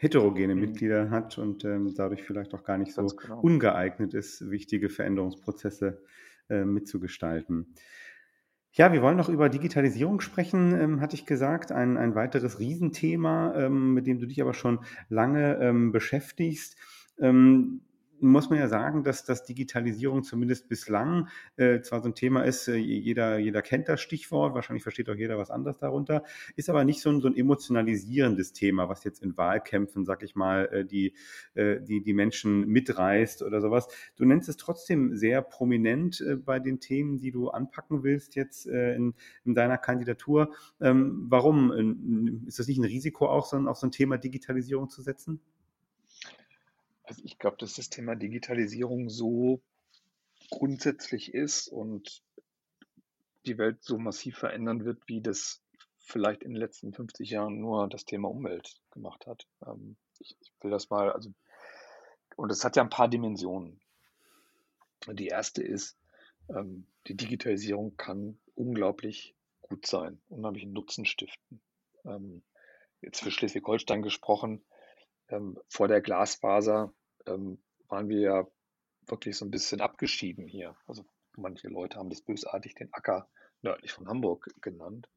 heterogene 0.00 0.54
mhm. 0.54 0.60
Mitglieder 0.60 1.10
hat 1.10 1.38
und 1.38 1.64
ähm, 1.64 1.94
dadurch 1.96 2.22
vielleicht 2.22 2.54
auch 2.54 2.64
gar 2.64 2.78
nicht 2.78 2.92
so 2.92 3.06
genau. 3.06 3.40
ungeeignet 3.40 4.14
ist, 4.14 4.50
wichtige 4.50 4.90
Veränderungsprozesse 4.90 6.02
mitzugestalten. 6.48 7.76
Ja, 8.72 8.92
wir 8.92 9.02
wollen 9.02 9.16
noch 9.16 9.28
über 9.28 9.48
Digitalisierung 9.48 10.20
sprechen, 10.20 10.78
ähm, 10.80 11.00
hatte 11.00 11.16
ich 11.16 11.26
gesagt. 11.26 11.72
Ein, 11.72 11.96
ein 11.96 12.14
weiteres 12.14 12.60
Riesenthema, 12.60 13.54
ähm, 13.56 13.94
mit 13.94 14.06
dem 14.06 14.20
du 14.20 14.26
dich 14.26 14.40
aber 14.40 14.54
schon 14.54 14.80
lange 15.08 15.58
ähm, 15.60 15.90
beschäftigst. 15.90 16.76
Ähm, 17.18 17.80
muss 18.20 18.50
man 18.50 18.58
ja 18.58 18.68
sagen, 18.68 19.04
dass 19.04 19.24
das 19.24 19.44
Digitalisierung 19.44 20.22
zumindest 20.22 20.68
bislang 20.68 21.28
äh, 21.56 21.80
zwar 21.80 22.00
so 22.00 22.08
ein 22.08 22.14
Thema 22.14 22.42
ist, 22.42 22.68
äh, 22.68 22.76
jeder, 22.76 23.38
jeder 23.38 23.62
kennt 23.62 23.88
das 23.88 24.00
Stichwort, 24.00 24.54
wahrscheinlich 24.54 24.82
versteht 24.82 25.08
auch 25.10 25.14
jeder 25.14 25.38
was 25.38 25.50
anderes 25.50 25.78
darunter, 25.78 26.24
ist 26.56 26.70
aber 26.70 26.84
nicht 26.84 27.00
so 27.00 27.10
ein, 27.10 27.20
so 27.20 27.28
ein 27.28 27.36
emotionalisierendes 27.36 28.52
Thema, 28.52 28.88
was 28.88 29.04
jetzt 29.04 29.22
in 29.22 29.36
Wahlkämpfen, 29.36 30.04
sag 30.04 30.22
ich 30.22 30.34
mal, 30.34 30.66
äh, 30.72 30.84
die, 30.84 31.14
äh, 31.54 31.80
die, 31.80 32.02
die 32.02 32.12
Menschen 32.12 32.66
mitreißt 32.68 33.42
oder 33.42 33.60
sowas. 33.60 33.88
Du 34.16 34.24
nennst 34.24 34.48
es 34.48 34.56
trotzdem 34.56 35.16
sehr 35.16 35.42
prominent 35.42 36.20
äh, 36.20 36.36
bei 36.36 36.58
den 36.58 36.80
Themen, 36.80 37.18
die 37.18 37.30
du 37.30 37.50
anpacken 37.50 38.02
willst 38.02 38.34
jetzt 38.36 38.66
äh, 38.66 38.94
in, 38.94 39.14
in 39.44 39.54
deiner 39.54 39.78
Kandidatur. 39.78 40.54
Ähm, 40.80 41.26
warum? 41.28 41.72
Äh, 41.72 42.48
ist 42.48 42.58
das 42.58 42.68
nicht 42.68 42.78
ein 42.78 42.84
Risiko, 42.84 43.28
auch 43.28 43.46
so 43.46 43.56
auf 43.56 43.78
so 43.78 43.86
ein 43.86 43.92
Thema 43.92 44.18
Digitalisierung 44.18 44.88
zu 44.88 45.02
setzen? 45.02 45.40
Also 47.10 47.24
ich 47.24 47.40
glaube, 47.40 47.56
dass 47.56 47.74
das 47.74 47.90
Thema 47.90 48.14
Digitalisierung 48.14 49.10
so 49.10 49.60
grundsätzlich 50.48 51.34
ist 51.34 51.66
und 51.66 52.22
die 53.46 53.58
Welt 53.58 53.82
so 53.82 53.98
massiv 53.98 54.38
verändern 54.38 54.84
wird, 54.84 55.02
wie 55.08 55.20
das 55.20 55.60
vielleicht 55.98 56.44
in 56.44 56.52
den 56.52 56.60
letzten 56.60 56.92
50 56.92 57.28
Jahren 57.28 57.60
nur 57.60 57.88
das 57.88 58.04
Thema 58.04 58.28
Umwelt 58.28 58.76
gemacht 58.92 59.26
hat. 59.26 59.48
Ähm, 59.66 59.96
ich, 60.20 60.36
will 60.60 60.70
das 60.70 60.88
mal, 60.88 61.10
also, 61.10 61.32
und 62.36 62.52
es 62.52 62.64
hat 62.64 62.76
ja 62.76 62.84
ein 62.84 62.90
paar 62.90 63.08
Dimensionen. 63.08 63.80
Die 65.08 65.26
erste 65.26 65.64
ist, 65.64 65.98
ähm, 66.48 66.86
die 67.08 67.16
Digitalisierung 67.16 67.96
kann 67.96 68.38
unglaublich 68.54 69.34
gut 69.62 69.84
sein, 69.84 70.20
unheimlich 70.28 70.64
Nutzen 70.64 71.06
stiften. 71.06 71.60
Ähm, 72.04 72.44
jetzt 73.00 73.20
für 73.20 73.32
Schleswig-Holstein 73.32 74.02
gesprochen, 74.02 74.62
vor 75.68 75.86
der 75.86 76.00
Glasfaser 76.00 76.92
ähm, 77.26 77.58
waren 77.88 78.08
wir 78.08 78.20
ja 78.20 78.46
wirklich 79.06 79.36
so 79.36 79.44
ein 79.44 79.50
bisschen 79.50 79.80
abgeschieden 79.80 80.46
hier. 80.46 80.76
Also 80.86 81.04
manche 81.36 81.68
Leute 81.68 81.98
haben 81.98 82.10
das 82.10 82.22
bösartig 82.22 82.74
den 82.74 82.92
Acker 82.92 83.28
nördlich 83.62 83.92
von 83.92 84.08
Hamburg 84.08 84.48
genannt. 84.60 85.08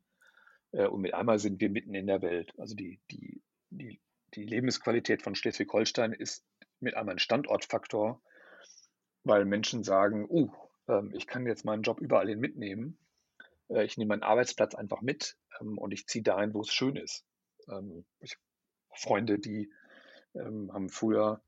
Äh, 0.71 0.87
und 0.87 1.01
mit 1.01 1.13
einmal 1.13 1.39
sind 1.39 1.61
wir 1.61 1.69
mitten 1.69 1.95
in 1.95 2.07
der 2.07 2.21
Welt. 2.21 2.53
Also 2.57 2.75
die, 2.75 2.99
die, 3.11 3.41
die, 3.69 4.01
die 4.33 4.43
Lebensqualität 4.43 5.21
von 5.21 5.35
Schleswig-Holstein 5.35 6.13
ist 6.13 6.45
mit 6.79 6.95
einmal 6.95 7.15
ein 7.15 7.19
Standortfaktor, 7.19 8.21
weil 9.23 9.45
Menschen 9.45 9.83
sagen, 9.83 10.25
uh, 10.29 10.51
ähm, 10.87 11.11
ich 11.13 11.27
kann 11.27 11.45
jetzt 11.45 11.65
meinen 11.65 11.83
Job 11.83 12.01
überall 12.01 12.27
hin 12.27 12.39
mitnehmen. 12.39 12.97
Äh, 13.69 13.85
ich 13.85 13.97
nehme 13.97 14.09
meinen 14.09 14.23
Arbeitsplatz 14.23 14.75
einfach 14.75 15.01
mit 15.01 15.37
ähm, 15.61 15.77
und 15.77 15.91
ich 15.91 16.07
ziehe 16.07 16.23
dahin, 16.23 16.53
wo 16.53 16.61
es 16.61 16.73
schön 16.73 16.95
ist. 16.95 17.25
Ähm, 17.69 18.05
ich 18.19 18.37
Freunde, 18.95 19.39
die 19.39 19.71
haben 20.35 20.89
früher 20.89 21.41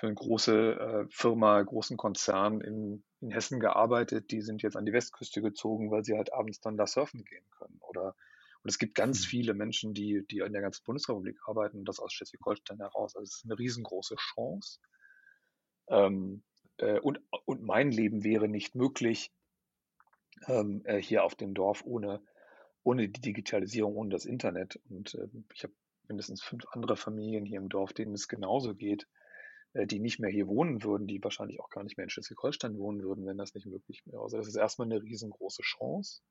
für 0.00 0.06
eine 0.06 0.14
große 0.14 0.72
äh, 0.72 1.06
Firma, 1.10 1.60
großen 1.60 1.98
Konzern 1.98 2.62
in, 2.62 3.04
in 3.20 3.30
Hessen 3.30 3.60
gearbeitet. 3.60 4.30
Die 4.30 4.40
sind 4.40 4.62
jetzt 4.62 4.76
an 4.76 4.86
die 4.86 4.94
Westküste 4.94 5.42
gezogen, 5.42 5.90
weil 5.90 6.04
sie 6.04 6.16
halt 6.16 6.32
abends 6.32 6.60
dann 6.60 6.78
da 6.78 6.86
surfen 6.86 7.22
gehen 7.22 7.44
können. 7.50 7.78
Oder 7.80 8.16
und 8.62 8.70
es 8.70 8.78
gibt 8.78 8.94
ganz 8.94 9.20
hm. 9.20 9.26
viele 9.26 9.54
Menschen, 9.54 9.92
die, 9.92 10.26
die 10.26 10.38
in 10.38 10.54
der 10.54 10.62
ganzen 10.62 10.84
Bundesrepublik 10.84 11.38
arbeiten 11.46 11.78
und 11.78 11.84
das 11.86 11.98
aus 11.98 12.14
Schleswig-Holstein 12.14 12.78
heraus. 12.78 13.14
Also 13.14 13.24
es 13.24 13.36
ist 13.36 13.44
eine 13.44 13.58
riesengroße 13.58 14.16
Chance. 14.16 14.80
Ähm, 15.88 16.42
äh, 16.78 16.98
und, 17.00 17.20
und 17.44 17.62
mein 17.62 17.90
Leben 17.90 18.24
wäre 18.24 18.48
nicht 18.48 18.74
möglich 18.74 19.32
ähm, 20.46 20.80
äh, 20.84 20.96
hier 20.96 21.24
auf 21.24 21.34
dem 21.34 21.52
Dorf 21.52 21.82
ohne, 21.84 22.22
ohne 22.82 23.06
die 23.10 23.20
Digitalisierung, 23.20 23.96
ohne 23.96 24.10
das 24.10 24.24
Internet. 24.24 24.80
Und 24.88 25.14
äh, 25.14 25.28
ich 25.54 25.62
habe 25.62 25.74
mindestens 26.08 26.42
fünf 26.42 26.64
andere 26.70 26.96
Familien 26.96 27.44
hier 27.44 27.58
im 27.58 27.68
Dorf, 27.68 27.92
denen 27.92 28.14
es 28.14 28.28
genauso 28.28 28.74
geht. 28.74 29.06
Äh, 29.72 29.86
die 29.86 30.00
nicht 30.00 30.18
mehr 30.18 30.30
hier 30.30 30.48
wohnen 30.48 30.82
würden, 30.82 31.06
die 31.06 31.22
wahrscheinlich 31.22 31.60
auch 31.60 31.70
gar 31.70 31.84
nicht 31.84 31.96
mehr 31.96 32.04
in 32.04 32.10
Schleswig-Holstein 32.10 32.78
wohnen 32.78 33.02
würden, 33.02 33.26
wenn 33.26 33.38
das 33.38 33.54
nicht 33.54 33.66
möglich 33.66 34.02
wäre. 34.06 34.22
Also 34.22 34.36
das 34.36 34.48
ist 34.48 34.56
erstmal 34.56 34.86
eine 34.86 35.02
riesengroße 35.02 35.62
Chance. 35.62 36.22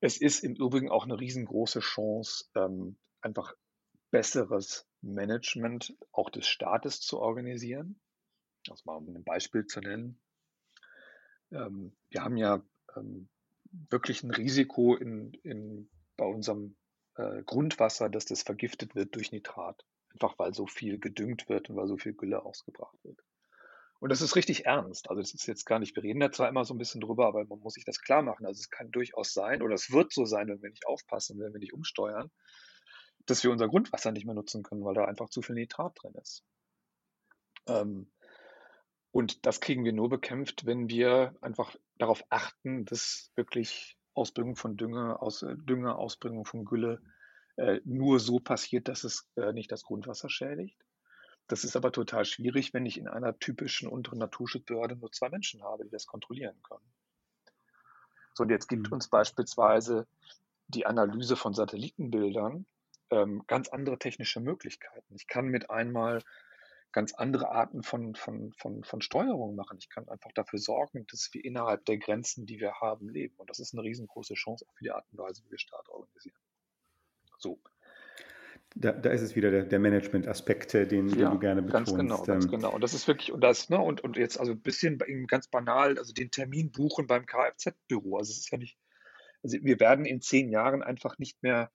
Es 0.00 0.20
ist 0.20 0.44
im 0.44 0.54
Übrigen 0.54 0.90
auch 0.90 1.04
eine 1.04 1.18
riesengroße 1.18 1.80
Chance, 1.80 2.46
ähm, 2.54 2.98
einfach 3.20 3.54
besseres 4.10 4.86
Management 5.02 5.96
auch 6.12 6.30
des 6.30 6.46
Staates 6.46 7.00
zu 7.00 7.18
organisieren. 7.18 8.00
Das 8.64 8.84
mal 8.84 8.96
um 8.96 9.14
ein 9.14 9.24
Beispiel 9.24 9.66
zu 9.66 9.80
nennen. 9.80 10.20
Ähm, 11.50 11.96
wir 12.10 12.22
haben 12.22 12.36
ja 12.36 12.62
ähm, 12.96 13.28
wirklich 13.88 14.22
ein 14.22 14.30
Risiko 14.30 14.94
in, 14.94 15.32
in, 15.42 15.88
bei 16.16 16.26
unserem 16.26 16.76
äh, 17.16 17.42
Grundwasser, 17.44 18.10
dass 18.10 18.26
das 18.26 18.42
vergiftet 18.42 18.94
wird 18.94 19.14
durch 19.14 19.32
Nitrat. 19.32 19.86
Einfach 20.12 20.38
weil 20.38 20.54
so 20.54 20.66
viel 20.66 20.98
gedüngt 20.98 21.48
wird 21.48 21.70
und 21.70 21.76
weil 21.76 21.86
so 21.86 21.96
viel 21.96 22.14
Gülle 22.14 22.44
ausgebracht 22.44 22.96
wird. 23.04 23.18
Und 24.00 24.10
das 24.10 24.22
ist 24.22 24.34
richtig 24.34 24.64
ernst. 24.64 25.10
Also 25.10 25.20
das 25.20 25.34
ist 25.34 25.46
jetzt 25.46 25.66
gar 25.66 25.78
nicht, 25.78 25.94
wir 25.94 26.02
reden 26.02 26.20
da 26.20 26.32
zwar 26.32 26.48
immer 26.48 26.64
so 26.64 26.72
ein 26.74 26.78
bisschen 26.78 27.02
drüber, 27.02 27.26
aber 27.26 27.44
man 27.44 27.60
muss 27.60 27.74
sich 27.74 27.84
das 27.84 28.00
klar 28.00 28.22
machen. 28.22 28.46
Also 28.46 28.58
es 28.58 28.70
kann 28.70 28.90
durchaus 28.90 29.34
sein, 29.34 29.62
oder 29.62 29.74
es 29.74 29.92
wird 29.92 30.12
so 30.12 30.24
sein, 30.24 30.48
wenn 30.48 30.62
wir 30.62 30.70
nicht 30.70 30.86
aufpassen, 30.86 31.38
wenn 31.38 31.52
wir 31.52 31.60
nicht 31.60 31.74
umsteuern, 31.74 32.30
dass 33.26 33.44
wir 33.44 33.50
unser 33.50 33.68
Grundwasser 33.68 34.10
nicht 34.10 34.24
mehr 34.24 34.34
nutzen 34.34 34.62
können, 34.62 34.84
weil 34.84 34.94
da 34.94 35.04
einfach 35.04 35.28
zu 35.28 35.42
viel 35.42 35.54
Nitrat 35.54 35.98
drin 36.02 36.14
ist. 36.14 36.42
Ähm, 37.66 38.10
und 39.12 39.44
das 39.44 39.60
kriegen 39.60 39.84
wir 39.84 39.92
nur 39.92 40.08
bekämpft, 40.08 40.64
wenn 40.64 40.88
wir 40.88 41.34
einfach 41.42 41.76
darauf 41.98 42.24
achten, 42.30 42.86
dass 42.86 43.30
wirklich 43.34 43.98
Ausbringung 44.14 44.56
von 44.56 44.76
Dünger, 44.76 45.22
Aus, 45.22 45.40
Dünger, 45.40 45.98
Ausbringung 45.98 46.44
von 46.46 46.64
Gülle 46.64 47.02
äh, 47.56 47.80
nur 47.84 48.20
so 48.20 48.38
passiert, 48.38 48.88
dass 48.88 49.04
es 49.04 49.28
äh, 49.36 49.52
nicht 49.52 49.70
das 49.72 49.82
Grundwasser 49.82 50.28
schädigt. 50.28 50.78
Das 51.48 51.64
ist 51.64 51.74
aber 51.74 51.90
total 51.90 52.24
schwierig, 52.24 52.72
wenn 52.72 52.86
ich 52.86 52.96
in 52.96 53.08
einer 53.08 53.38
typischen 53.38 53.88
unteren 53.88 54.18
Naturschutzbehörde 54.18 54.96
nur 54.96 55.10
zwei 55.10 55.30
Menschen 55.30 55.62
habe, 55.62 55.84
die 55.84 55.90
das 55.90 56.06
kontrollieren 56.06 56.62
können. 56.62 56.92
So, 58.34 58.44
und 58.44 58.50
jetzt 58.50 58.68
gibt 58.68 58.88
mhm. 58.88 58.94
uns 58.94 59.08
beispielsweise 59.08 60.06
die 60.68 60.86
Analyse 60.86 61.34
von 61.34 61.52
Satellitenbildern 61.52 62.66
ähm, 63.10 63.42
ganz 63.46 63.68
andere 63.68 63.98
technische 63.98 64.40
Möglichkeiten. 64.40 65.14
Ich 65.14 65.26
kann 65.26 65.48
mit 65.48 65.70
einmal 65.70 66.22
ganz 66.92 67.14
andere 67.14 67.50
Arten 67.50 67.82
von, 67.82 68.14
von, 68.14 68.52
von, 68.52 68.84
von 68.84 69.00
Steuerung 69.00 69.54
machen. 69.54 69.78
Ich 69.78 69.88
kann 69.88 70.08
einfach 70.08 70.32
dafür 70.32 70.58
sorgen, 70.58 71.06
dass 71.08 71.30
wir 71.32 71.44
innerhalb 71.44 71.84
der 71.84 71.98
Grenzen, 71.98 72.46
die 72.46 72.60
wir 72.60 72.74
haben, 72.80 73.08
leben. 73.08 73.34
Und 73.36 73.50
das 73.50 73.58
ist 73.58 73.74
eine 73.74 73.82
riesengroße 73.82 74.34
Chance 74.34 74.64
auch 74.68 74.74
für 74.74 74.84
die 74.84 74.90
Art 74.90 75.06
und 75.12 75.18
Weise, 75.18 75.42
wie 75.44 75.50
wir 75.50 75.58
Staat 75.58 75.88
organisieren. 75.88 76.36
So. 77.40 77.60
Da, 78.76 78.92
da 78.92 79.10
ist 79.10 79.22
es 79.22 79.34
wieder 79.34 79.50
der, 79.50 79.64
der 79.64 79.80
Management-Aspekt, 79.80 80.74
den, 80.74 80.88
den 80.88 81.08
du 81.08 81.38
gerne 81.40 81.62
betonst. 81.62 81.96
Ganz 81.96 82.00
genau, 82.00 82.22
ganz 82.22 82.44
ähm. 82.44 82.50
genau. 82.52 82.72
Und 82.72 82.82
das 82.82 82.94
ist 82.94 83.08
wirklich, 83.08 83.32
und 83.32 83.40
das, 83.40 83.68
ne, 83.68 83.80
und, 83.80 84.00
und 84.02 84.16
jetzt 84.16 84.38
also 84.38 84.52
ein 84.52 84.60
bisschen 84.60 84.98
ganz 85.26 85.48
banal, 85.48 85.98
also 85.98 86.12
den 86.12 86.30
Termin 86.30 86.70
buchen 86.70 87.08
beim 87.08 87.26
Kfz-Büro. 87.26 88.16
Also 88.18 88.30
es 88.30 88.38
ist 88.38 88.52
ja 88.52 88.58
nicht, 88.58 88.78
also 89.42 89.58
wir 89.60 89.80
werden 89.80 90.04
in 90.04 90.20
zehn 90.20 90.50
Jahren 90.50 90.84
einfach 90.84 91.18
nicht 91.18 91.42
mehr 91.42 91.72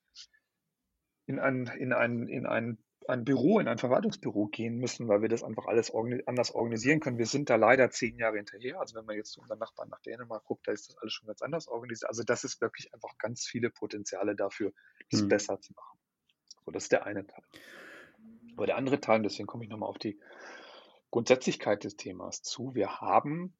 in 1.25 1.39
ein, 1.39 1.67
in 1.67 1.91
ein, 1.91 2.27
in 2.27 2.45
ein, 2.45 2.77
ein 3.07 3.25
Büro, 3.25 3.59
in 3.59 3.67
ein 3.67 3.77
Verwaltungsbüro 3.77 4.47
gehen 4.47 4.77
müssen, 4.77 5.07
weil 5.07 5.21
wir 5.21 5.29
das 5.29 5.43
einfach 5.43 5.65
alles 5.65 5.91
anders 6.25 6.51
organisieren 6.51 6.99
können. 6.99 7.17
Wir 7.17 7.25
sind 7.25 7.49
da 7.49 7.55
leider 7.55 7.89
zehn 7.89 8.17
Jahre 8.17 8.37
hinterher. 8.37 8.79
Also 8.79 8.95
wenn 8.95 9.05
man 9.05 9.15
jetzt 9.15 9.31
zu 9.31 9.41
unseren 9.41 9.59
Nachbarn 9.59 9.89
nach 9.89 10.01
Dänemark 10.01 10.43
guckt, 10.45 10.67
da 10.67 10.71
ist 10.71 10.89
das 10.89 10.97
alles 10.97 11.13
schon 11.13 11.27
ganz 11.27 11.41
anders 11.41 11.67
organisiert. 11.67 12.09
Also 12.09 12.23
das 12.23 12.43
ist 12.43 12.61
wirklich 12.61 12.93
einfach 12.93 13.17
ganz 13.17 13.45
viele 13.45 13.69
Potenziale 13.69 14.35
dafür, 14.35 14.73
das 15.11 15.21
hm. 15.21 15.29
besser 15.29 15.59
zu 15.61 15.73
machen. 15.73 15.99
So, 16.65 16.71
das 16.71 16.83
ist 16.83 16.91
der 16.91 17.05
eine 17.05 17.25
Teil. 17.25 17.43
Aber 18.55 18.65
der 18.65 18.77
andere 18.77 18.99
Teil, 18.99 19.17
und 19.17 19.23
deswegen 19.23 19.47
komme 19.47 19.63
ich 19.63 19.69
nochmal 19.69 19.89
auf 19.89 19.97
die 19.97 20.19
Grundsätzlichkeit 21.11 21.83
des 21.83 21.97
Themas 21.97 22.41
zu. 22.41 22.73
Wir 22.73 22.99
haben 23.01 23.53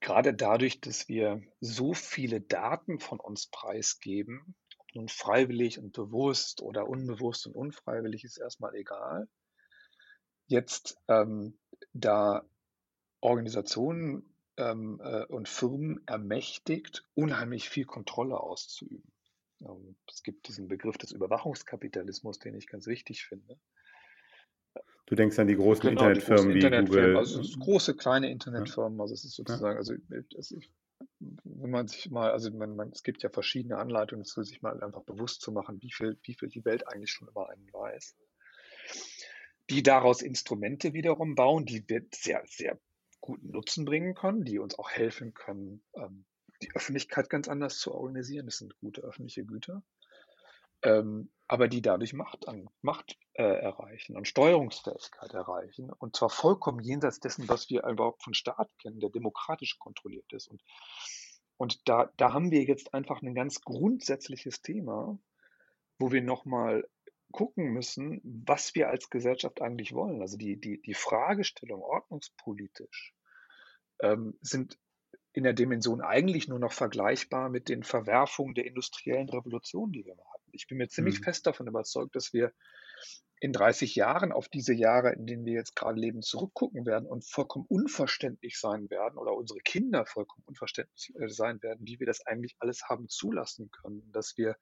gerade 0.00 0.34
dadurch, 0.34 0.80
dass 0.80 1.08
wir 1.08 1.42
so 1.60 1.92
viele 1.92 2.40
Daten 2.40 3.00
von 3.00 3.20
uns 3.20 3.48
preisgeben, 3.48 4.54
nun 4.96 5.08
freiwillig 5.08 5.78
und 5.78 5.92
bewusst 5.92 6.62
oder 6.62 6.88
unbewusst 6.88 7.46
und 7.46 7.54
unfreiwillig, 7.54 8.24
ist 8.24 8.38
erstmal 8.38 8.74
egal. 8.74 9.28
Jetzt, 10.46 10.96
ähm, 11.08 11.58
da 11.92 12.44
Organisationen 13.20 14.34
ähm, 14.56 15.00
äh, 15.02 15.24
und 15.26 15.48
Firmen 15.48 16.00
ermächtigt, 16.06 17.04
unheimlich 17.14 17.68
viel 17.68 17.84
Kontrolle 17.84 18.38
auszuüben. 18.38 19.12
Ähm, 19.60 19.96
es 20.10 20.22
gibt 20.22 20.48
diesen 20.48 20.68
Begriff 20.68 20.98
des 20.98 21.12
Überwachungskapitalismus, 21.12 22.38
den 22.38 22.54
ich 22.54 22.66
ganz 22.66 22.86
wichtig 22.86 23.24
finde. 23.24 23.58
Du 25.06 25.14
denkst 25.14 25.38
an 25.38 25.46
die 25.46 25.56
großen 25.56 25.82
genau, 25.82 25.92
Internetfirmen 25.92 26.52
die 26.52 26.60
großen 26.60 26.72
wie 26.72 26.86
Google. 26.86 27.16
Also 27.16 27.40
große, 27.58 27.96
kleine 27.96 28.30
Internetfirmen. 28.30 29.00
Also 29.00 29.14
es 29.14 29.24
ist 29.24 29.36
sozusagen, 29.36 29.76
also 29.76 29.94
es, 30.36 30.54
wenn 31.18 31.70
man 31.70 31.88
sich 31.88 32.10
mal, 32.10 32.30
also 32.30 32.50
man, 32.50 32.76
man, 32.76 32.90
es 32.90 33.02
gibt 33.02 33.22
ja 33.22 33.30
verschiedene 33.30 33.78
Anleitungen 33.78 34.24
dazu, 34.24 34.42
sich 34.42 34.62
mal 34.62 34.82
einfach 34.82 35.02
bewusst 35.02 35.40
zu 35.40 35.52
machen, 35.52 35.80
wie 35.82 35.90
viel, 35.90 36.18
wie 36.22 36.34
viel 36.34 36.48
die 36.48 36.64
Welt 36.64 36.86
eigentlich 36.88 37.10
schon 37.10 37.28
über 37.28 37.48
einen 37.48 37.72
weiß. 37.72 38.16
Die 39.70 39.82
daraus 39.82 40.22
Instrumente 40.22 40.92
wiederum 40.92 41.34
bauen, 41.34 41.64
die 41.64 41.88
wir 41.88 42.04
sehr, 42.14 42.42
sehr 42.46 42.78
guten 43.20 43.50
Nutzen 43.50 43.84
bringen 43.84 44.14
können, 44.14 44.44
die 44.44 44.58
uns 44.58 44.78
auch 44.78 44.90
helfen 44.90 45.34
können, 45.34 45.82
ähm, 45.94 46.24
die 46.62 46.74
Öffentlichkeit 46.74 47.28
ganz 47.28 47.48
anders 47.48 47.78
zu 47.78 47.92
organisieren. 47.92 48.46
Das 48.46 48.58
sind 48.58 48.78
gute 48.78 49.02
öffentliche 49.02 49.44
Güter. 49.44 49.82
Ähm, 50.82 51.30
aber 51.48 51.68
die 51.68 51.82
dadurch 51.82 52.12
Macht, 52.12 52.48
an, 52.48 52.68
Macht 52.82 53.18
äh, 53.34 53.42
erreichen 53.42 54.16
und 54.16 54.26
Steuerungsfähigkeit 54.26 55.32
erreichen. 55.32 55.90
Und 55.92 56.16
zwar 56.16 56.30
vollkommen 56.30 56.80
jenseits 56.80 57.20
dessen, 57.20 57.48
was 57.48 57.70
wir 57.70 57.84
überhaupt 57.84 58.22
von 58.22 58.34
Staat 58.34 58.70
kennen, 58.78 59.00
der 59.00 59.10
demokratisch 59.10 59.78
kontrolliert 59.78 60.32
ist. 60.32 60.48
Und, 60.48 60.62
und 61.56 61.88
da, 61.88 62.10
da 62.16 62.32
haben 62.32 62.50
wir 62.50 62.64
jetzt 62.64 62.94
einfach 62.94 63.22
ein 63.22 63.34
ganz 63.34 63.60
grundsätzliches 63.60 64.62
Thema, 64.62 65.18
wo 65.98 66.10
wir 66.10 66.22
nochmal 66.22 66.88
gucken 67.32 67.72
müssen, 67.72 68.20
was 68.24 68.74
wir 68.74 68.88
als 68.88 69.10
Gesellschaft 69.10 69.60
eigentlich 69.60 69.92
wollen. 69.92 70.22
Also 70.22 70.36
die, 70.36 70.60
die, 70.60 70.80
die 70.80 70.94
Fragestellung 70.94 71.82
ordnungspolitisch 71.82 73.14
ähm, 74.00 74.38
sind 74.40 74.78
in 75.32 75.44
der 75.44 75.52
Dimension 75.52 76.00
eigentlich 76.00 76.48
nur 76.48 76.58
noch 76.58 76.72
vergleichbar 76.72 77.50
mit 77.50 77.68
den 77.68 77.82
Verwerfungen 77.82 78.54
der 78.54 78.64
industriellen 78.64 79.28
Revolution, 79.28 79.92
die 79.92 80.04
wir 80.04 80.14
hatten. 80.14 80.35
Ich 80.52 80.66
bin 80.66 80.78
mir 80.78 80.88
ziemlich 80.88 81.20
mhm. 81.20 81.24
fest 81.24 81.46
davon 81.46 81.66
überzeugt, 81.66 82.16
dass 82.16 82.32
wir 82.32 82.52
in 83.38 83.52
30 83.52 83.94
Jahren 83.94 84.32
auf 84.32 84.48
diese 84.48 84.72
Jahre, 84.72 85.12
in 85.12 85.26
denen 85.26 85.44
wir 85.44 85.52
jetzt 85.52 85.76
gerade 85.76 86.00
leben, 86.00 86.22
zurückgucken 86.22 86.86
werden 86.86 87.06
und 87.06 87.26
vollkommen 87.26 87.66
unverständlich 87.68 88.58
sein 88.58 88.88
werden 88.88 89.18
oder 89.18 89.34
unsere 89.34 89.60
Kinder 89.60 90.06
vollkommen 90.06 90.44
unverständlich 90.46 91.12
äh, 91.18 91.28
sein 91.28 91.62
werden, 91.62 91.86
wie 91.86 92.00
wir 92.00 92.06
das 92.06 92.26
eigentlich 92.26 92.56
alles 92.60 92.88
haben 92.88 93.08
zulassen 93.08 93.70
können, 93.70 94.10
dass 94.12 94.38
wir 94.38 94.56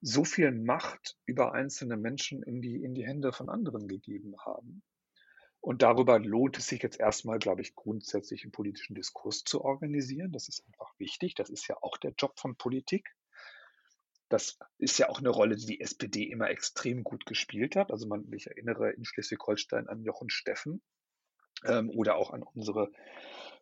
so 0.00 0.24
viel 0.24 0.50
Macht 0.52 1.16
über 1.24 1.52
einzelne 1.52 1.96
Menschen 1.96 2.42
in 2.42 2.60
die, 2.62 2.82
in 2.82 2.94
die 2.94 3.06
Hände 3.06 3.32
von 3.32 3.48
anderen 3.48 3.88
gegeben 3.88 4.34
haben. 4.44 4.82
Und 5.60 5.82
darüber 5.82 6.18
lohnt 6.18 6.56
es 6.58 6.68
sich 6.68 6.82
jetzt 6.82 7.00
erstmal, 7.00 7.38
glaube 7.38 7.62
ich, 7.62 7.74
grundsätzlich 7.74 8.44
einen 8.44 8.52
politischen 8.52 8.94
Diskurs 8.94 9.42
zu 9.42 9.62
organisieren. 9.64 10.32
Das 10.32 10.48
ist 10.48 10.64
einfach 10.66 10.92
wichtig. 10.98 11.34
Das 11.34 11.50
ist 11.50 11.66
ja 11.66 11.76
auch 11.82 11.96
der 11.96 12.12
Job 12.16 12.38
von 12.38 12.56
Politik. 12.56 13.14
Das 14.28 14.58
ist 14.78 14.98
ja 14.98 15.08
auch 15.08 15.18
eine 15.18 15.30
Rolle, 15.30 15.56
die 15.56 15.66
die 15.66 15.80
SPD 15.80 16.24
immer 16.24 16.50
extrem 16.50 17.02
gut 17.02 17.24
gespielt 17.26 17.76
hat. 17.76 17.90
Also 17.90 18.06
man, 18.06 18.30
ich 18.32 18.46
erinnere 18.46 18.90
in 18.90 19.04
Schleswig-Holstein 19.04 19.88
an 19.88 20.02
Jochen 20.02 20.30
Steffen 20.30 20.82
ähm, 21.64 21.90
oder 21.90 22.16
auch 22.16 22.30
an 22.30 22.42
unsere 22.42 22.90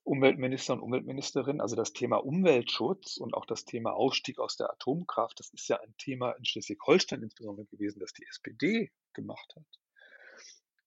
Umweltminister 0.03 0.73
und 0.73 0.81
Umweltministerin. 0.81 1.61
Also 1.61 1.77
das 1.77 1.93
Thema 1.93 2.17
Umweltschutz 2.17 3.17
und 3.17 3.35
auch 3.35 3.47
das 3.47 3.65
Thema 3.65 3.93
Ausstieg 3.93 4.39
aus 4.39 4.57
der 4.57 4.71
Atomkraft, 4.71 5.39
das 5.39 5.51
ist 5.51 5.69
ja 5.69 5.81
ein 5.81 5.95
Thema 5.99 6.33
in 6.33 6.45
Schleswig-Holstein 6.45 7.23
insbesondere 7.23 7.67
gewesen, 7.67 8.01
das 8.01 8.13
die 8.13 8.27
SPD 8.27 8.91
gemacht 9.13 9.55
hat. 9.57 9.65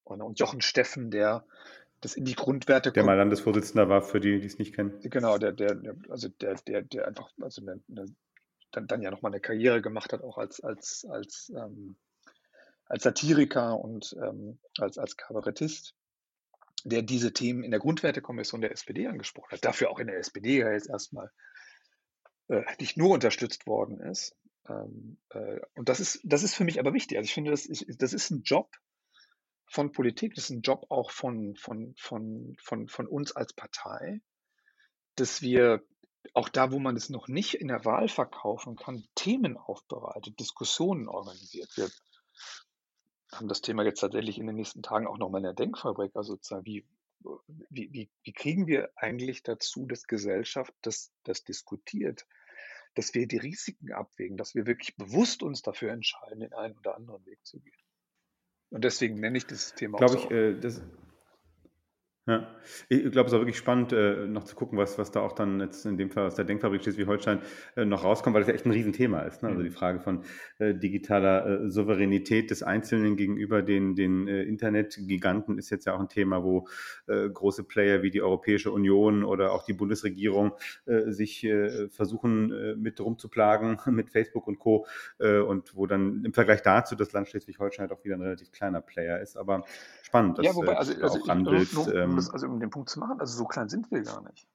Und 0.04 0.40
Jochen 0.40 0.62
Steffen, 0.62 1.12
der 1.12 1.46
das 2.02 2.16
in 2.16 2.26
die 2.26 2.36
Grundwerte. 2.36 2.92
Der 2.92 3.04
mal 3.04 3.18
Landesvorsitzender 3.18 3.90
war, 3.90 4.02
für 4.02 4.20
die, 4.20 4.40
die 4.40 4.48
es 4.48 4.58
nicht 4.58 4.74
kennen. 4.74 5.00
Genau, 5.02 5.38
der, 5.38 5.52
der, 5.52 5.78
also 6.10 6.30
der, 6.30 6.56
der, 6.56 6.82
der 6.82 7.08
einfach, 7.08 7.30
also 7.42 7.62
eine, 7.62 7.82
eine, 7.90 8.06
dann, 8.72 8.88
dann 8.88 9.02
ja 9.02 9.12
nochmal 9.12 9.32
eine 9.32 9.42
Karriere 9.42 9.82
gemacht 9.82 10.14
hat, 10.14 10.22
auch 10.24 10.38
als, 10.38 10.62
als, 10.62 11.06
als, 11.10 11.52
ähm, 11.56 11.98
als 12.86 13.04
Satiriker 13.04 13.80
und 13.80 14.16
ähm, 14.22 14.60
als, 14.78 14.98
als 14.98 15.18
Kabarettist, 15.18 15.96
der 16.84 17.02
diese 17.02 17.34
Themen 17.34 17.64
in 17.64 17.72
der 17.72 17.80
Grundwertekommission 17.80 18.62
der 18.62 18.72
SPD 18.72 19.08
angesprochen 19.08 19.52
hat, 19.52 19.66
dafür 19.66 19.90
auch 19.90 20.00
in 20.00 20.08
der 20.08 20.18
SPD 20.18 20.60
ja 20.60 20.72
jetzt 20.72 20.90
erstmal 20.90 21.32
äh, 22.48 22.64
nicht 22.80 22.98
nur 22.98 23.12
unterstützt 23.12 23.68
worden 23.68 24.00
ist. 24.00 24.36
Ähm, 24.68 25.18
äh, 25.30 25.60
und 25.76 25.90
das 25.90 26.00
ist, 26.00 26.22
das 26.24 26.44
ist 26.44 26.56
für 26.56 26.64
mich 26.64 26.80
aber 26.80 26.94
wichtig. 26.94 27.18
Also 27.18 27.26
ich 27.26 27.34
finde, 27.34 27.52
das 27.52 27.66
ist, 27.66 27.86
das 28.02 28.14
ist 28.14 28.32
ein 28.32 28.44
Job, 28.44 28.70
von 29.70 29.92
Politik, 29.92 30.34
das 30.34 30.46
ist 30.46 30.50
ein 30.50 30.62
Job 30.62 30.88
auch 30.90 31.12
von, 31.12 31.56
von, 31.56 31.94
von, 31.98 32.56
von, 32.60 32.88
von 32.88 33.08
uns 33.08 33.36
als 33.36 33.54
Partei, 33.54 34.22
dass 35.16 35.42
wir 35.42 35.84
auch 36.34 36.50
da, 36.50 36.72
wo 36.72 36.80
man 36.80 36.96
es 36.96 37.10
noch 37.10 37.28
nicht 37.28 37.56
in 37.56 37.70
der 37.70 37.86
Wahl 37.86 38.08
verkaufen 38.08 38.76
kann, 38.76 39.04
Themen 39.16 39.58
aufbereitet, 39.58 40.40
Diskussionen 40.40 41.08
organisiert. 41.08 41.70
Wir 41.76 41.90
haben 43.32 43.48
das 43.48 43.62
Thema 43.62 43.84
jetzt 43.84 44.00
tatsächlich 44.00 44.38
in 44.38 44.48
den 44.48 44.56
nächsten 44.56 44.82
Tagen 44.82 45.08
auch 45.08 45.18
nochmal 45.18 45.40
in 45.40 45.44
der 45.46 45.54
Denkfabrik, 45.54 46.16
also 46.16 46.34
sozusagen, 46.34 46.66
wie, 46.66 46.86
wie, 47.70 47.92
wie, 47.92 48.10
wie 48.24 48.34
kriegen 48.34 48.68
wir 48.68 48.92
eigentlich 48.96 49.44
dazu, 49.44 49.86
dass 49.86 50.08
Gesellschaft 50.08 50.74
das, 50.82 51.12
das 51.24 51.44
diskutiert, 51.44 52.26
dass 52.96 53.14
wir 53.14 53.28
die 53.28 53.38
Risiken 53.38 53.94
abwägen, 53.94 54.38
dass 54.38 54.56
wir 54.56 54.66
wirklich 54.66 54.98
bewusst 54.98 55.44
uns 55.44 55.62
dafür 55.62 55.92
entscheiden, 55.92 56.40
den 56.40 56.54
einen 56.54 56.78
oder 56.78 56.96
anderen 56.96 57.26
Weg 57.26 57.40
zu 57.46 57.60
gehen. 57.60 57.74
Und 58.72 58.84
deswegen 58.84 59.20
nenne 59.20 59.38
ich 59.38 59.46
das 59.46 59.74
Thema 59.74 59.98
Glaube 59.98 60.18
auch 60.18 60.22
so. 60.24 60.26
ich, 60.26 60.32
äh, 60.32 60.60
das, 60.60 60.82
ja, 62.30 62.48
ich 62.90 63.12
glaube, 63.12 63.26
es 63.26 63.34
ist 63.34 63.34
auch 63.34 63.42
wirklich 63.42 63.58
spannend, 63.58 63.92
äh, 63.92 64.28
noch 64.28 64.44
zu 64.44 64.56
gucken, 64.56 64.78
was, 64.78 65.00
was 65.00 65.10
da 65.10 65.22
auch 65.22 65.32
dann 65.32 65.60
jetzt 65.60 65.84
in 65.88 65.98
dem 65.98 66.12
Fall 66.12 66.28
aus 66.28 66.36
der 66.36 66.46
Denkfabrik 66.46 66.84
Schleswig-Holstein 66.84 67.40
äh, 67.76 67.86
noch 67.86 68.04
rauskommt, 68.04 68.36
weil 68.36 68.42
das 68.42 68.50
ja 68.50 68.54
echt 68.54 68.68
ein 68.68 68.72
Riesenthema 68.72 69.22
ist. 69.22 69.42
Ne? 69.42 69.50
Also 69.50 69.64
die 69.64 69.70
mhm. 69.70 69.74
Frage 69.74 70.00
von 70.00 70.24
äh, 70.60 70.76
digitaler 70.76 71.64
äh, 71.64 71.70
Souveränität 71.72 72.52
des 72.52 72.62
Einzelnen 72.62 73.16
gegenüber 73.16 73.64
den, 73.64 73.96
den 73.96 74.28
äh, 74.28 74.44
Internetgiganten 74.44 75.58
ist 75.58 75.72
jetzt 75.72 75.86
ja 75.86 75.96
auch 75.96 76.00
ein 76.00 76.08
Thema, 76.08 76.44
wo 76.44 76.68
äh, 77.08 77.28
große 77.28 77.64
Player 77.64 78.04
wie 78.04 78.12
die 78.12 78.22
Europäische 78.22 78.70
Union 78.72 79.24
oder 79.24 79.52
auch 79.52 79.64
die 79.64 79.74
Bundesregierung 79.74 80.52
sich 80.86 81.48
versuchen 81.90 82.82
mit 82.82 83.00
rumzuplagen 83.00 83.80
mit 83.88 84.10
Facebook 84.10 84.48
und 84.48 84.60
Co. 84.60 84.86
und 85.20 85.76
wo 85.76 85.88
dann 85.88 86.24
im 86.26 86.34
Vergleich 86.34 86.62
dazu 86.62 86.96
das 86.96 87.12
Land 87.14 87.28
Schleswig-Holstein 87.30 87.90
halt 87.90 87.98
auch 87.98 88.04
wieder 88.04 88.16
ein 88.16 88.22
relativ 88.22 88.52
kleiner 88.52 88.82
Player 88.82 89.20
ist. 89.20 89.38
Aber 89.38 89.64
spannend, 90.02 90.38
dass 90.38 90.46
ja, 90.46 90.56
wobei, 90.56 90.76
also, 90.76 90.94
also 91.02 91.20
auch 91.22 91.28
handelst. 91.28 91.88
Das, 92.20 92.34
also 92.34 92.48
um 92.48 92.60
den 92.60 92.70
Punkt 92.70 92.90
zu 92.90 93.00
machen, 93.00 93.20
also 93.20 93.38
so 93.38 93.46
klein 93.46 93.70
sind 93.70 93.90
wir 93.92 94.02
gar 94.04 94.22
nicht. 94.22 94.48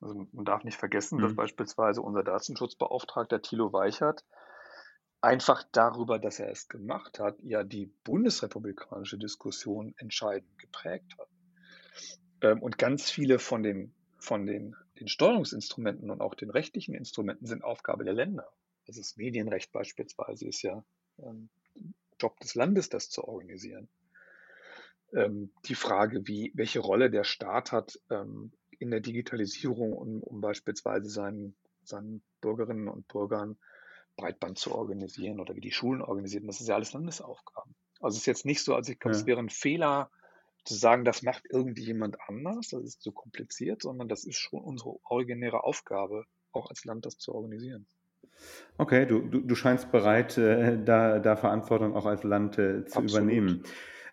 Also 0.00 0.26
man 0.32 0.44
darf 0.44 0.64
nicht 0.64 0.76
vergessen, 0.76 1.18
mhm. 1.18 1.22
dass 1.22 1.36
beispielsweise 1.36 2.02
unser 2.02 2.24
Datenschutzbeauftragter 2.24 3.40
Thilo 3.40 3.72
Weichert 3.72 4.24
einfach 5.20 5.62
darüber, 5.70 6.18
dass 6.18 6.40
er 6.40 6.50
es 6.50 6.68
gemacht 6.68 7.20
hat, 7.20 7.38
ja 7.42 7.62
die 7.62 7.86
bundesrepublikanische 8.04 9.18
Diskussion 9.18 9.94
entscheidend 9.96 10.58
geprägt 10.58 11.14
hat. 11.18 11.28
Ähm, 12.40 12.62
und 12.62 12.78
ganz 12.78 13.10
viele 13.10 13.38
von 13.38 13.62
den, 13.62 13.94
von 14.18 14.46
den, 14.46 14.74
den 14.98 15.06
Steuerungsinstrumenten 15.06 16.10
und 16.10 16.20
auch 16.20 16.34
den 16.34 16.50
rechtlichen 16.50 16.94
Instrumenten 16.94 17.46
sind 17.46 17.62
Aufgabe 17.62 18.04
der 18.04 18.14
Länder. 18.14 18.50
Also 18.88 19.00
das 19.00 19.16
Medienrecht 19.16 19.70
beispielsweise 19.70 20.48
ist 20.48 20.62
ja 20.62 20.84
ähm, 21.18 21.48
Job 22.20 22.40
des 22.40 22.56
Landes, 22.56 22.88
das 22.88 23.08
zu 23.08 23.22
organisieren 23.22 23.88
ähm, 25.14 25.50
die 25.66 25.74
Frage, 25.74 26.26
wie, 26.26 26.52
welche 26.54 26.80
Rolle 26.80 27.10
der 27.10 27.24
Staat 27.24 27.72
hat 27.72 27.98
ähm, 28.10 28.52
in 28.78 28.90
der 28.90 29.00
Digitalisierung, 29.00 29.92
um, 29.92 30.22
um 30.22 30.40
beispielsweise 30.40 31.08
seinen, 31.08 31.54
seinen 31.84 32.22
Bürgerinnen 32.40 32.88
und 32.88 33.08
Bürgern 33.08 33.56
Breitband 34.16 34.58
zu 34.58 34.74
organisieren 34.74 35.40
oder 35.40 35.54
wie 35.56 35.60
die 35.60 35.72
Schulen 35.72 36.02
organisieren. 36.02 36.46
Das 36.46 36.60
ist 36.60 36.68
ja 36.68 36.74
alles 36.74 36.92
Landesaufgaben. 36.92 37.74
Also 38.00 38.16
es 38.16 38.22
ist 38.22 38.26
jetzt 38.26 38.46
nicht 38.46 38.62
so, 38.62 38.74
als 38.74 38.88
ich 38.88 38.98
glaube, 38.98 39.14
ja. 39.14 39.20
es 39.20 39.26
wäre 39.26 39.40
ein 39.40 39.48
Fehler 39.48 40.10
zu 40.64 40.74
sagen, 40.74 41.04
das 41.04 41.22
macht 41.22 41.44
irgendjemand 41.48 42.18
anders, 42.28 42.68
das 42.68 42.82
ist 42.84 43.02
zu 43.02 43.12
kompliziert, 43.12 43.82
sondern 43.82 44.08
das 44.08 44.24
ist 44.24 44.36
schon 44.36 44.60
unsere 44.60 44.96
originäre 45.04 45.64
Aufgabe, 45.64 46.24
auch 46.52 46.68
als 46.68 46.84
Land 46.84 47.06
das 47.06 47.18
zu 47.18 47.34
organisieren. 47.34 47.86
Okay, 48.78 49.06
du, 49.06 49.20
du, 49.20 49.40
du 49.40 49.54
scheinst 49.54 49.90
bereit, 49.90 50.38
äh, 50.38 50.82
da, 50.82 51.18
da 51.18 51.36
Verantwortung 51.36 51.94
auch 51.94 52.06
als 52.06 52.22
Land 52.22 52.58
äh, 52.58 52.84
zu 52.84 52.98
Absolut. 52.98 53.10
übernehmen. 53.10 53.62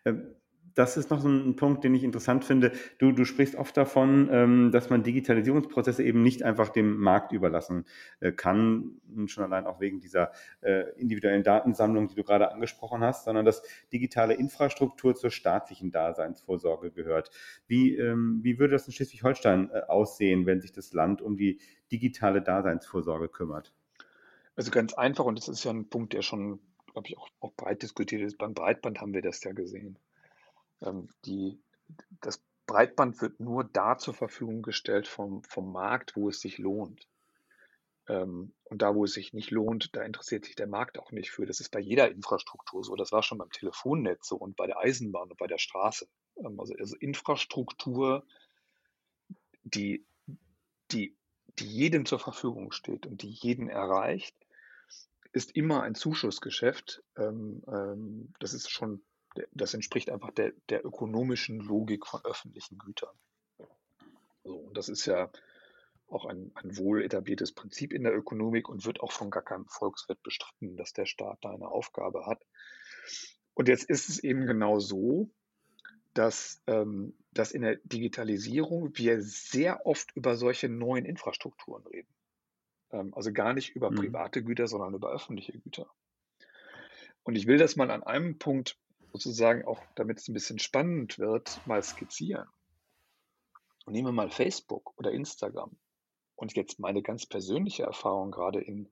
Ähm, 0.06 0.36
das 0.80 0.96
ist 0.96 1.10
noch 1.10 1.20
so 1.20 1.28
ein 1.28 1.58
Punkt, 1.58 1.84
den 1.84 1.94
ich 1.94 2.06
interessant 2.06 2.46
finde. 2.46 2.72
Du, 3.00 3.12
du 3.12 3.26
sprichst 3.26 3.56
oft 3.56 3.76
davon, 3.76 4.30
ähm, 4.32 4.72
dass 4.72 4.90
man 4.90 5.04
Digitalisierungsprozesse 5.04 6.02
eben 6.04 6.24
nicht 6.24 6.44
einfach 6.44 6.70
dem 6.70 6.98
Markt 6.98 7.34
überlassen 7.34 7.84
äh, 8.22 8.32
kann, 8.32 9.02
schon 9.26 9.44
allein 9.44 9.68
auch 9.68 9.82
wegen 9.82 10.00
dieser 10.00 10.32
äh, 10.62 10.90
individuellen 10.98 11.44
Datensammlung, 11.44 12.08
die 12.08 12.16
du 12.16 12.24
gerade 12.24 12.54
angesprochen 12.54 13.02
hast, 13.02 13.26
sondern 13.26 13.44
dass 13.44 13.62
digitale 13.92 14.36
Infrastruktur 14.36 15.16
zur 15.16 15.32
staatlichen 15.32 15.92
Daseinsvorsorge 15.92 16.92
gehört. 16.92 17.30
Wie, 17.68 17.98
ähm, 17.98 18.40
wie 18.42 18.58
würde 18.58 18.72
das 18.72 18.88
in 18.88 18.94
Schleswig-Holstein 18.94 19.72
äh, 19.72 19.82
aussehen, 19.90 20.46
wenn 20.46 20.62
sich 20.62 20.72
das 20.72 20.94
Land 20.94 21.22
um 21.22 21.36
die 21.36 21.60
digitale 21.92 22.42
Daseinsvorsorge 22.42 23.28
kümmert? 23.28 23.74
Also 24.56 24.72
ganz 24.72 24.94
einfach, 24.94 25.26
und 25.26 25.38
das 25.38 25.50
ist 25.50 25.66
ja 25.66 25.72
ein 25.72 25.90
Punkt, 25.90 26.14
der 26.14 26.22
schon, 26.22 26.62
glaube 26.94 27.10
ich, 27.10 27.18
auch, 27.18 27.28
auch 27.42 27.54
breit 27.56 27.82
diskutiert 27.84 28.22
ist. 28.22 28.38
Beim 28.38 28.54
Breitband 28.54 29.02
haben 29.02 29.14
wir 29.14 29.22
das 29.22 29.44
ja 29.44 29.52
gesehen. 29.52 30.00
Ähm, 30.82 31.10
die, 31.26 31.60
das 32.22 32.42
Breitband 32.66 33.22
wird 33.22 33.40
nur 33.40 33.64
da 33.64 33.98
zur 33.98 34.14
Verfügung 34.14 34.62
gestellt 34.62 35.08
vom, 35.08 35.44
vom 35.44 35.72
Markt, 35.72 36.16
wo 36.16 36.30
es 36.30 36.40
sich 36.40 36.58
lohnt. 36.60 37.08
Ähm, 38.08 38.54
und 38.64 38.82
da, 38.82 38.94
wo 38.94 39.06
es 39.06 39.14
sich 39.14 39.34
nicht 39.34 39.52
lohnt, 39.52 39.96
da 39.96 40.04
interessiert 40.04 40.46
sich 40.46 40.56
der 40.56 40.68
Markt 40.68 41.00
auch 41.00 41.12
nicht 41.12 41.32
für. 41.32 41.46
Das 41.46 41.60
ist 41.60 41.70
bei 41.70 41.80
jeder 41.80 42.12
Infrastruktur 42.12 42.84
so. 42.84 42.96
Das 42.96 43.12
war 43.12 43.24
schon 43.24 43.40
beim 43.40 43.52
Telefonnetz 43.52 44.28
so 44.28 44.36
und 44.36 44.56
bei 44.56 44.68
der 44.68 44.78
Eisenbahn 44.78 45.32
und 45.32 45.38
bei 45.38 45.48
der 45.48 45.58
Straße. 45.58 46.08
Ähm, 46.38 46.60
also, 46.60 46.76
also 46.78 46.96
Infrastruktur, 46.98 48.24
die, 49.64 50.06
die, 50.92 51.16
die 51.60 51.68
jedem 51.68 52.06
zur 52.06 52.20
Verfügung 52.20 52.72
steht 52.72 53.06
und 53.06 53.22
die 53.22 53.32
jeden 53.32 53.70
erreicht, 53.70 54.36
ist 55.32 55.56
immer 55.56 55.84
ein 55.84 55.94
Zuschussgeschäft. 55.94 57.04
Das 57.14 58.54
ist 58.54 58.72
schon, 58.72 59.04
das 59.52 59.74
entspricht 59.74 60.10
einfach 60.10 60.32
der, 60.32 60.54
der 60.70 60.86
ökonomischen 60.86 61.60
Logik 61.60 62.06
von 62.06 62.24
öffentlichen 62.26 62.78
Gütern. 62.78 63.16
So, 64.44 64.56
und 64.56 64.78
das 64.78 64.90
ist 64.90 65.06
ja 65.06 65.30
auch 66.08 66.26
ein, 66.26 66.52
ein 66.56 66.78
wohl 66.78 67.04
etabliertes 67.04 67.52
Prinzip 67.52 67.94
in 67.94 68.04
der 68.04 68.16
Ökonomik 68.16 68.68
und 68.68 68.86
wird 68.86 69.02
auch 69.02 69.12
von 69.12 69.30
gar 69.30 69.44
keinem 69.44 69.68
Volkswirt 69.68 70.22
bestritten, 70.24 70.76
dass 70.76 70.94
der 70.94 71.06
Staat 71.06 71.38
da 71.42 71.52
eine 71.52 71.68
Aufgabe 71.68 72.26
hat. 72.26 72.44
Und 73.54 73.68
jetzt 73.68 73.84
ist 73.84 74.10
es 74.10 74.24
eben 74.24 74.46
genau 74.48 74.80
so, 74.80 75.30
dass, 76.14 76.62
ähm, 76.68 77.16
dass 77.32 77.52
in 77.52 77.62
der 77.62 77.78
Digitalisierung 77.84 78.98
wir 78.98 79.22
sehr 79.22 79.86
oft 79.86 80.12
über 80.16 80.36
solche 80.36 80.70
neuen 80.70 81.06
Infrastrukturen 81.06 81.86
reden. 81.88 82.10
Ähm, 82.92 83.14
also 83.14 83.32
gar 83.32 83.54
nicht 83.54 83.76
über 83.76 83.92
mhm. 83.92 83.96
private 83.96 84.44
Güter, 84.44 84.68
sondern 84.68 84.94
über 84.94 85.12
öffentliche 85.12 85.60
Güter. 85.60 85.88
Und 87.24 87.36
ich 87.36 87.46
will 87.48 87.58
das 87.58 87.76
mal 87.76 87.92
an 87.92 88.04
einem 88.04 88.40
Punkt 88.40 88.78
sozusagen 89.12 89.66
auch, 89.66 89.82
damit 89.96 90.20
es 90.20 90.28
ein 90.28 90.34
bisschen 90.34 90.60
spannend 90.60 91.20
wird, 91.20 91.60
mal 91.66 91.82
skizzieren. 91.82 92.48
Und 93.86 93.94
nehmen 93.94 94.08
wir 94.08 94.14
mal 94.14 94.30
Facebook 94.30 94.98
oder 94.98 95.12
Instagram. 95.12 95.76
Und 96.36 96.56
jetzt 96.56 96.80
meine 96.80 97.02
ganz 97.02 97.26
persönliche 97.26 97.84
Erfahrung 97.84 98.32
gerade 98.32 98.62
in 98.62 98.90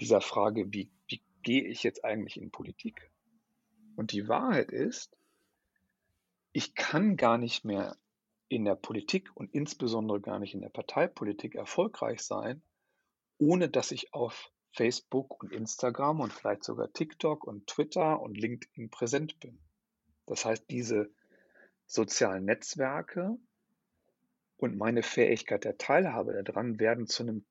dieser 0.00 0.20
Frage, 0.20 0.72
wie, 0.72 0.90
wie 1.08 1.22
gehe 1.42 1.64
ich 1.66 1.82
jetzt 1.82 2.04
eigentlich 2.04 2.40
in 2.40 2.50
Politik? 2.50 3.10
Und 3.96 4.12
die 4.12 4.28
Wahrheit 4.28 4.70
ist, 4.70 5.16
ich 6.52 6.74
kann 6.74 7.16
gar 7.16 7.38
nicht 7.38 7.64
mehr 7.64 7.96
in 8.48 8.64
der 8.64 8.76
Politik 8.76 9.30
und 9.34 9.52
insbesondere 9.52 10.20
gar 10.20 10.38
nicht 10.38 10.54
in 10.54 10.60
der 10.60 10.70
Parteipolitik 10.70 11.54
erfolgreich 11.54 12.20
sein, 12.22 12.62
ohne 13.38 13.68
dass 13.68 13.90
ich 13.90 14.14
auf 14.14 14.50
Facebook 14.78 15.42
und 15.42 15.52
Instagram 15.52 16.20
und 16.20 16.32
vielleicht 16.32 16.62
sogar 16.62 16.92
TikTok 16.92 17.44
und 17.44 17.66
Twitter 17.66 18.20
und 18.20 18.38
LinkedIn 18.38 18.90
präsent 18.90 19.40
bin. 19.40 19.58
Das 20.26 20.44
heißt, 20.44 20.70
diese 20.70 21.10
sozialen 21.86 22.44
Netzwerke 22.44 23.36
und 24.56 24.76
meine 24.76 25.02
Fähigkeit 25.02 25.64
der 25.64 25.78
Teilhabe 25.78 26.44
daran 26.44 26.78
werden 26.78 27.08
zu, 27.08 27.24
einem, 27.24 27.44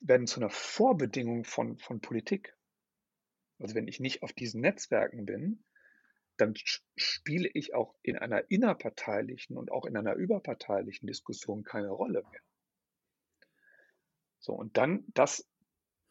werden 0.00 0.26
zu 0.26 0.40
einer 0.40 0.50
Vorbedingung 0.50 1.44
von, 1.44 1.78
von 1.78 2.00
Politik. 2.00 2.56
Also 3.60 3.76
wenn 3.76 3.86
ich 3.86 4.00
nicht 4.00 4.24
auf 4.24 4.32
diesen 4.32 4.60
Netzwerken 4.60 5.26
bin, 5.26 5.62
dann 6.38 6.54
spiele 6.96 7.48
ich 7.54 7.72
auch 7.72 7.94
in 8.02 8.18
einer 8.18 8.50
innerparteilichen 8.50 9.56
und 9.56 9.70
auch 9.70 9.84
in 9.86 9.96
einer 9.96 10.14
überparteilichen 10.14 11.06
Diskussion 11.06 11.62
keine 11.62 11.90
Rolle 11.90 12.24
mehr. 12.32 12.40
So, 14.40 14.54
und 14.54 14.76
dann, 14.76 15.04
das, 15.14 15.48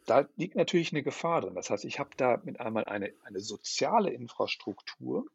da 0.05 0.27
liegt 0.35 0.55
natürlich 0.55 0.91
eine 0.91 1.03
Gefahr 1.03 1.41
drin. 1.41 1.55
Das 1.55 1.69
heißt, 1.69 1.85
ich 1.85 1.99
habe 1.99 2.11
da 2.17 2.41
mit 2.43 2.59
einmal 2.59 2.85
eine, 2.85 3.13
eine 3.23 3.39
soziale 3.39 4.11
Infrastruktur, 4.11 5.25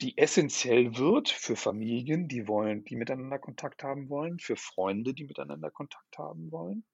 die 0.00 0.16
essentiell 0.16 0.96
wird 0.96 1.28
für 1.28 1.56
Familien, 1.56 2.26
die 2.26 2.48
wollen, 2.48 2.84
die 2.84 2.96
miteinander 2.96 3.38
Kontakt 3.38 3.82
haben 3.82 4.08
wollen, 4.08 4.38
für 4.38 4.56
Freunde, 4.56 5.12
die 5.12 5.24
miteinander 5.24 5.70
Kontakt 5.70 6.16
haben 6.16 6.50
wollen. 6.50 6.84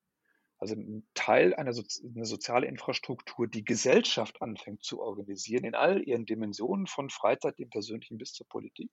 Also 0.58 0.74
ein 0.74 1.06
Teil 1.14 1.54
einer 1.54 1.72
Sozi 1.72 2.10
eine 2.14 2.24
soziale 2.24 2.66
Infrastruktur, 2.66 3.46
die 3.46 3.64
Gesellschaft 3.64 4.40
anfängt 4.40 4.82
zu 4.82 5.00
organisieren 5.00 5.64
in 5.64 5.74
all 5.74 6.02
ihren 6.02 6.24
Dimensionen, 6.24 6.86
von 6.86 7.10
Freizeit, 7.10 7.58
dem 7.58 7.68
Persönlichen 7.68 8.18
bis 8.18 8.32
zur 8.32 8.48
Politik. 8.48 8.90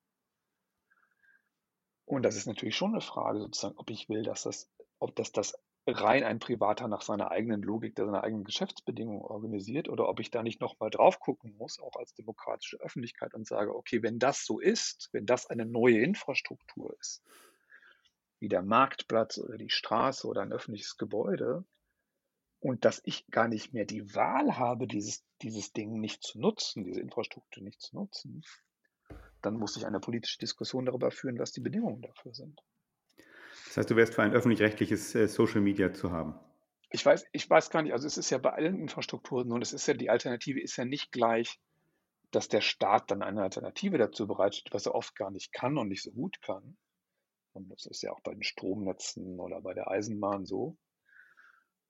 Und 2.05 2.23
das 2.23 2.35
ist 2.35 2.47
natürlich 2.47 2.75
schon 2.75 2.91
eine 2.91 3.01
Frage, 3.01 3.39
sozusagen, 3.39 3.77
ob 3.77 3.89
ich 3.89 4.09
will, 4.09 4.23
dass 4.23 4.43
das, 4.43 4.69
ob 4.99 5.15
das 5.15 5.31
das 5.31 5.57
rein 5.85 6.23
ein 6.23 6.39
Privater 6.39 6.87
nach 6.87 7.01
seiner 7.01 7.31
eigenen 7.31 7.61
Logik, 7.61 7.97
seiner 7.97 8.23
eigenen 8.23 8.45
Geschäftsbedingungen 8.45 9.21
organisiert 9.21 9.89
oder 9.89 10.07
ob 10.07 10.19
ich 10.19 10.31
da 10.31 10.43
nicht 10.43 10.61
nochmal 10.61 10.89
drauf 10.89 11.19
gucken 11.19 11.55
muss, 11.57 11.79
auch 11.79 11.95
als 11.97 12.13
demokratische 12.13 12.77
Öffentlichkeit 12.77 13.33
und 13.33 13.45
sage, 13.45 13.75
okay, 13.75 14.01
wenn 14.01 14.19
das 14.19 14.45
so 14.45 14.59
ist, 14.59 15.09
wenn 15.11 15.25
das 15.25 15.47
eine 15.47 15.65
neue 15.65 15.99
Infrastruktur 15.99 16.95
ist, 16.99 17.21
wie 18.39 18.49
der 18.49 18.61
Marktplatz 18.61 19.37
oder 19.37 19.57
die 19.57 19.69
Straße 19.69 20.27
oder 20.27 20.41
ein 20.41 20.53
öffentliches 20.53 20.97
Gebäude, 20.97 21.65
und 22.63 22.85
dass 22.85 23.01
ich 23.03 23.27
gar 23.27 23.49
nicht 23.49 23.73
mehr 23.73 23.83
die 23.83 24.15
Wahl 24.15 24.57
habe, 24.57 24.87
dieses, 24.87 25.25
dieses 25.41 25.73
Ding 25.73 25.99
nicht 25.99 26.23
zu 26.23 26.39
nutzen, 26.39 26.85
diese 26.85 27.01
Infrastruktur 27.01 27.61
nicht 27.61 27.81
zu 27.81 27.93
nutzen, 27.97 28.41
dann 29.41 29.55
muss 29.55 29.75
ich 29.75 29.85
eine 29.85 29.99
politische 29.99 30.39
Diskussion 30.39 30.85
darüber 30.85 31.11
führen, 31.11 31.37
was 31.39 31.51
die 31.51 31.59
Bedingungen 31.59 32.01
dafür 32.01 32.33
sind. 32.33 32.61
Das 33.73 33.77
heißt, 33.77 33.89
du 33.89 33.95
wärst 33.95 34.13
für 34.13 34.21
ein 34.21 34.33
öffentlich-rechtliches 34.33 35.15
äh, 35.15 35.27
Social 35.27 35.59
Media 35.59 35.91
zu 35.91 36.11
haben. 36.11 36.35
Ich 36.91 37.03
weiß, 37.03 37.25
ich 37.31 37.49
weiß 37.49 37.71
gar 37.71 37.81
nicht, 37.81 37.93
also 37.93 38.05
es 38.05 38.19
ist 38.19 38.29
ja 38.29 38.37
bei 38.37 38.51
allen 38.51 38.79
Infrastrukturen 38.79 39.51
und 39.51 39.63
es 39.63 39.73
ist 39.73 39.87
ja, 39.87 39.95
die 39.95 40.11
Alternative 40.11 40.61
ist 40.61 40.77
ja 40.77 40.85
nicht 40.85 41.11
gleich, 41.11 41.59
dass 42.29 42.49
der 42.49 42.61
Staat 42.61 43.09
dann 43.09 43.23
eine 43.23 43.41
Alternative 43.41 43.97
dazu 43.97 44.27
bereitet, 44.27 44.67
was 44.69 44.85
er 44.85 44.93
oft 44.93 45.15
gar 45.15 45.31
nicht 45.31 45.53
kann 45.53 45.79
und 45.79 45.87
nicht 45.87 46.03
so 46.03 46.11
gut 46.11 46.39
kann. 46.43 46.77
Und 47.53 47.67
das 47.71 47.87
ist 47.87 48.03
ja 48.03 48.11
auch 48.11 48.19
bei 48.19 48.35
den 48.35 48.43
Stromnetzen 48.43 49.39
oder 49.39 49.59
bei 49.59 49.73
der 49.73 49.87
Eisenbahn 49.87 50.45
so. 50.45 50.77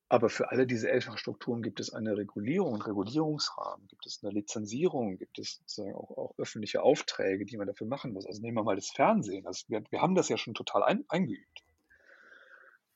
Aber 0.08 0.30
für 0.30 0.52
alle 0.52 0.66
diese 0.66 0.88
Infrastrukturen 0.88 1.62
gibt 1.64 1.82
es 1.82 1.92
eine 1.92 2.16
Regulierung, 2.16 2.76
einen 2.76 2.84
Regulierungsrahmen, 2.84 3.88
gibt 3.90 4.06
es 4.06 4.24
eine 4.24 4.32
Lizenzierung, 4.32 5.18
gibt 5.18 5.38
es 5.38 5.58
sozusagen 5.58 5.96
auch, 5.96 6.12
auch 6.12 6.34
öffentliche 6.38 6.82
Aufträge, 6.82 7.44
die 7.44 7.58
man 7.58 7.68
dafür 7.68 7.88
machen 7.88 8.14
muss. 8.14 8.26
Also 8.26 8.42
nehmen 8.42 8.56
wir 8.56 8.64
mal 8.64 8.78
das 8.78 8.90
Fernsehen. 8.90 9.44
Das, 9.44 9.70
wir, 9.70 9.84
wir 9.90 10.02
haben 10.02 10.16
das 10.16 10.30
ja 10.30 10.38
schon 10.38 10.54
total 10.54 10.84
ein, 10.84 11.04
eingeübt 11.10 11.64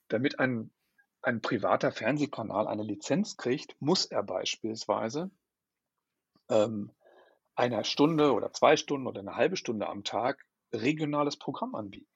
damit 0.08 0.40
ein, 0.40 0.72
ein 1.22 1.42
privater 1.42 1.92
Fernsehkanal 1.92 2.68
eine 2.68 2.84
Lizenz 2.84 3.38
kriegt, 3.38 3.76
muss 3.80 4.06
er 4.06 4.24
beispielsweise 4.24 5.32
ähm, 6.50 6.92
einer 7.56 7.84
Stunde 7.84 8.34
oder 8.34 8.54
zwei 8.54 8.78
Stunden 8.78 9.08
oder 9.08 9.20
eine 9.20 9.36
halbe 9.36 9.58
Stunde 9.58 9.88
am 9.88 10.04
Tag 10.04 10.46
regionales 10.72 11.38
Programm 11.38 11.76
anbieten. 11.76 12.12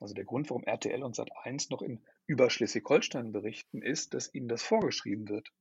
Also 0.00 0.14
der 0.14 0.24
Grund, 0.24 0.48
warum 0.50 0.64
RTL 0.64 1.02
und 1.02 1.16
Sat1 1.16 1.68
noch 1.70 1.82
in 1.82 2.02
über 2.26 2.48
Schleswig-Holstein 2.48 3.32
berichten, 3.32 3.82
ist, 3.82 4.14
dass 4.14 4.32
ihnen 4.32 4.48
das 4.48 4.62
vorgeschrieben 4.62 5.28
wird, 5.28 5.52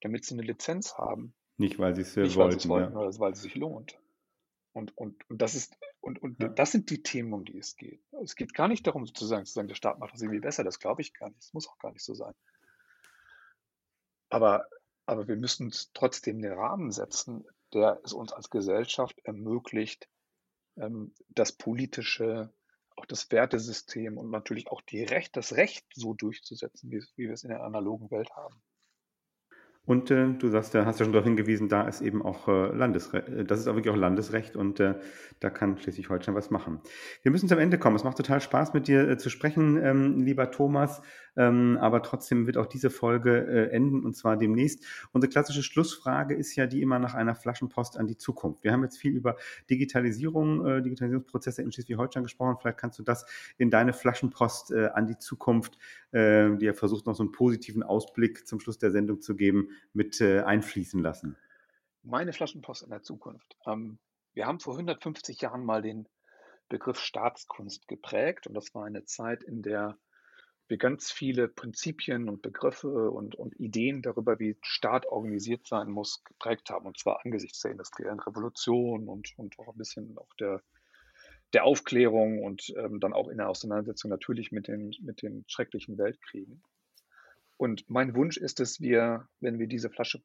damit 0.00 0.24
sie 0.24 0.34
eine 0.34 0.42
Lizenz 0.42 0.94
haben. 0.98 1.34
Nicht, 1.56 1.78
weil 1.78 1.94
sie 1.94 2.02
es 2.02 2.36
wollten, 2.36 2.68
wollten 2.68 2.92
ja. 2.92 2.98
oder 2.98 3.18
weil 3.18 3.32
es 3.32 3.42
sich 3.42 3.54
lohnt. 3.54 3.98
Und, 4.72 4.96
und, 4.96 5.28
und 5.30 5.40
das 5.40 5.54
ist, 5.54 5.76
und, 6.06 6.22
und 6.22 6.40
ja. 6.40 6.48
das 6.48 6.70
sind 6.70 6.88
die 6.90 7.02
Themen, 7.02 7.32
um 7.32 7.44
die 7.44 7.58
es 7.58 7.76
geht. 7.76 8.00
Es 8.22 8.36
geht 8.36 8.54
gar 8.54 8.68
nicht 8.68 8.86
darum, 8.86 9.04
sozusagen 9.06 9.44
zu 9.44 9.52
sagen, 9.52 9.66
der 9.66 9.74
Staat 9.74 9.98
macht 9.98 10.14
das 10.14 10.22
irgendwie 10.22 10.38
besser. 10.38 10.62
Das 10.62 10.78
glaube 10.78 11.02
ich 11.02 11.12
gar 11.12 11.28
nicht. 11.28 11.40
Das 11.40 11.52
muss 11.52 11.68
auch 11.68 11.78
gar 11.78 11.90
nicht 11.90 12.04
so 12.04 12.14
sein. 12.14 12.32
Aber, 14.28 14.68
aber 15.04 15.26
wir 15.26 15.34
müssen 15.34 15.74
trotzdem 15.94 16.40
den 16.40 16.52
Rahmen 16.52 16.92
setzen, 16.92 17.44
der 17.74 18.00
es 18.04 18.12
uns 18.12 18.32
als 18.32 18.50
Gesellschaft 18.50 19.18
ermöglicht, 19.24 20.08
ähm, 20.76 21.12
das 21.28 21.50
politische, 21.50 22.52
auch 22.94 23.06
das 23.06 23.28
Wertesystem 23.32 24.16
und 24.16 24.30
natürlich 24.30 24.68
auch 24.68 24.82
die 24.82 25.02
Recht, 25.02 25.36
das 25.36 25.54
Recht 25.54 25.86
so 25.92 26.14
durchzusetzen, 26.14 26.88
wie, 26.88 27.02
wie 27.16 27.26
wir 27.26 27.32
es 27.32 27.42
in 27.42 27.50
der 27.50 27.64
analogen 27.64 28.12
Welt 28.12 28.30
haben. 28.36 28.62
Und 29.86 30.10
äh, 30.10 30.32
du 30.32 30.48
sagst, 30.48 30.74
da 30.74 30.84
hast 30.84 30.98
ja 30.98 31.04
schon 31.04 31.12
darauf 31.12 31.26
hingewiesen, 31.26 31.68
da 31.68 31.82
ist 31.82 32.00
eben 32.00 32.20
auch 32.20 32.48
äh, 32.48 32.74
Landesrecht, 32.74 33.28
äh, 33.28 33.44
das 33.44 33.60
ist 33.60 33.68
auch 33.68 33.76
wirklich 33.76 33.94
auch 33.94 33.98
Landesrecht 33.98 34.56
und 34.56 34.80
äh, 34.80 34.94
da 35.38 35.48
kann 35.48 35.78
Schleswig-Holstein 35.78 36.34
was 36.34 36.50
machen. 36.50 36.80
Wir 37.22 37.30
müssen 37.30 37.48
zum 37.48 37.58
Ende 37.58 37.78
kommen. 37.78 37.94
Es 37.94 38.04
macht 38.04 38.16
total 38.16 38.40
Spaß, 38.40 38.74
mit 38.74 38.88
dir 38.88 39.08
äh, 39.08 39.16
zu 39.16 39.30
sprechen, 39.30 39.76
ähm, 39.82 40.22
lieber 40.22 40.50
Thomas. 40.50 41.02
Ähm, 41.36 41.76
aber 41.80 42.02
trotzdem 42.02 42.46
wird 42.46 42.56
auch 42.56 42.66
diese 42.66 42.88
Folge 42.90 43.46
äh, 43.46 43.70
enden 43.70 44.04
und 44.04 44.16
zwar 44.16 44.36
demnächst. 44.36 44.84
Unsere 45.12 45.30
klassische 45.30 45.62
Schlussfrage 45.62 46.34
ist 46.34 46.56
ja 46.56 46.66
die 46.66 46.80
immer 46.80 46.98
nach 46.98 47.14
einer 47.14 47.34
Flaschenpost 47.34 47.98
an 47.98 48.06
die 48.06 48.16
Zukunft. 48.16 48.64
Wir 48.64 48.72
haben 48.72 48.82
jetzt 48.82 48.96
viel 48.96 49.14
über 49.14 49.36
Digitalisierung, 49.68 50.66
äh, 50.66 50.82
Digitalisierungsprozesse 50.82 51.62
in 51.62 51.70
Schleswig-Holstein 51.70 52.22
gesprochen. 52.22 52.56
Vielleicht 52.60 52.78
kannst 52.78 52.98
du 52.98 53.02
das 53.02 53.26
in 53.58 53.70
deine 53.70 53.92
Flaschenpost 53.92 54.72
äh, 54.72 54.88
an 54.94 55.06
die 55.06 55.18
Zukunft, 55.18 55.76
äh, 56.12 56.56
die 56.56 56.64
ja 56.64 56.72
versucht, 56.72 57.06
noch 57.06 57.14
so 57.14 57.22
einen 57.22 57.32
positiven 57.32 57.82
Ausblick 57.82 58.46
zum 58.46 58.58
Schluss 58.58 58.78
der 58.78 58.90
Sendung 58.90 59.20
zu 59.20 59.36
geben, 59.36 59.68
mit 59.92 60.20
äh, 60.20 60.40
einfließen 60.40 61.02
lassen. 61.02 61.36
Meine 62.02 62.32
Flaschenpost 62.32 62.82
in 62.82 62.90
der 62.90 63.02
Zukunft. 63.02 63.56
Ähm, 63.66 63.98
wir 64.34 64.46
haben 64.46 64.60
vor 64.60 64.74
150 64.74 65.40
Jahren 65.40 65.64
mal 65.64 65.82
den 65.82 66.08
Begriff 66.68 66.98
Staatskunst 66.98 67.88
geprägt 67.88 68.46
und 68.46 68.54
das 68.54 68.74
war 68.74 68.84
eine 68.84 69.04
Zeit, 69.04 69.42
in 69.42 69.62
der 69.62 69.98
wir 70.68 70.78
ganz 70.78 71.12
viele 71.12 71.48
Prinzipien 71.48 72.28
und 72.28 72.42
Begriffe 72.42 73.10
und, 73.10 73.34
und 73.36 73.58
Ideen 73.58 74.02
darüber, 74.02 74.38
wie 74.38 74.56
Staat 74.62 75.06
organisiert 75.06 75.66
sein 75.66 75.90
muss, 75.90 76.24
geprägt 76.24 76.70
haben. 76.70 76.86
Und 76.86 76.98
zwar 76.98 77.24
angesichts 77.24 77.60
der 77.60 77.70
industriellen 77.70 78.20
Revolution 78.20 79.08
und, 79.08 79.32
und 79.38 79.58
auch 79.58 79.68
ein 79.68 79.78
bisschen 79.78 80.18
auch 80.18 80.34
der, 80.40 80.62
der 81.52 81.64
Aufklärung 81.64 82.42
und 82.42 82.74
ähm, 82.76 82.98
dann 82.98 83.12
auch 83.12 83.28
in 83.28 83.38
der 83.38 83.48
Auseinandersetzung 83.48 84.10
natürlich 84.10 84.50
mit 84.50 84.66
den, 84.66 84.92
mit 85.02 85.22
den 85.22 85.44
schrecklichen 85.46 85.98
Weltkriegen. 85.98 86.62
Und 87.56 87.88
mein 87.88 88.14
Wunsch 88.14 88.36
ist 88.36 88.60
dass 88.60 88.80
wir, 88.80 89.28
wenn 89.40 89.58
wir 89.58 89.66
diese 89.66 89.90
Flasche 89.90 90.20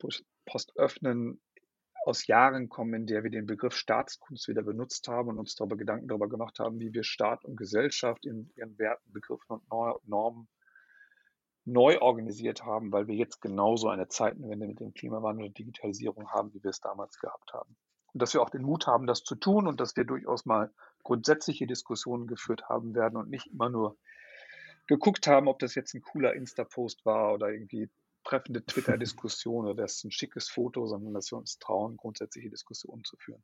Post 0.46 0.78
öffnen, 0.78 1.40
aus 2.06 2.26
Jahren 2.28 2.68
kommen, 2.68 2.94
in 2.94 3.06
der 3.06 3.24
wir 3.24 3.30
den 3.30 3.46
Begriff 3.46 3.76
Staatskunst 3.76 4.48
wieder 4.48 4.64
benutzt 4.64 5.08
haben 5.08 5.30
und 5.30 5.38
uns 5.38 5.56
darüber 5.56 5.78
Gedanken 5.78 6.08
darüber 6.08 6.28
gemacht 6.28 6.60
haben, 6.60 6.80
wie 6.80 6.94
wir 6.94 7.04
Staat 7.04 7.46
und 7.46 7.56
Gesellschaft 7.56 8.26
in 8.26 8.52
ihren 8.56 8.78
Werten, 8.80 9.12
Begriffen 9.12 9.58
und 9.70 9.70
Normen 10.08 10.48
neu 11.64 12.00
organisiert 12.00 12.64
haben, 12.64 12.92
weil 12.92 13.08
wir 13.08 13.16
jetzt 13.16 13.40
genauso 13.40 13.90
eine 13.90 14.08
Zeitenwende 14.08 14.66
mit 14.66 14.80
dem 14.80 14.94
Klimawandel 14.94 15.46
und 15.46 15.58
Digitalisierung 15.58 16.28
haben, 16.30 16.52
wie 16.54 16.64
wir 16.64 16.72
es 16.72 16.82
damals 16.82 17.20
gehabt 17.20 17.54
haben. 17.54 17.78
Und 18.14 18.22
dass 18.22 18.34
wir 18.34 18.42
auch 18.42 18.50
den 18.50 18.64
Mut 18.64 18.88
haben, 18.88 19.06
das 19.06 19.24
zu 19.24 19.36
tun 19.36 19.68
und 19.68 19.80
dass 19.80 19.96
wir 19.96 20.04
durchaus 20.04 20.46
mal 20.46 20.74
grundsätzliche 21.04 21.68
Diskussionen 21.68 22.26
geführt 22.26 22.68
haben 22.68 22.96
werden 22.96 23.16
und 23.16 23.30
nicht 23.30 23.48
immer 23.48 23.70
nur 23.70 23.96
geguckt 24.92 25.26
haben, 25.26 25.48
ob 25.48 25.60
das 25.60 25.74
jetzt 25.76 25.94
ein 25.94 26.02
cooler 26.02 26.34
Insta-Post 26.34 27.06
war 27.06 27.34
oder 27.34 27.50
irgendwie 27.50 27.90
treffende 28.26 28.66
Twitter-Diskussion 28.66 29.66
oder 29.66 29.84
das 29.84 29.96
ist 29.96 30.04
ein 30.04 30.12
schickes 30.12 30.50
Foto, 30.50 30.86
sondern 30.86 31.14
dass 31.14 31.32
wir 31.32 31.38
uns 31.38 31.60
trauen, 31.60 31.96
grundsätzliche 31.96 32.50
Diskussionen 32.50 33.06
zu 33.06 33.16
führen. 33.16 33.42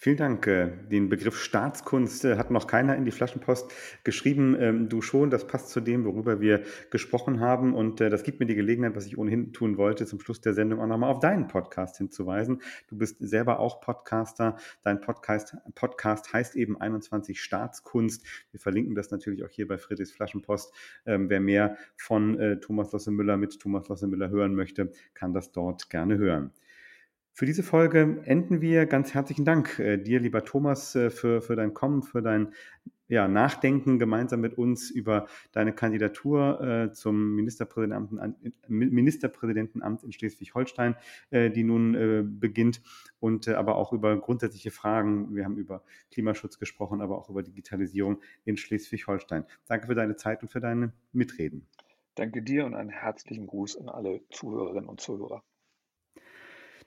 Vielen 0.00 0.16
Dank. 0.16 0.46
Äh, 0.46 0.70
den 0.92 1.08
Begriff 1.08 1.36
Staatskunst 1.36 2.24
äh, 2.24 2.36
hat 2.36 2.52
noch 2.52 2.68
keiner 2.68 2.94
in 2.94 3.04
die 3.04 3.10
Flaschenpost 3.10 3.72
geschrieben. 4.04 4.56
Ähm, 4.56 4.88
du 4.88 5.02
schon, 5.02 5.28
das 5.28 5.48
passt 5.48 5.70
zu 5.70 5.80
dem, 5.80 6.04
worüber 6.04 6.40
wir 6.40 6.62
gesprochen 6.90 7.40
haben. 7.40 7.74
Und 7.74 8.00
äh, 8.00 8.08
das 8.08 8.22
gibt 8.22 8.38
mir 8.38 8.46
die 8.46 8.54
Gelegenheit, 8.54 8.94
was 8.94 9.06
ich 9.06 9.18
ohnehin 9.18 9.52
tun 9.52 9.76
wollte, 9.76 10.06
zum 10.06 10.20
Schluss 10.20 10.40
der 10.40 10.54
Sendung 10.54 10.80
auch 10.80 10.86
nochmal 10.86 11.10
auf 11.10 11.18
deinen 11.18 11.48
Podcast 11.48 11.98
hinzuweisen. 11.98 12.62
Du 12.86 12.96
bist 12.96 13.16
selber 13.18 13.58
auch 13.58 13.80
Podcaster. 13.80 14.54
Dein 14.82 15.00
Podcast, 15.00 15.56
Podcast 15.74 16.32
heißt 16.32 16.54
eben 16.54 16.80
21 16.80 17.42
Staatskunst. 17.42 18.24
Wir 18.52 18.60
verlinken 18.60 18.94
das 18.94 19.10
natürlich 19.10 19.44
auch 19.44 19.50
hier 19.50 19.66
bei 19.66 19.78
Friedrichs 19.78 20.12
Flaschenpost. 20.12 20.72
Ähm, 21.06 21.28
wer 21.28 21.40
mehr 21.40 21.76
von 21.96 22.60
Thomas 22.60 22.92
Losse 22.92 23.10
Müller 23.10 23.36
mit 23.36 23.58
Thomas 23.58 23.88
Losse 23.88 24.06
Müller 24.06 24.30
hören 24.30 24.54
möchte, 24.54 24.92
kann 25.14 25.34
das 25.34 25.50
dort 25.50 25.90
gerne 25.90 26.18
hören. 26.18 26.52
Für 27.38 27.46
diese 27.46 27.62
Folge 27.62 28.20
enden 28.24 28.60
wir. 28.60 28.86
Ganz 28.86 29.14
herzlichen 29.14 29.44
Dank 29.44 29.78
äh, 29.78 29.96
dir, 29.96 30.18
lieber 30.18 30.44
Thomas, 30.44 30.96
äh, 30.96 31.08
für, 31.08 31.40
für 31.40 31.54
dein 31.54 31.72
Kommen, 31.72 32.02
für 32.02 32.20
dein 32.20 32.52
ja, 33.06 33.28
Nachdenken 33.28 34.00
gemeinsam 34.00 34.40
mit 34.40 34.58
uns 34.58 34.90
über 34.90 35.28
deine 35.52 35.72
Kandidatur 35.72 36.60
äh, 36.60 36.92
zum 36.92 37.36
Ministerpräsidentenamt, 37.36 38.34
Ministerpräsidentenamt 38.66 40.02
in 40.02 40.10
Schleswig-Holstein, 40.10 40.96
äh, 41.30 41.48
die 41.48 41.62
nun 41.62 41.94
äh, 41.94 42.24
beginnt, 42.26 42.82
und 43.20 43.46
äh, 43.46 43.52
aber 43.52 43.76
auch 43.76 43.92
über 43.92 44.20
grundsätzliche 44.20 44.72
Fragen. 44.72 45.32
Wir 45.36 45.44
haben 45.44 45.58
über 45.58 45.84
Klimaschutz 46.10 46.58
gesprochen, 46.58 47.00
aber 47.00 47.18
auch 47.18 47.30
über 47.30 47.44
Digitalisierung 47.44 48.18
in 48.46 48.56
Schleswig-Holstein. 48.56 49.44
Danke 49.68 49.86
für 49.86 49.94
deine 49.94 50.16
Zeit 50.16 50.42
und 50.42 50.48
für 50.48 50.58
deine 50.58 50.92
Mitreden. 51.12 51.68
Danke 52.16 52.42
dir 52.42 52.66
und 52.66 52.74
einen 52.74 52.90
herzlichen 52.90 53.46
Gruß 53.46 53.76
an 53.76 53.88
alle 53.88 54.22
Zuhörerinnen 54.30 54.88
und 54.88 55.00
Zuhörer. 55.00 55.44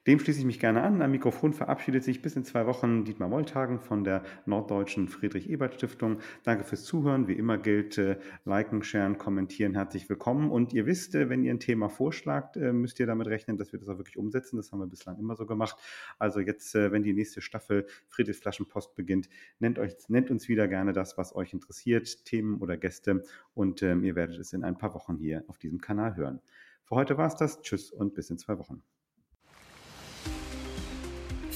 Dem 0.07 0.17
schließe 0.17 0.39
ich 0.39 0.45
mich 0.45 0.59
gerne 0.59 0.81
an. 0.81 1.03
Am 1.03 1.11
Mikrofon 1.11 1.53
verabschiedet 1.53 2.03
sich 2.03 2.23
bis 2.23 2.35
in 2.35 2.43
zwei 2.43 2.65
Wochen 2.65 3.05
Dietmar 3.05 3.29
Molltagen 3.29 3.79
von 3.79 4.03
der 4.03 4.23
Norddeutschen 4.47 5.07
Friedrich-Ebert-Stiftung. 5.07 6.21
Danke 6.41 6.63
fürs 6.63 6.85
Zuhören. 6.85 7.27
Wie 7.27 7.33
immer 7.33 7.59
gilt, 7.59 7.99
äh, 7.99 8.17
liken, 8.43 8.81
sharen, 8.81 9.19
kommentieren. 9.19 9.75
Herzlich 9.75 10.09
willkommen. 10.09 10.49
Und 10.49 10.73
ihr 10.73 10.87
wisst, 10.87 11.13
äh, 11.13 11.29
wenn 11.29 11.43
ihr 11.43 11.53
ein 11.53 11.59
Thema 11.59 11.87
vorschlagt, 11.87 12.57
äh, 12.57 12.73
müsst 12.73 12.99
ihr 12.99 13.05
damit 13.05 13.27
rechnen, 13.27 13.59
dass 13.59 13.73
wir 13.73 13.79
das 13.79 13.89
auch 13.89 13.99
wirklich 13.99 14.17
umsetzen. 14.17 14.57
Das 14.57 14.71
haben 14.71 14.79
wir 14.79 14.87
bislang 14.87 15.19
immer 15.19 15.35
so 15.35 15.45
gemacht. 15.45 15.77
Also 16.17 16.39
jetzt, 16.39 16.73
äh, 16.73 16.91
wenn 16.91 17.03
die 17.03 17.13
nächste 17.13 17.41
Staffel 17.41 17.85
Friedrichs 18.07 18.39
Flaschenpost 18.39 18.95
beginnt, 18.95 19.29
nennt, 19.59 19.77
euch, 19.77 19.93
nennt 20.07 20.31
uns 20.31 20.49
wieder 20.49 20.67
gerne 20.67 20.93
das, 20.93 21.19
was 21.19 21.35
euch 21.35 21.53
interessiert, 21.53 22.25
Themen 22.25 22.59
oder 22.59 22.75
Gäste. 22.75 23.23
Und 23.53 23.83
ähm, 23.83 24.03
ihr 24.03 24.15
werdet 24.15 24.39
es 24.39 24.51
in 24.53 24.63
ein 24.63 24.79
paar 24.79 24.95
Wochen 24.95 25.17
hier 25.17 25.43
auf 25.45 25.59
diesem 25.59 25.79
Kanal 25.79 26.15
hören. 26.15 26.41
Für 26.85 26.95
heute 26.95 27.19
war 27.19 27.27
es 27.27 27.35
das. 27.35 27.61
Tschüss 27.61 27.91
und 27.91 28.15
bis 28.15 28.31
in 28.31 28.39
zwei 28.39 28.57
Wochen. 28.57 28.81